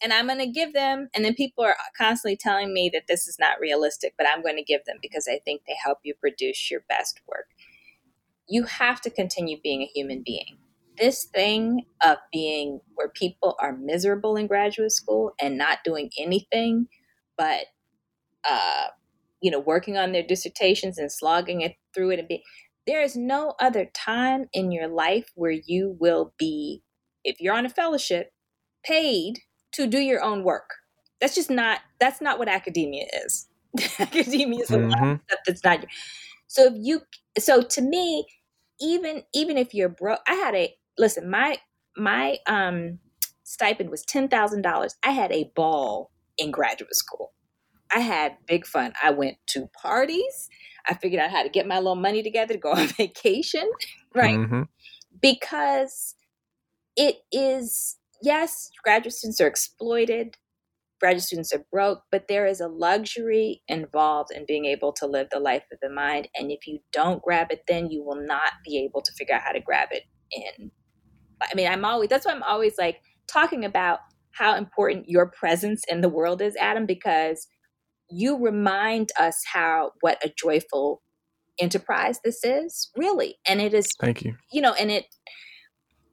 and 0.01 0.13
I'm 0.13 0.27
going 0.27 0.39
to 0.39 0.47
give 0.47 0.73
them. 0.73 1.09
And 1.13 1.23
then 1.23 1.35
people 1.35 1.63
are 1.63 1.75
constantly 1.97 2.37
telling 2.37 2.73
me 2.73 2.89
that 2.93 3.03
this 3.07 3.27
is 3.27 3.37
not 3.39 3.59
realistic, 3.59 4.13
but 4.17 4.27
I'm 4.27 4.41
going 4.41 4.57
to 4.57 4.63
give 4.63 4.85
them 4.85 4.97
because 5.01 5.27
I 5.29 5.39
think 5.45 5.61
they 5.65 5.75
help 5.83 5.99
you 6.03 6.13
produce 6.13 6.69
your 6.69 6.81
best 6.87 7.21
work. 7.27 7.47
You 8.47 8.63
have 8.63 9.01
to 9.01 9.09
continue 9.09 9.57
being 9.61 9.81
a 9.81 9.91
human 9.93 10.21
being. 10.25 10.57
This 10.97 11.25
thing 11.25 11.85
of 12.05 12.17
being 12.31 12.79
where 12.95 13.09
people 13.09 13.55
are 13.59 13.75
miserable 13.75 14.37
in 14.37 14.47
graduate 14.47 14.91
school 14.91 15.33
and 15.41 15.57
not 15.57 15.79
doing 15.83 16.09
anything 16.17 16.87
but, 17.37 17.65
uh, 18.49 18.87
you 19.41 19.51
know, 19.51 19.59
working 19.59 19.97
on 19.97 20.11
their 20.11 20.23
dissertations 20.23 20.97
and 20.97 21.11
slogging 21.11 21.61
it 21.61 21.75
through 21.93 22.11
it 22.11 22.19
and 22.19 22.27
be, 22.27 22.43
there 22.87 23.01
is 23.01 23.15
no 23.15 23.55
other 23.59 23.85
time 23.93 24.45
in 24.53 24.71
your 24.71 24.87
life 24.87 25.31
where 25.35 25.51
you 25.51 25.97
will 25.99 26.33
be, 26.37 26.83
if 27.23 27.39
you're 27.39 27.55
on 27.55 27.65
a 27.65 27.69
fellowship, 27.69 28.31
paid 28.83 29.39
to 29.75 29.87
do 29.87 29.99
your 29.99 30.23
own 30.23 30.43
work. 30.43 30.69
That's 31.21 31.35
just 31.35 31.49
not 31.51 31.81
that's 31.99 32.21
not 32.21 32.39
what 32.39 32.49
academia 32.49 33.05
is. 33.25 33.47
academia 33.99 34.63
is 34.63 34.71
a 34.71 34.77
lot 34.77 34.83
of 34.83 35.07
Mhm. 35.07 35.19
stuff 35.27 35.39
that's 35.47 35.63
not 35.63 35.85
so 36.47 36.65
if 36.65 36.73
you 36.77 37.01
so 37.37 37.61
to 37.61 37.81
me, 37.81 38.25
even 38.81 39.23
even 39.33 39.57
if 39.57 39.73
you're 39.73 39.89
broke, 39.89 40.19
I 40.27 40.35
had 40.35 40.55
a 40.55 40.75
listen, 40.97 41.29
my 41.29 41.57
my 41.97 42.37
um 42.47 42.99
stipend 43.43 43.89
was 43.89 44.03
ten 44.05 44.27
thousand 44.27 44.61
dollars. 44.61 44.95
I 45.03 45.11
had 45.11 45.31
a 45.31 45.51
ball 45.55 46.11
in 46.37 46.51
graduate 46.51 46.95
school. 46.95 47.33
I 47.93 47.99
had 47.99 48.37
big 48.47 48.65
fun. 48.65 48.93
I 49.03 49.11
went 49.11 49.37
to 49.49 49.69
parties. 49.81 50.49
I 50.89 50.95
figured 50.95 51.21
out 51.21 51.31
how 51.31 51.43
to 51.43 51.49
get 51.49 51.67
my 51.67 51.77
little 51.77 51.95
money 51.95 52.23
together 52.23 52.53
to 52.55 52.59
go 52.59 52.71
on 52.73 52.87
vacation, 52.87 53.69
right? 54.15 54.39
Mhm. 54.39 54.65
because 55.21 56.15
it 56.95 57.17
is 57.31 57.97
yes 58.21 58.69
graduate 58.83 59.13
students 59.13 59.41
are 59.41 59.47
exploited. 59.47 60.37
Graduate 60.99 61.23
students 61.23 61.53
are 61.53 61.65
broke 61.71 62.01
but 62.11 62.27
there 62.29 62.45
is 62.45 62.61
a 62.61 62.67
luxury 62.67 63.61
involved 63.67 64.31
in 64.33 64.45
being 64.47 64.65
able 64.65 64.93
to 64.93 65.05
live 65.05 65.27
the 65.31 65.39
life 65.39 65.63
of 65.71 65.77
the 65.81 65.89
mind 65.89 66.29
and 66.35 66.51
if 66.51 66.65
you 66.67 66.79
don't 66.93 67.21
grab 67.21 67.47
it 67.51 67.63
then 67.67 67.91
you 67.91 68.03
will 68.03 68.25
not 68.25 68.53
be 68.63 68.77
able 68.79 69.01
to 69.01 69.11
figure 69.13 69.35
out 69.35 69.41
how 69.41 69.51
to 69.51 69.59
grab 69.59 69.89
it 69.91 70.03
in. 70.31 70.71
I 71.41 71.53
mean 71.53 71.67
i'm 71.67 71.83
always 71.83 72.09
that's 72.09 72.25
why 72.25 72.31
i'm 72.31 72.43
always 72.43 72.77
like 72.77 73.01
talking 73.27 73.65
about 73.65 73.99
how 74.31 74.55
important 74.55 75.09
your 75.09 75.27
presence 75.27 75.83
in 75.89 76.01
the 76.01 76.09
world 76.09 76.41
is 76.41 76.55
adam 76.55 76.85
because 76.85 77.47
you 78.09 78.37
remind 78.37 79.11
us 79.19 79.43
how 79.51 79.91
what 79.99 80.23
a 80.23 80.31
joyful 80.37 81.01
enterprise 81.59 82.19
this 82.23 82.43
is 82.43 82.89
really. 82.95 83.37
And 83.47 83.61
it 83.61 83.73
is 83.73 83.91
Thank 83.99 84.23
you. 84.23 84.35
you 84.51 84.61
know, 84.61 84.73
and 84.73 84.91
it, 84.91 85.05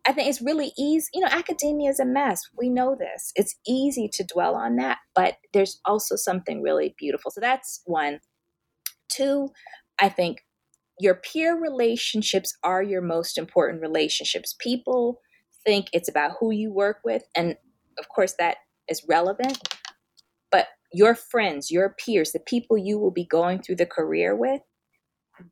I 0.07 0.13
think 0.13 0.29
it's 0.29 0.43
really 0.43 0.73
easy. 0.77 1.09
You 1.15 1.21
know, 1.21 1.29
academia 1.31 1.91
is 1.91 2.01
a 2.01 2.05
mess. 2.05 2.43
We 2.57 2.69
know 2.69 2.97
this. 2.99 3.33
It's 3.37 3.55
easy 3.67 4.09
to 4.15 4.25
dwell 4.25 4.57
on 4.57 4.77
that, 4.77 4.99
but 5.15 5.37
there's 5.53 5.81
also 5.85 6.17
something 6.17 6.61
really 6.61 6.95
beautiful. 6.99 7.31
So 7.31 7.41
that's 7.41 7.83
one. 7.85 8.21
Two, 9.09 9.51
I 10.01 10.09
think 10.09 10.39
your 10.99 11.15
peer 11.15 11.59
relationships 11.59 12.57
are 12.65 12.83
your 12.83 13.03
most 13.03 13.39
important 13.39 13.81
relationships. 13.81 14.57
People 14.59 15.21
think 15.65 15.87
it's 15.93 16.09
about 16.09 16.33
who 16.41 16.51
you 16.51 16.73
work 16.73 16.99
with, 17.05 17.23
and 17.37 17.57
of 17.99 18.09
course, 18.09 18.35
that 18.39 18.57
is 18.89 19.05
relevant. 19.09 19.59
But 20.51 20.69
your 20.93 21.15
friends, 21.15 21.71
your 21.71 21.95
peers, 22.05 22.33
the 22.33 22.41
people 22.41 22.77
you 22.77 22.99
will 22.99 23.13
be 23.13 23.25
going 23.25 23.63
through 23.63 23.77
the 23.77 23.87
career 23.87 24.35
with, 24.35 24.63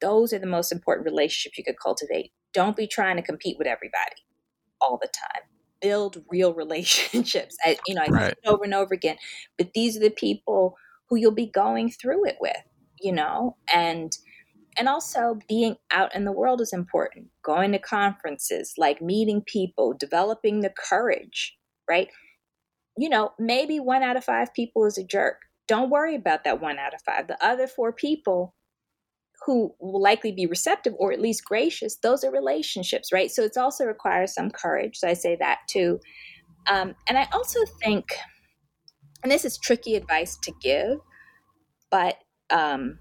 those 0.00 0.32
are 0.32 0.38
the 0.38 0.46
most 0.46 0.72
important 0.72 1.04
relationships 1.04 1.56
you 1.56 1.64
could 1.64 1.78
cultivate 1.80 2.32
don't 2.52 2.76
be 2.76 2.86
trying 2.86 3.16
to 3.16 3.22
compete 3.22 3.56
with 3.58 3.66
everybody 3.66 4.22
all 4.80 4.98
the 5.00 5.08
time. 5.08 5.42
Build 5.80 6.22
real 6.30 6.54
relationships. 6.64 7.56
I, 7.64 7.78
you 7.86 7.94
know, 7.94 8.02
I 8.02 8.10
right. 8.10 8.34
over 8.46 8.64
and 8.64 8.74
over 8.74 8.94
again. 8.94 9.16
But 9.58 9.72
these 9.74 9.96
are 9.96 10.00
the 10.00 10.10
people 10.10 10.76
who 11.08 11.16
you'll 11.16 11.32
be 11.32 11.46
going 11.46 11.90
through 11.90 12.26
it 12.26 12.36
with, 12.40 12.62
you 13.00 13.12
know, 13.12 13.56
and 13.74 14.16
and 14.78 14.88
also 14.88 15.38
being 15.48 15.76
out 15.90 16.14
in 16.14 16.24
the 16.24 16.32
world 16.32 16.60
is 16.60 16.72
important. 16.72 17.26
Going 17.42 17.72
to 17.72 17.78
conferences, 17.78 18.74
like 18.78 19.02
meeting 19.02 19.42
people, 19.44 19.94
developing 19.98 20.60
the 20.60 20.70
courage, 20.70 21.56
right? 21.88 22.08
You 22.96 23.08
know, 23.08 23.32
maybe 23.38 23.80
one 23.80 24.02
out 24.02 24.16
of 24.16 24.24
five 24.24 24.54
people 24.54 24.86
is 24.86 24.96
a 24.96 25.04
jerk. 25.04 25.40
Don't 25.66 25.90
worry 25.90 26.14
about 26.14 26.44
that 26.44 26.60
one 26.60 26.78
out 26.78 26.94
of 26.94 27.02
five. 27.02 27.26
The 27.26 27.44
other 27.44 27.66
four 27.66 27.92
people 27.92 28.54
who 29.46 29.74
will 29.80 30.02
likely 30.02 30.32
be 30.32 30.46
receptive 30.46 30.92
or 30.98 31.12
at 31.12 31.20
least 31.20 31.44
gracious, 31.44 31.96
those 32.02 32.24
are 32.24 32.30
relationships, 32.30 33.10
right? 33.12 33.30
So 33.30 33.42
it 33.42 33.56
also 33.56 33.84
requires 33.84 34.34
some 34.34 34.50
courage. 34.50 34.98
So 34.98 35.08
I 35.08 35.14
say 35.14 35.36
that 35.40 35.58
too. 35.68 35.98
Um, 36.70 36.94
and 37.08 37.16
I 37.16 37.26
also 37.32 37.60
think, 37.82 38.04
and 39.22 39.32
this 39.32 39.44
is 39.44 39.58
tricky 39.58 39.96
advice 39.96 40.36
to 40.42 40.52
give, 40.62 40.98
but 41.90 42.16
um, 42.50 42.98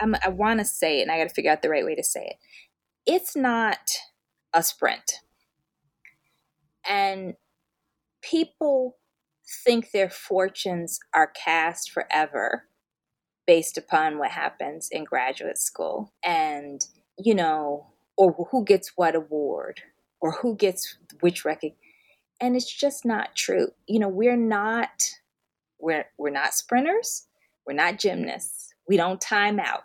I 0.00 0.28
want 0.28 0.58
to 0.60 0.64
say 0.64 0.98
it, 0.98 1.02
and 1.02 1.12
I 1.12 1.18
got 1.18 1.28
to 1.28 1.34
figure 1.34 1.50
out 1.50 1.62
the 1.62 1.70
right 1.70 1.84
way 1.84 1.94
to 1.94 2.02
say 2.02 2.24
it. 2.26 2.36
It's 3.06 3.36
not 3.36 3.78
a 4.52 4.62
sprint. 4.62 5.20
And 6.88 7.34
people 8.20 8.98
think 9.64 9.90
their 9.90 10.10
fortunes 10.10 10.98
are 11.14 11.28
cast 11.28 11.90
forever 11.90 12.64
based 13.46 13.76
upon 13.76 14.18
what 14.18 14.30
happens 14.30 14.88
in 14.90 15.04
graduate 15.04 15.58
school. 15.58 16.12
And 16.24 16.84
you 17.18 17.34
know 17.34 17.86
or 18.16 18.48
who 18.50 18.64
gets 18.64 18.92
what 18.96 19.14
award 19.14 19.82
or 20.20 20.32
who 20.32 20.56
gets 20.56 20.96
which 21.20 21.44
record 21.44 21.72
and 22.40 22.56
it's 22.56 22.72
just 22.72 23.04
not 23.04 23.34
true. 23.34 23.68
You 23.86 24.00
know 24.00 24.08
we're 24.08 24.36
not 24.36 25.10
we're 25.78 26.06
we're 26.18 26.30
not 26.30 26.54
sprinters. 26.54 27.26
We're 27.66 27.74
not 27.74 27.98
gymnasts. 27.98 28.74
We 28.88 28.96
don't 28.96 29.20
time 29.20 29.60
out 29.60 29.84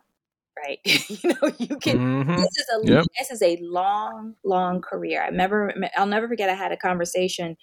right? 0.58 0.80
You 1.10 1.30
know 1.30 1.52
you 1.58 1.78
can 1.78 1.98
mm-hmm. 1.98 2.36
this 2.36 2.58
is 2.58 2.68
a 2.74 2.88
yep. 2.88 3.06
this 3.18 3.32
is 3.32 3.42
a 3.42 3.58
long 3.62 4.36
long 4.44 4.82
career. 4.82 5.22
I 5.24 5.28
remember 5.28 5.74
i'll 5.96 6.06
never 6.06 6.28
forget 6.28 6.50
i 6.50 6.54
had 6.54 6.72
a 6.72 6.78
conversation 6.78 7.58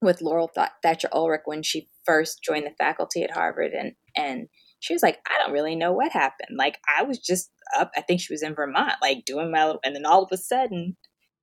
with 0.00 0.20
laurel 0.20 0.50
thatcher 0.82 1.08
ulrich 1.12 1.42
when 1.44 1.62
she 1.62 1.88
first 2.04 2.42
joined 2.42 2.66
the 2.66 2.74
faculty 2.76 3.22
at 3.22 3.30
harvard 3.30 3.72
and 3.72 3.92
and 4.16 4.48
she 4.82 4.92
was 4.92 5.02
like, 5.02 5.20
I 5.28 5.38
don't 5.38 5.52
really 5.52 5.76
know 5.76 5.92
what 5.92 6.10
happened. 6.10 6.58
Like, 6.58 6.80
I 6.98 7.04
was 7.04 7.20
just 7.20 7.52
up, 7.78 7.92
I 7.96 8.00
think 8.00 8.20
she 8.20 8.32
was 8.32 8.42
in 8.42 8.56
Vermont, 8.56 8.94
like 9.00 9.24
doing 9.24 9.52
my, 9.52 9.76
and 9.84 9.94
then 9.94 10.04
all 10.04 10.24
of 10.24 10.32
a 10.32 10.36
sudden, 10.36 10.96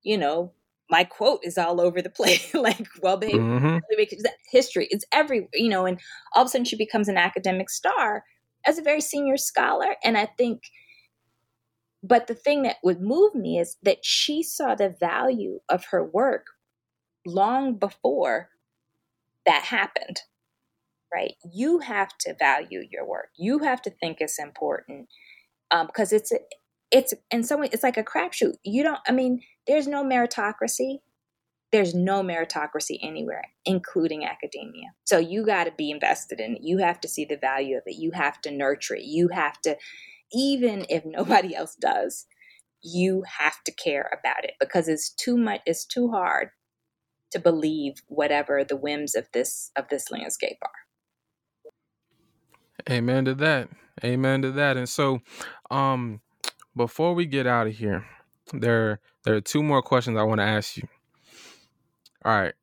you 0.04 0.18
know, 0.18 0.52
my 0.90 1.06
quote 1.06 1.40
is 1.44 1.58
all 1.58 1.80
over 1.80 2.02
the 2.02 2.10
place. 2.10 2.54
like, 2.54 2.86
well, 3.02 3.16
babe, 3.16 3.36
mm-hmm. 3.36 4.26
history. 4.52 4.90
It's 4.92 5.06
every, 5.14 5.48
you 5.54 5.70
know, 5.70 5.86
and 5.86 6.02
all 6.36 6.44
of 6.44 6.48
a 6.48 6.50
sudden 6.50 6.66
she 6.66 6.76
becomes 6.76 7.08
an 7.08 7.16
academic 7.16 7.70
star 7.70 8.26
as 8.68 8.78
a 8.78 8.84
very 8.84 9.00
senior 9.00 9.38
scholar. 9.38 9.96
And 10.04 10.18
I 10.18 10.26
think, 10.38 10.64
but 12.04 12.28
the 12.28 12.36
thing 12.36 12.64
that 12.64 12.78
would 12.84 13.00
move 13.00 13.36
me 13.36 13.58
is 13.58 13.78
that 13.84 14.00
she 14.04 14.44
saw 14.44 14.76
the 14.76 14.94
value 15.00 15.62
of 15.70 15.86
her 15.92 16.04
work 16.04 16.48
long 17.26 17.76
before 17.76 18.50
that 19.46 19.64
happened 19.64 20.24
right? 21.14 21.34
You 21.51 21.80
have 21.80 22.18
to 22.20 22.36
value 22.38 22.84
your 22.89 23.07
work. 23.07 23.30
You 23.38 23.60
have 23.60 23.82
to 23.84 23.89
think 23.89 24.18
it's 24.20 24.39
important 24.39 25.10
um, 25.72 25.88
because 25.88 26.14
it's 26.14 26.32
a, 26.32 26.39
it's 26.91 27.14
in 27.32 27.43
some 27.43 27.62
way 27.62 27.70
it's 27.72 27.84
like 27.84 27.97
a 27.97 28.03
crapshoot. 28.03 28.55
You 28.64 28.84
don't. 28.84 28.99
I 29.07 29.12
mean, 29.12 29.41
there's 29.68 29.88
no 29.88 30.03
meritocracy. 30.03 30.99
There's 31.72 31.93
no 31.93 32.24
meritocracy 32.24 32.97
anywhere, 33.03 33.43
including 33.64 34.26
academia. 34.26 34.88
So 35.03 35.20
you 35.20 35.45
got 35.45 35.66
to 35.66 35.72
be 35.72 35.91
invested 35.91 36.39
in 36.39 36.55
it. 36.55 36.62
You 36.64 36.80
have 36.80 36.99
to 37.01 37.07
see 37.07 37.26
the 37.26 37.38
value 37.38 37.78
of 37.78 37.84
it. 37.86 37.95
You 37.95 38.12
have 38.12 38.41
to 38.41 38.51
nurture 38.51 38.95
it. 38.95 39.03
You 39.03 39.28
have 39.28 39.62
to, 39.62 39.78
even 40.34 40.88
if 40.89 41.05
nobody 41.05 41.55
else 41.55 41.76
does, 41.80 42.26
you 42.82 43.24
have 43.39 43.64
to 43.66 43.72
care 43.72 44.10
about 44.20 44.43
it 44.43 44.53
because 44.60 44.88
it's 44.88 45.12
too 45.12 45.38
much. 45.38 45.62
It's 45.68 45.86
too 45.86 46.10
hard 46.10 46.49
to 47.32 47.39
believe 47.39 48.01
whatever 48.07 48.64
the 48.64 48.76
whims 48.76 49.16
of 49.16 49.28
this 49.34 49.72
of 49.76 49.89
this 49.89 50.10
landscape 50.10 50.57
are. 50.64 50.89
Amen 52.90 53.26
to 53.26 53.36
that. 53.36 53.70
Amen 54.04 54.42
to 54.44 54.52
that. 54.52 54.78
And 54.78 54.88
so, 54.88 55.22
um, 55.72 56.22
before 56.76 57.14
we 57.14 57.26
get 57.26 57.48
out 57.48 57.68
of 57.68 57.76
here, 57.76 58.06
there 58.54 59.00
there 59.24 59.36
are 59.36 59.42
two 59.42 59.64
more 59.64 59.82
questions 59.82 60.18
I 60.18 60.24
want 60.24 60.40
to 60.40 60.46
ask 60.46 60.78
you. 60.78 60.88
All 62.24 62.34
right, 62.34 62.54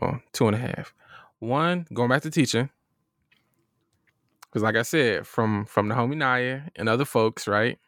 well, 0.00 0.20
two 0.32 0.46
and 0.46 0.56
a 0.56 0.58
half. 0.58 0.94
One, 1.38 1.86
going 1.92 2.08
back 2.08 2.22
to 2.22 2.30
teaching, 2.30 2.70
because 4.46 4.62
like 4.62 4.76
I 4.76 4.82
said, 4.82 5.26
from 5.26 5.66
from 5.66 5.88
the 5.88 5.94
homie 5.94 6.16
Naya 6.16 6.62
and 6.76 6.88
other 6.88 7.04
folks, 7.04 7.48
right? 7.48 7.78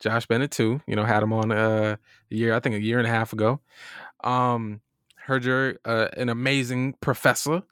Josh 0.00 0.26
Bennett 0.26 0.50
too. 0.50 0.80
You 0.86 0.96
know, 0.96 1.04
had 1.04 1.22
him 1.22 1.32
on 1.32 1.52
uh, 1.52 1.96
a 2.30 2.34
year, 2.34 2.54
I 2.54 2.60
think 2.60 2.74
a 2.74 2.82
year 2.82 2.98
and 2.98 3.06
a 3.06 3.10
half 3.10 3.32
ago. 3.32 3.60
Um, 4.22 4.80
heard 5.16 5.44
you're 5.44 5.78
uh, 5.84 6.08
an 6.16 6.28
amazing 6.28 6.94
professor 7.00 7.62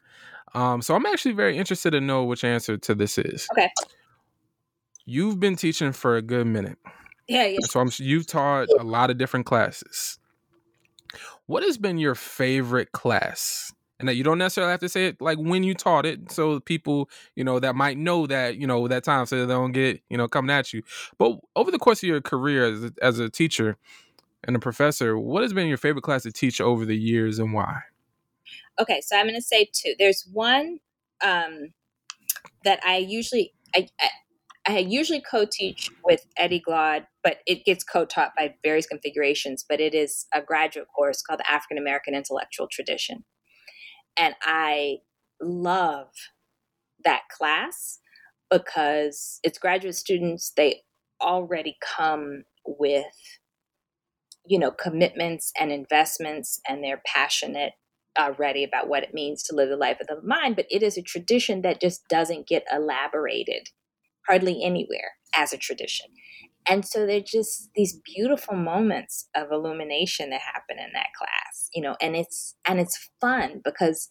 um, 0.54 0.82
so 0.82 0.94
I'm 0.94 1.06
actually 1.06 1.32
very 1.32 1.56
interested 1.56 1.90
to 1.90 2.00
know 2.00 2.24
which 2.24 2.44
answer 2.44 2.76
to 2.76 2.94
this 2.94 3.18
is. 3.18 3.46
Okay. 3.52 3.70
You've 5.04 5.40
been 5.40 5.56
teaching 5.56 5.92
for 5.92 6.16
a 6.16 6.22
good 6.22 6.46
minute. 6.46 6.78
Yeah, 7.28 7.46
yeah. 7.46 7.58
So 7.64 7.80
I'm 7.80 7.90
you've 7.98 8.26
taught 8.26 8.68
a 8.78 8.84
lot 8.84 9.10
of 9.10 9.18
different 9.18 9.46
classes. 9.46 10.18
What 11.46 11.62
has 11.62 11.76
been 11.76 11.98
your 11.98 12.14
favorite 12.14 12.92
class? 12.92 13.72
And 14.00 14.08
that 14.08 14.16
you 14.16 14.24
don't 14.24 14.38
necessarily 14.38 14.72
have 14.72 14.80
to 14.80 14.88
say 14.88 15.06
it 15.06 15.20
like 15.20 15.38
when 15.38 15.62
you 15.62 15.72
taught 15.72 16.04
it, 16.04 16.30
so 16.30 16.58
people 16.60 17.08
you 17.36 17.44
know 17.44 17.60
that 17.60 17.76
might 17.76 17.96
know 17.96 18.26
that 18.26 18.56
you 18.56 18.66
know 18.66 18.88
that 18.88 19.04
time, 19.04 19.24
so 19.24 19.46
they 19.46 19.52
don't 19.52 19.72
get 19.72 20.02
you 20.10 20.18
know 20.18 20.26
coming 20.26 20.50
at 20.50 20.72
you. 20.72 20.82
But 21.16 21.38
over 21.54 21.70
the 21.70 21.78
course 21.78 22.02
of 22.02 22.08
your 22.08 22.20
career 22.20 22.64
as 22.66 22.84
a, 22.84 22.92
as 23.00 23.18
a 23.20 23.30
teacher 23.30 23.76
and 24.42 24.56
a 24.56 24.58
professor, 24.58 25.16
what 25.16 25.42
has 25.42 25.52
been 25.52 25.68
your 25.68 25.78
favorite 25.78 26.02
class 26.02 26.24
to 26.24 26.32
teach 26.32 26.60
over 26.60 26.84
the 26.84 26.96
years, 26.96 27.38
and 27.38 27.54
why? 27.54 27.82
Okay, 28.80 29.00
so 29.02 29.16
I'm 29.16 29.26
going 29.26 29.36
to 29.36 29.42
say 29.42 29.68
two. 29.72 29.94
There's 29.98 30.28
one 30.32 30.78
um, 31.24 31.72
that 32.64 32.80
I 32.86 32.98
usually 32.98 33.54
I, 33.76 33.88
I, 34.00 34.08
I 34.68 34.78
usually 34.78 35.22
co-teach 35.22 35.90
with 36.04 36.26
Eddie 36.38 36.62
Glaude, 36.66 37.06
but 37.24 37.38
it 37.46 37.64
gets 37.64 37.84
co-taught 37.84 38.32
by 38.36 38.54
various 38.64 38.86
configurations. 38.86 39.64
But 39.68 39.80
it 39.80 39.94
is 39.94 40.26
a 40.34 40.42
graduate 40.42 40.88
course 40.96 41.22
called 41.22 41.40
the 41.40 41.50
African 41.50 41.78
American 41.78 42.14
Intellectual 42.14 42.68
Tradition, 42.70 43.24
and 44.18 44.34
I 44.42 44.98
love 45.42 46.08
that 47.04 47.22
class 47.30 48.00
because 48.50 49.40
it's 49.44 49.58
graduate 49.58 49.96
students. 49.96 50.52
They 50.56 50.82
already 51.22 51.76
come 51.96 52.44
with 52.66 53.04
you 54.46 54.58
know 54.58 54.72
commitments 54.72 55.52
and 55.60 55.72
investments, 55.72 56.60
and 56.68 56.84
they're 56.84 57.02
passionate 57.06 57.72
already 58.18 58.64
about 58.64 58.88
what 58.88 59.02
it 59.02 59.14
means 59.14 59.42
to 59.44 59.54
live 59.54 59.68
the 59.68 59.76
life 59.76 59.98
of 60.00 60.06
the 60.06 60.20
mind, 60.22 60.56
but 60.56 60.66
it 60.70 60.82
is 60.82 60.96
a 60.96 61.02
tradition 61.02 61.62
that 61.62 61.80
just 61.80 62.06
doesn't 62.08 62.46
get 62.46 62.64
elaborated 62.72 63.68
hardly 64.26 64.62
anywhere 64.62 65.12
as 65.36 65.52
a 65.52 65.58
tradition. 65.58 66.06
And 66.68 66.86
so 66.86 67.06
they're 67.06 67.20
just 67.20 67.70
these 67.74 68.00
beautiful 68.04 68.56
moments 68.56 69.28
of 69.36 69.52
illumination 69.52 70.30
that 70.30 70.40
happen 70.40 70.78
in 70.78 70.92
that 70.94 71.08
class, 71.16 71.68
you 71.74 71.82
know, 71.82 71.96
and 72.00 72.16
it's 72.16 72.54
and 72.66 72.80
it's 72.80 73.10
fun 73.20 73.60
because 73.64 74.08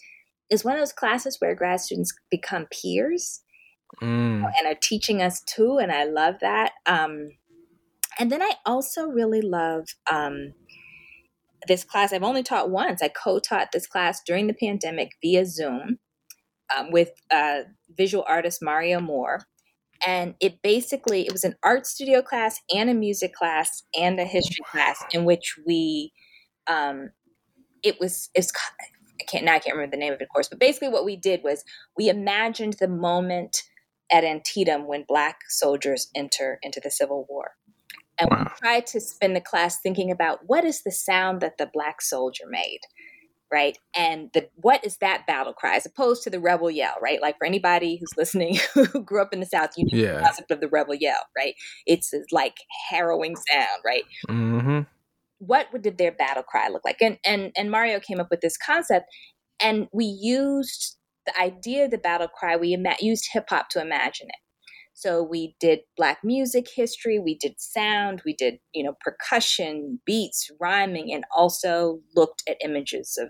it's 0.50 0.64
one 0.64 0.76
of 0.76 0.82
those 0.82 0.94
classes 0.94 1.38
where 1.40 1.56
grad 1.56 1.80
students 1.80 2.14
become 2.30 2.68
peers 2.68 3.42
mm. 4.02 4.44
and 4.44 4.68
are 4.68 4.78
teaching 4.80 5.22
us 5.22 5.42
too, 5.42 5.80
and 5.80 5.92
I 5.92 6.04
love 6.04 6.36
that. 6.42 6.74
Um, 6.86 7.32
and 8.20 8.32
then 8.32 8.44
I 8.44 8.52
also 8.66 9.08
really 9.08 9.42
love 9.42 9.88
um, 10.12 10.54
this 11.68 11.84
class 11.84 12.14
I've 12.14 12.24
only 12.24 12.44
taught 12.44 12.70
once. 12.70 13.02
I 13.02 13.10
co-taught 13.10 13.72
this 13.72 13.88
class 13.88 14.22
during 14.26 14.48
the 14.48 14.54
pandemic 14.54 15.12
via 15.22 15.46
Zoom 15.46 16.00
um, 16.76 16.92
with 16.92 17.12
uh, 17.32 17.62
visual 17.96 18.26
artist 18.28 18.60
Mario 18.62 19.00
Moore, 19.00 19.42
and 20.06 20.36
it 20.40 20.62
basically 20.62 21.26
it 21.26 21.32
was 21.32 21.44
an 21.44 21.56
art 21.64 21.86
studio 21.86 22.22
class 22.22 22.60
and 22.74 22.90
a 22.90 22.94
music 22.94 23.34
class 23.34 23.84
and 23.98 24.20
a 24.20 24.26
history 24.26 24.64
class 24.70 25.04
in 25.12 25.26
which 25.26 25.56
we 25.66 26.12
um, 26.68 27.12
it 27.84 28.00
was 28.00 28.30
it's 28.34 28.52
I 29.22 29.24
can't 29.26 29.46
now 29.46 29.54
I 29.54 29.60
can't 29.60 29.76
remember 29.76 29.96
the 29.96 30.00
name 30.00 30.14
of 30.14 30.20
it, 30.20 30.24
of 30.24 30.30
course, 30.30 30.48
but 30.48 30.60
basically 30.60 30.90
what 30.90 31.06
we 31.06 31.16
did 31.16 31.42
was 31.44 31.64
we 31.98 32.10
imagined 32.10 32.78
the 32.80 32.88
moment 32.88 33.64
at 34.12 34.24
Antietam 34.24 34.88
when 34.88 35.06
black 35.08 35.40
soldiers 35.50 36.10
enter 36.16 36.60
into 36.62 36.80
the 36.80 36.92
Civil 36.92 37.26
War. 37.30 37.52
And 38.20 38.30
wow. 38.32 38.44
we 38.44 38.68
tried 38.68 38.86
to 38.88 39.02
spend 39.02 39.36
the 39.36 39.42
class 39.42 39.80
thinking 39.80 40.12
about 40.12 40.40
what 40.46 40.64
is 40.64 40.84
the 40.84 40.92
sound 40.92 41.42
that 41.42 41.58
the 41.58 41.70
black 41.74 42.02
soldier 42.02 42.44
made, 42.48 42.82
right? 43.52 43.78
And 43.96 44.30
the 44.34 44.50
what 44.56 44.86
is 44.86 44.98
that 44.98 45.26
battle 45.26 45.54
cry 45.54 45.76
as 45.76 45.86
opposed 45.86 46.24
to 46.24 46.30
the 46.30 46.40
rebel 46.40 46.70
yell, 46.70 46.96
right? 47.02 47.22
Like 47.22 47.38
for 47.38 47.46
anybody 47.46 47.98
who's 47.98 48.16
listening 48.18 48.60
who 48.74 49.04
grew 49.04 49.22
up 49.22 49.34
in 49.34 49.40
the 49.40 49.46
South, 49.46 49.72
you 49.78 49.86
know 49.86 49.98
yeah. 49.98 50.16
the 50.16 50.22
concept 50.22 50.52
of 50.52 50.60
the 50.60 50.68
rebel 50.68 50.96
yell, 50.96 51.22
right? 51.38 51.56
It's 51.86 52.14
like 52.32 52.58
harrowing 52.90 53.36
sound, 53.36 53.82
right? 53.86 54.04
Mm-hmm. 54.30 54.82
what 55.40 55.68
did 55.82 55.98
their 55.98 56.12
battle 56.12 56.44
cry 56.44 56.70
look 56.70 56.86
like? 56.86 57.02
And 57.02 57.18
and 57.26 57.52
and 57.58 57.72
Mario 57.72 58.00
came 58.00 58.20
up 58.20 58.30
with 58.30 58.42
this 58.42 58.58
concept, 58.58 59.06
and 59.62 59.88
we 59.92 60.06
used 60.06 60.98
the 61.26 61.40
idea 61.40 61.86
of 61.86 61.92
the 61.92 61.98
battle 61.98 62.28
cry. 62.28 62.56
We 62.56 62.74
ima- 62.74 62.96
used 63.00 63.30
hip 63.32 63.46
hop 63.50 63.70
to 63.70 63.82
imagine 63.82 64.28
it. 64.28 64.43
So 64.94 65.24
we 65.24 65.56
did 65.60 65.80
black 65.98 66.20
music 66.24 66.68
history, 66.74 67.20
we 67.20 67.36
did 67.36 67.56
sound, 67.60 68.22
we 68.26 68.34
did 68.34 68.60
you 68.74 68.84
know 68.84 68.96
percussion, 69.02 70.00
beats, 70.06 70.50
rhyming, 70.60 71.14
and 71.14 71.24
also 71.36 72.00
looked 72.16 72.44
at 72.48 72.58
images 72.64 73.18
of 73.20 73.30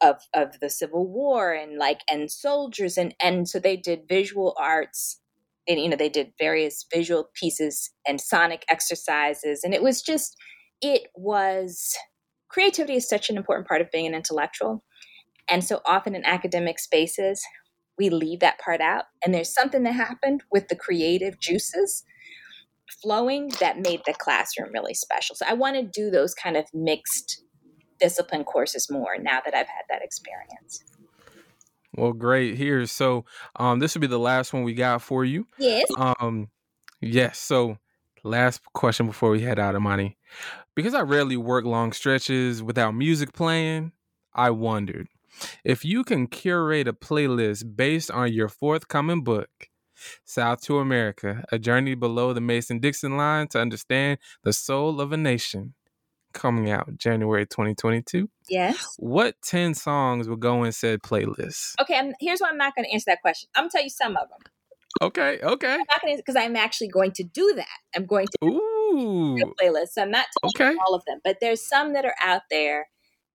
of 0.00 0.22
of 0.34 0.60
the 0.60 0.70
Civil 0.70 1.06
War 1.06 1.52
and 1.52 1.78
like 1.78 2.00
and 2.10 2.30
soldiers 2.30 2.98
and 2.98 3.14
and 3.20 3.48
so 3.48 3.58
they 3.58 3.76
did 3.76 4.08
visual 4.08 4.54
arts 4.60 5.20
and 5.68 5.80
you 5.80 5.88
know 5.88 5.96
they 5.96 6.08
did 6.08 6.32
various 6.38 6.84
visual 6.94 7.30
pieces 7.34 7.90
and 8.06 8.20
sonic 8.20 8.64
exercises 8.68 9.62
and 9.64 9.74
it 9.74 9.82
was 9.82 10.02
just 10.02 10.36
it 10.82 11.08
was 11.14 11.96
creativity 12.48 12.96
is 12.96 13.08
such 13.08 13.30
an 13.30 13.36
important 13.36 13.68
part 13.68 13.80
of 13.80 13.90
being 13.90 14.06
an 14.06 14.14
intellectual. 14.14 14.84
And 15.48 15.64
so 15.64 15.80
often 15.86 16.14
in 16.14 16.24
academic 16.24 16.78
spaces 16.78 17.42
we 17.98 18.10
leave 18.10 18.40
that 18.40 18.58
part 18.58 18.80
out 18.80 19.04
and 19.24 19.34
there's 19.34 19.52
something 19.52 19.82
that 19.82 19.92
happened 19.92 20.42
with 20.50 20.68
the 20.68 20.76
creative 20.76 21.38
juices 21.40 22.04
flowing 23.02 23.50
that 23.60 23.78
made 23.78 24.00
the 24.06 24.14
classroom 24.14 24.70
really 24.72 24.94
special 24.94 25.34
so 25.34 25.44
i 25.48 25.52
want 25.52 25.76
to 25.76 25.82
do 25.82 26.10
those 26.10 26.34
kind 26.34 26.56
of 26.56 26.64
mixed 26.72 27.42
discipline 27.98 28.44
courses 28.44 28.90
more 28.90 29.18
now 29.18 29.40
that 29.44 29.54
I've 29.54 29.66
had 29.66 29.84
that 29.88 30.02
experience. 30.02 30.82
Well, 31.96 32.12
great. 32.12 32.56
Here, 32.56 32.86
so 32.86 33.24
um, 33.56 33.78
this 33.78 33.94
will 33.94 34.00
be 34.00 34.06
the 34.06 34.18
last 34.18 34.52
one 34.52 34.64
we 34.64 34.74
got 34.74 35.02
for 35.02 35.24
you. 35.24 35.46
Yes. 35.58 35.86
Um, 35.96 36.50
yes. 37.00 37.38
So, 37.38 37.78
last 38.22 38.60
question 38.74 39.06
before 39.06 39.30
we 39.30 39.40
head 39.40 39.58
out, 39.58 39.74
Imani, 39.74 40.18
because 40.74 40.94
I 40.94 41.02
rarely 41.02 41.36
work 41.36 41.64
long 41.64 41.92
stretches 41.92 42.62
without 42.62 42.94
music 42.94 43.32
playing. 43.32 43.92
I 44.34 44.50
wondered 44.50 45.08
if 45.64 45.84
you 45.84 46.04
can 46.04 46.26
curate 46.26 46.88
a 46.88 46.92
playlist 46.92 47.76
based 47.76 48.10
on 48.10 48.32
your 48.32 48.48
forthcoming 48.48 49.22
book, 49.22 49.48
South 50.24 50.60
to 50.62 50.78
America: 50.78 51.44
A 51.50 51.58
Journey 51.58 51.94
Below 51.94 52.32
the 52.32 52.40
Mason-Dixon 52.40 53.16
Line 53.16 53.48
to 53.48 53.60
Understand 53.60 54.18
the 54.42 54.52
Soul 54.52 55.00
of 55.00 55.12
a 55.12 55.16
Nation 55.16 55.74
coming 56.36 56.70
out 56.70 56.96
January 56.98 57.46
2022. 57.46 58.28
Yes. 58.48 58.94
What 58.98 59.36
10 59.42 59.74
songs 59.74 60.28
will 60.28 60.36
go 60.36 60.64
in 60.64 60.72
said 60.72 61.00
playlist? 61.00 61.74
Okay, 61.80 61.98
I'm, 61.98 62.12
here's 62.20 62.40
why 62.40 62.50
I'm 62.50 62.58
not 62.58 62.74
going 62.76 62.84
to 62.84 62.92
answer 62.92 63.06
that 63.08 63.22
question. 63.22 63.48
I'm 63.56 63.62
going 63.62 63.70
to 63.70 63.76
tell 63.76 63.84
you 63.84 63.90
some 63.90 64.16
of 64.16 64.28
them. 64.28 64.52
Okay, 65.02 65.40
okay. 65.42 65.74
I'm 65.74 65.78
not 65.78 66.02
going 66.02 66.16
to 66.16 66.22
because 66.22 66.36
I'm 66.36 66.56
actually 66.56 66.88
going 66.88 67.12
to 67.12 67.24
do 67.24 67.54
that. 67.56 67.66
I'm 67.94 68.06
going 68.06 68.26
to 68.26 68.46
Ooh. 68.46 69.36
playlist. 69.60 69.88
So 69.92 70.02
I'm 70.02 70.10
not 70.10 70.26
okay. 70.44 70.74
all 70.86 70.94
of 70.94 71.02
them, 71.06 71.20
but 71.22 71.36
there's 71.40 71.66
some 71.66 71.92
that 71.94 72.04
are 72.04 72.14
out 72.22 72.42
there 72.50 72.88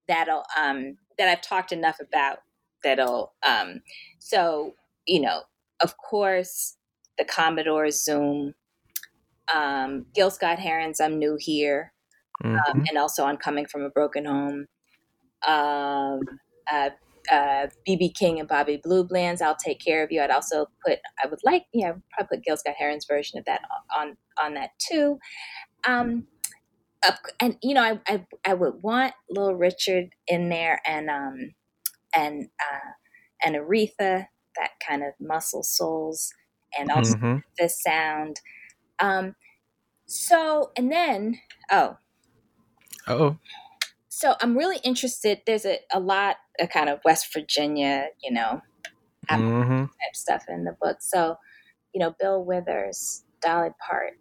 that'll 0.08 0.44
um 0.60 0.96
that 1.22 1.30
I've 1.30 1.42
talked 1.42 1.72
enough 1.72 2.00
about 2.00 2.40
that'll 2.84 3.34
um 3.48 3.82
so 4.20 4.74
you 5.06 5.22
know 5.22 5.42
of 5.82 5.96
course 5.98 6.78
the 7.18 7.26
Commodore 7.26 7.92
Zoom 7.92 8.54
um 9.54 10.06
Gil 10.14 10.32
Scott 10.32 10.60
Heron's 10.60 11.00
I'm 11.00 11.20
new 11.20 11.38
here 11.40 11.94
Mm-hmm. 12.44 12.56
um, 12.80 12.86
and 12.90 12.98
also 12.98 13.24
on 13.24 13.38
Coming 13.38 13.66
from 13.66 13.84
a 13.84 13.90
Broken 13.90 14.26
Home. 14.26 14.66
Um, 15.48 16.20
uh, 16.72 16.90
uh, 17.32 17.68
BB 17.88 18.16
King 18.16 18.40
and 18.40 18.50
Bobby 18.50 18.80
Blue 18.84 19.04
Bland's 19.04 19.42
I'll 19.42 19.56
Take 19.56 19.80
Care 19.80 20.04
of 20.04 20.12
You. 20.12 20.22
I'd 20.22 20.32
also 20.32 20.66
put, 20.86 21.00
I 21.24 21.28
would 21.28 21.40
like, 21.44 21.66
yeah, 21.74 21.94
probably 22.12 22.38
put 22.38 22.46
Gil 22.46 22.58
Scott 22.58 22.76
Heron's 22.78 23.06
version 23.06 23.38
of 23.38 23.46
that 23.46 23.62
on 23.96 24.18
on 24.44 24.56
that 24.56 24.72
too. 24.80 25.20
Um, 25.88 26.26
and 27.40 27.58
you 27.62 27.74
know, 27.74 27.82
I, 27.84 28.00
I 28.08 28.26
I 28.46 28.54
would 28.54 28.82
want 28.82 29.14
Little 29.30 29.56
Richard 29.56 30.10
in 30.28 30.50
there 30.50 30.82
and 30.86 31.10
um 31.10 31.54
and 32.16 32.50
uh 32.60 32.92
and 33.44 33.56
Aretha, 33.56 34.28
that 34.58 34.72
kind 34.88 35.04
of 35.04 35.14
Muscle 35.20 35.64
Shoals, 35.64 36.32
and 36.78 36.92
also 36.92 37.16
mm-hmm. 37.16 37.38
the 37.58 37.70
sound. 37.70 38.42
Um, 39.00 39.36
so 40.06 40.72
and 40.76 40.92
then 40.92 41.40
oh 41.72 41.98
Oh. 43.08 43.38
So 44.10 44.36
I'm 44.42 44.58
really 44.58 44.78
interested. 44.84 45.42
There's 45.46 45.66
a, 45.66 45.80
a 45.94 46.00
lot 46.00 46.38
of 46.60 46.70
kind 46.70 46.90
of 46.90 47.00
West 47.04 47.34
Virginia, 47.34 48.08
you 48.24 48.32
know, 48.32 48.62
mm-hmm. 49.30 49.82
type 49.82 50.16
stuff 50.16 50.44
in 50.48 50.64
the 50.64 50.76
book. 50.82 50.98
So, 51.00 51.38
you 51.94 52.00
know, 52.00 52.16
Bill 52.20 52.44
Withers, 52.44 53.24
Dolly 53.42 53.70
Parton. 53.80 54.18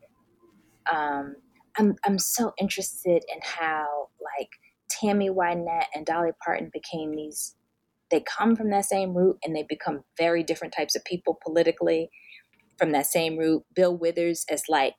Um, 0.93 1.37
I'm 1.79 1.97
I'm 2.05 2.19
so 2.19 2.53
interested 2.59 3.25
in 3.33 3.41
how 3.43 4.09
like 4.39 4.51
Tammy 4.91 5.31
Wynette 5.31 5.87
and 5.95 6.05
Dolly 6.05 6.31
Parton 6.45 6.71
became 6.73 7.15
these. 7.15 7.55
They 8.11 8.21
come 8.21 8.57
from 8.57 8.71
that 8.71 8.87
same 8.87 9.15
root 9.15 9.39
and 9.45 9.55
they 9.55 9.63
become 9.63 10.03
very 10.19 10.43
different 10.43 10.75
types 10.77 10.97
of 10.97 11.05
people 11.05 11.39
politically 11.43 12.11
from 12.77 12.91
that 12.93 13.07
same 13.07 13.37
root. 13.37 13.63
Bill 13.75 13.97
Withers 13.97 14.45
as 14.51 14.65
like 14.69 14.97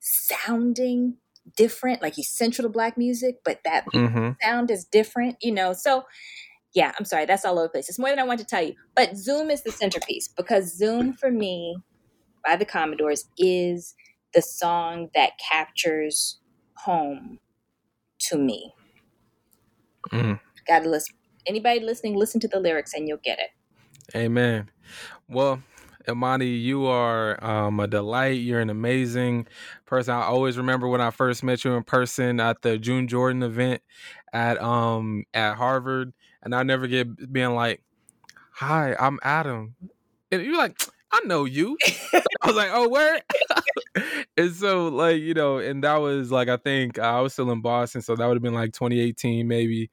sounding 0.00 1.16
different. 1.56 2.02
Like 2.02 2.14
he's 2.14 2.28
central 2.28 2.66
to 2.68 2.72
black 2.72 2.96
music, 2.96 3.38
but 3.44 3.60
that 3.64 3.84
mm-hmm. 3.92 4.30
sound 4.42 4.70
is 4.70 4.84
different, 4.84 5.36
you 5.40 5.52
know. 5.52 5.72
So 5.72 6.04
yeah, 6.74 6.92
I'm 6.98 7.04
sorry, 7.04 7.26
that's 7.26 7.44
all 7.44 7.58
over 7.58 7.64
the 7.64 7.70
place. 7.70 7.88
It's 7.88 7.98
more 7.98 8.10
than 8.10 8.18
I 8.18 8.24
want 8.24 8.40
to 8.40 8.46
tell 8.46 8.62
you. 8.62 8.74
But 8.94 9.16
Zoom 9.16 9.50
is 9.50 9.62
the 9.62 9.72
centerpiece 9.72 10.28
because 10.28 10.76
Zoom 10.76 11.12
for 11.12 11.30
me 11.30 11.76
by 12.44 12.56
the 12.56 12.64
Commodores 12.64 13.28
is 13.38 13.94
the 14.34 14.42
song 14.42 15.10
that 15.14 15.32
captures 15.38 16.40
home 16.78 17.38
to 18.18 18.38
me. 18.38 18.74
Mm. 20.12 20.40
Gotta 20.66 20.88
listen. 20.88 21.16
Anybody 21.46 21.80
listening, 21.80 22.16
listen 22.16 22.40
to 22.40 22.48
the 22.48 22.60
lyrics 22.60 22.94
and 22.94 23.08
you'll 23.08 23.18
get 23.18 23.38
it. 23.38 23.50
Amen. 24.16 24.70
Well, 25.28 25.62
Imani, 26.08 26.46
you 26.46 26.86
are 26.86 27.42
um, 27.44 27.80
a 27.80 27.86
delight. 27.86 28.40
You're 28.40 28.60
an 28.60 28.70
amazing 28.70 29.46
person. 29.86 30.14
I 30.14 30.22
always 30.22 30.58
remember 30.58 30.88
when 30.88 31.00
I 31.00 31.10
first 31.10 31.42
met 31.42 31.64
you 31.64 31.74
in 31.74 31.84
person 31.84 32.40
at 32.40 32.62
the 32.62 32.78
June 32.78 33.08
Jordan 33.08 33.42
event 33.42 33.82
at 34.32 34.60
um 34.62 35.24
at 35.34 35.56
Harvard, 35.56 36.12
and 36.42 36.54
I 36.54 36.62
never 36.62 36.86
get 36.86 37.32
being 37.32 37.54
like, 37.54 37.82
"Hi, 38.54 38.96
I'm 38.98 39.18
Adam," 39.22 39.76
and 40.30 40.42
you're 40.44 40.56
like, 40.56 40.78
"I 41.12 41.20
know 41.26 41.44
you." 41.44 41.76
I 42.42 42.46
was 42.46 42.56
like, 42.56 42.70
"Oh, 42.72 42.88
where?" 42.88 43.20
and 44.36 44.52
so, 44.52 44.88
like 44.88 45.20
you 45.20 45.34
know, 45.34 45.58
and 45.58 45.84
that 45.84 45.96
was 45.96 46.30
like 46.30 46.48
I 46.48 46.56
think 46.56 46.98
uh, 46.98 47.02
I 47.02 47.20
was 47.20 47.32
still 47.32 47.50
in 47.50 47.60
Boston, 47.60 48.02
so 48.02 48.16
that 48.16 48.26
would 48.26 48.36
have 48.36 48.42
been 48.42 48.54
like 48.54 48.72
2018 48.72 49.46
maybe. 49.48 49.90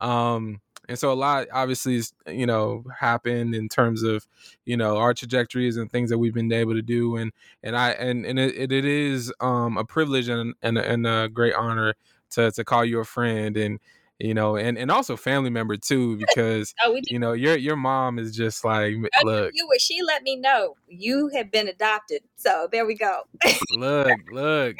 Um, 0.00 0.60
and 0.88 0.98
so 0.98 1.12
a 1.12 1.14
lot 1.14 1.46
obviously 1.52 1.96
is 1.96 2.12
you 2.26 2.46
know 2.46 2.84
happened 2.98 3.54
in 3.54 3.68
terms 3.68 4.02
of 4.02 4.26
you 4.64 4.76
know 4.76 4.96
our 4.96 5.14
trajectories 5.14 5.76
and 5.76 5.90
things 5.90 6.10
that 6.10 6.18
we've 6.18 6.34
been 6.34 6.52
able 6.52 6.74
to 6.74 6.82
do 6.82 7.16
and 7.16 7.32
and 7.62 7.76
i 7.76 7.90
and 7.90 8.26
and 8.26 8.38
it, 8.38 8.72
it 8.72 8.84
is 8.84 9.32
um 9.40 9.76
a 9.78 9.84
privilege 9.84 10.28
and 10.28 10.54
and, 10.60 10.76
and 10.78 11.06
a 11.06 11.28
great 11.28 11.54
honor 11.54 11.94
to 12.30 12.50
to 12.50 12.64
call 12.64 12.84
you 12.84 12.98
a 12.98 13.04
friend 13.04 13.56
and 13.56 13.78
you 14.18 14.34
know, 14.34 14.56
and, 14.56 14.78
and 14.78 14.90
also 14.90 15.16
family 15.16 15.50
member 15.50 15.76
too, 15.76 16.16
because 16.16 16.74
oh, 16.84 16.98
you 17.08 17.18
know 17.18 17.32
your 17.32 17.56
your 17.56 17.76
mom 17.76 18.18
is 18.18 18.34
just 18.34 18.64
like 18.64 18.94
look. 19.24 19.50
You 19.54 19.68
she 19.78 20.02
let 20.02 20.22
me 20.22 20.36
know 20.36 20.76
you 20.86 21.28
have 21.34 21.50
been 21.50 21.68
adopted, 21.68 22.22
so 22.36 22.68
there 22.70 22.86
we 22.86 22.94
go. 22.94 23.22
look, 23.76 24.18
look, 24.30 24.76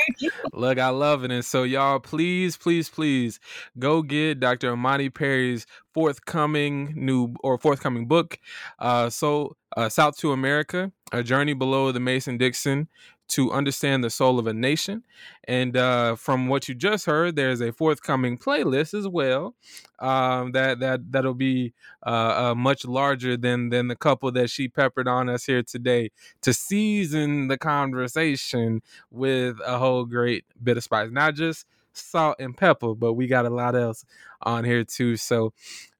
look! 0.52 0.78
I 0.78 0.88
love 0.90 1.24
it, 1.24 1.32
and 1.32 1.44
so 1.44 1.64
y'all, 1.64 1.98
please, 1.98 2.56
please, 2.56 2.88
please, 2.88 3.40
go 3.78 4.02
get 4.02 4.40
Dr. 4.40 4.72
Imani 4.72 5.10
Perry's 5.10 5.66
forthcoming 5.92 6.92
new 6.96 7.34
or 7.42 7.58
forthcoming 7.58 8.06
book, 8.06 8.38
uh, 8.78 9.10
so 9.10 9.56
uh, 9.76 9.88
South 9.88 10.16
to 10.18 10.32
America: 10.32 10.92
A 11.10 11.22
Journey 11.22 11.54
Below 11.54 11.90
the 11.92 12.00
Mason 12.00 12.38
Dixon 12.38 12.88
to 13.28 13.52
understand 13.52 14.04
the 14.04 14.10
soul 14.10 14.38
of 14.38 14.46
a 14.46 14.52
nation. 14.52 15.02
And 15.44 15.76
uh, 15.76 16.16
from 16.16 16.48
what 16.48 16.68
you 16.68 16.74
just 16.74 17.06
heard, 17.06 17.36
there's 17.36 17.60
a 17.60 17.72
forthcoming 17.72 18.36
playlist 18.38 18.92
as 18.98 19.08
well 19.08 19.54
um, 19.98 20.52
that 20.52 20.80
that 20.80 21.10
that'll 21.10 21.34
be 21.34 21.72
uh, 22.04 22.50
uh, 22.50 22.54
much 22.54 22.84
larger 22.84 23.36
than 23.36 23.70
than 23.70 23.88
the 23.88 23.96
couple 23.96 24.30
that 24.32 24.50
she 24.50 24.68
peppered 24.68 25.08
on 25.08 25.28
us 25.28 25.44
here 25.44 25.62
today 25.62 26.10
to 26.42 26.52
season 26.52 27.48
the 27.48 27.56
conversation 27.58 28.82
with 29.10 29.58
a 29.64 29.78
whole 29.78 30.04
great 30.04 30.44
bit 30.62 30.76
of 30.76 30.84
spice, 30.84 31.10
not 31.10 31.34
just 31.34 31.66
salt 31.92 32.36
and 32.38 32.56
pepper, 32.56 32.94
but 32.94 33.14
we 33.14 33.26
got 33.26 33.46
a 33.46 33.50
lot 33.50 33.76
else 33.76 34.04
on 34.42 34.64
here 34.64 34.84
too. 34.84 35.16
So, 35.16 35.52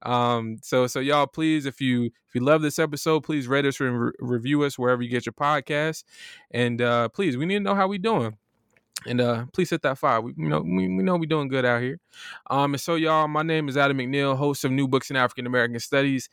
um, 0.02 0.58
so 0.62 0.86
so 0.86 1.00
y'all, 1.00 1.26
please, 1.26 1.66
if 1.66 1.80
you 1.80 2.04
if 2.04 2.34
you 2.34 2.40
love 2.40 2.62
this 2.62 2.78
episode, 2.78 3.20
please 3.20 3.48
rate 3.48 3.66
us 3.66 3.80
and 3.80 4.00
re- 4.00 4.12
review 4.20 4.62
us 4.62 4.78
wherever 4.78 5.02
you 5.02 5.10
get 5.10 5.26
your 5.26 5.32
podcast, 5.32 6.04
and 6.50 6.80
uh, 6.80 7.08
please, 7.08 7.36
we 7.36 7.46
need 7.46 7.58
to 7.58 7.60
know 7.60 7.74
how 7.74 7.88
we 7.88 7.98
doing. 7.98 8.36
And 9.04 9.20
uh, 9.20 9.46
please 9.52 9.70
hit 9.70 9.82
that 9.82 9.98
five. 9.98 10.22
We 10.22 10.34
you 10.36 10.48
know 10.48 10.60
we, 10.60 10.88
we 10.88 11.02
know 11.02 11.16
we 11.16 11.26
doing 11.26 11.48
good 11.48 11.64
out 11.64 11.82
here. 11.82 11.98
Um, 12.50 12.74
and 12.74 12.80
so 12.80 12.94
y'all, 12.94 13.28
my 13.28 13.42
name 13.42 13.68
is 13.68 13.76
Adam 13.76 13.98
McNeil, 13.98 14.36
host 14.36 14.64
of 14.64 14.70
New 14.70 14.86
Books 14.86 15.10
in 15.10 15.16
African 15.16 15.46
American 15.46 15.80
Studies, 15.80 16.28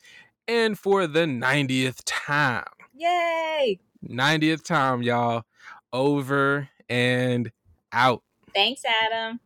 and 0.46 0.78
for 0.78 1.06
the 1.06 1.20
90th 1.20 2.02
time. 2.04 2.64
Yay! 2.96 3.78
90th 4.06 4.64
time, 4.64 5.02
y'all. 5.02 5.44
Over 5.92 6.68
and 6.88 7.50
out. 7.92 8.22
Thanks, 8.54 8.82
Adam. 8.84 9.40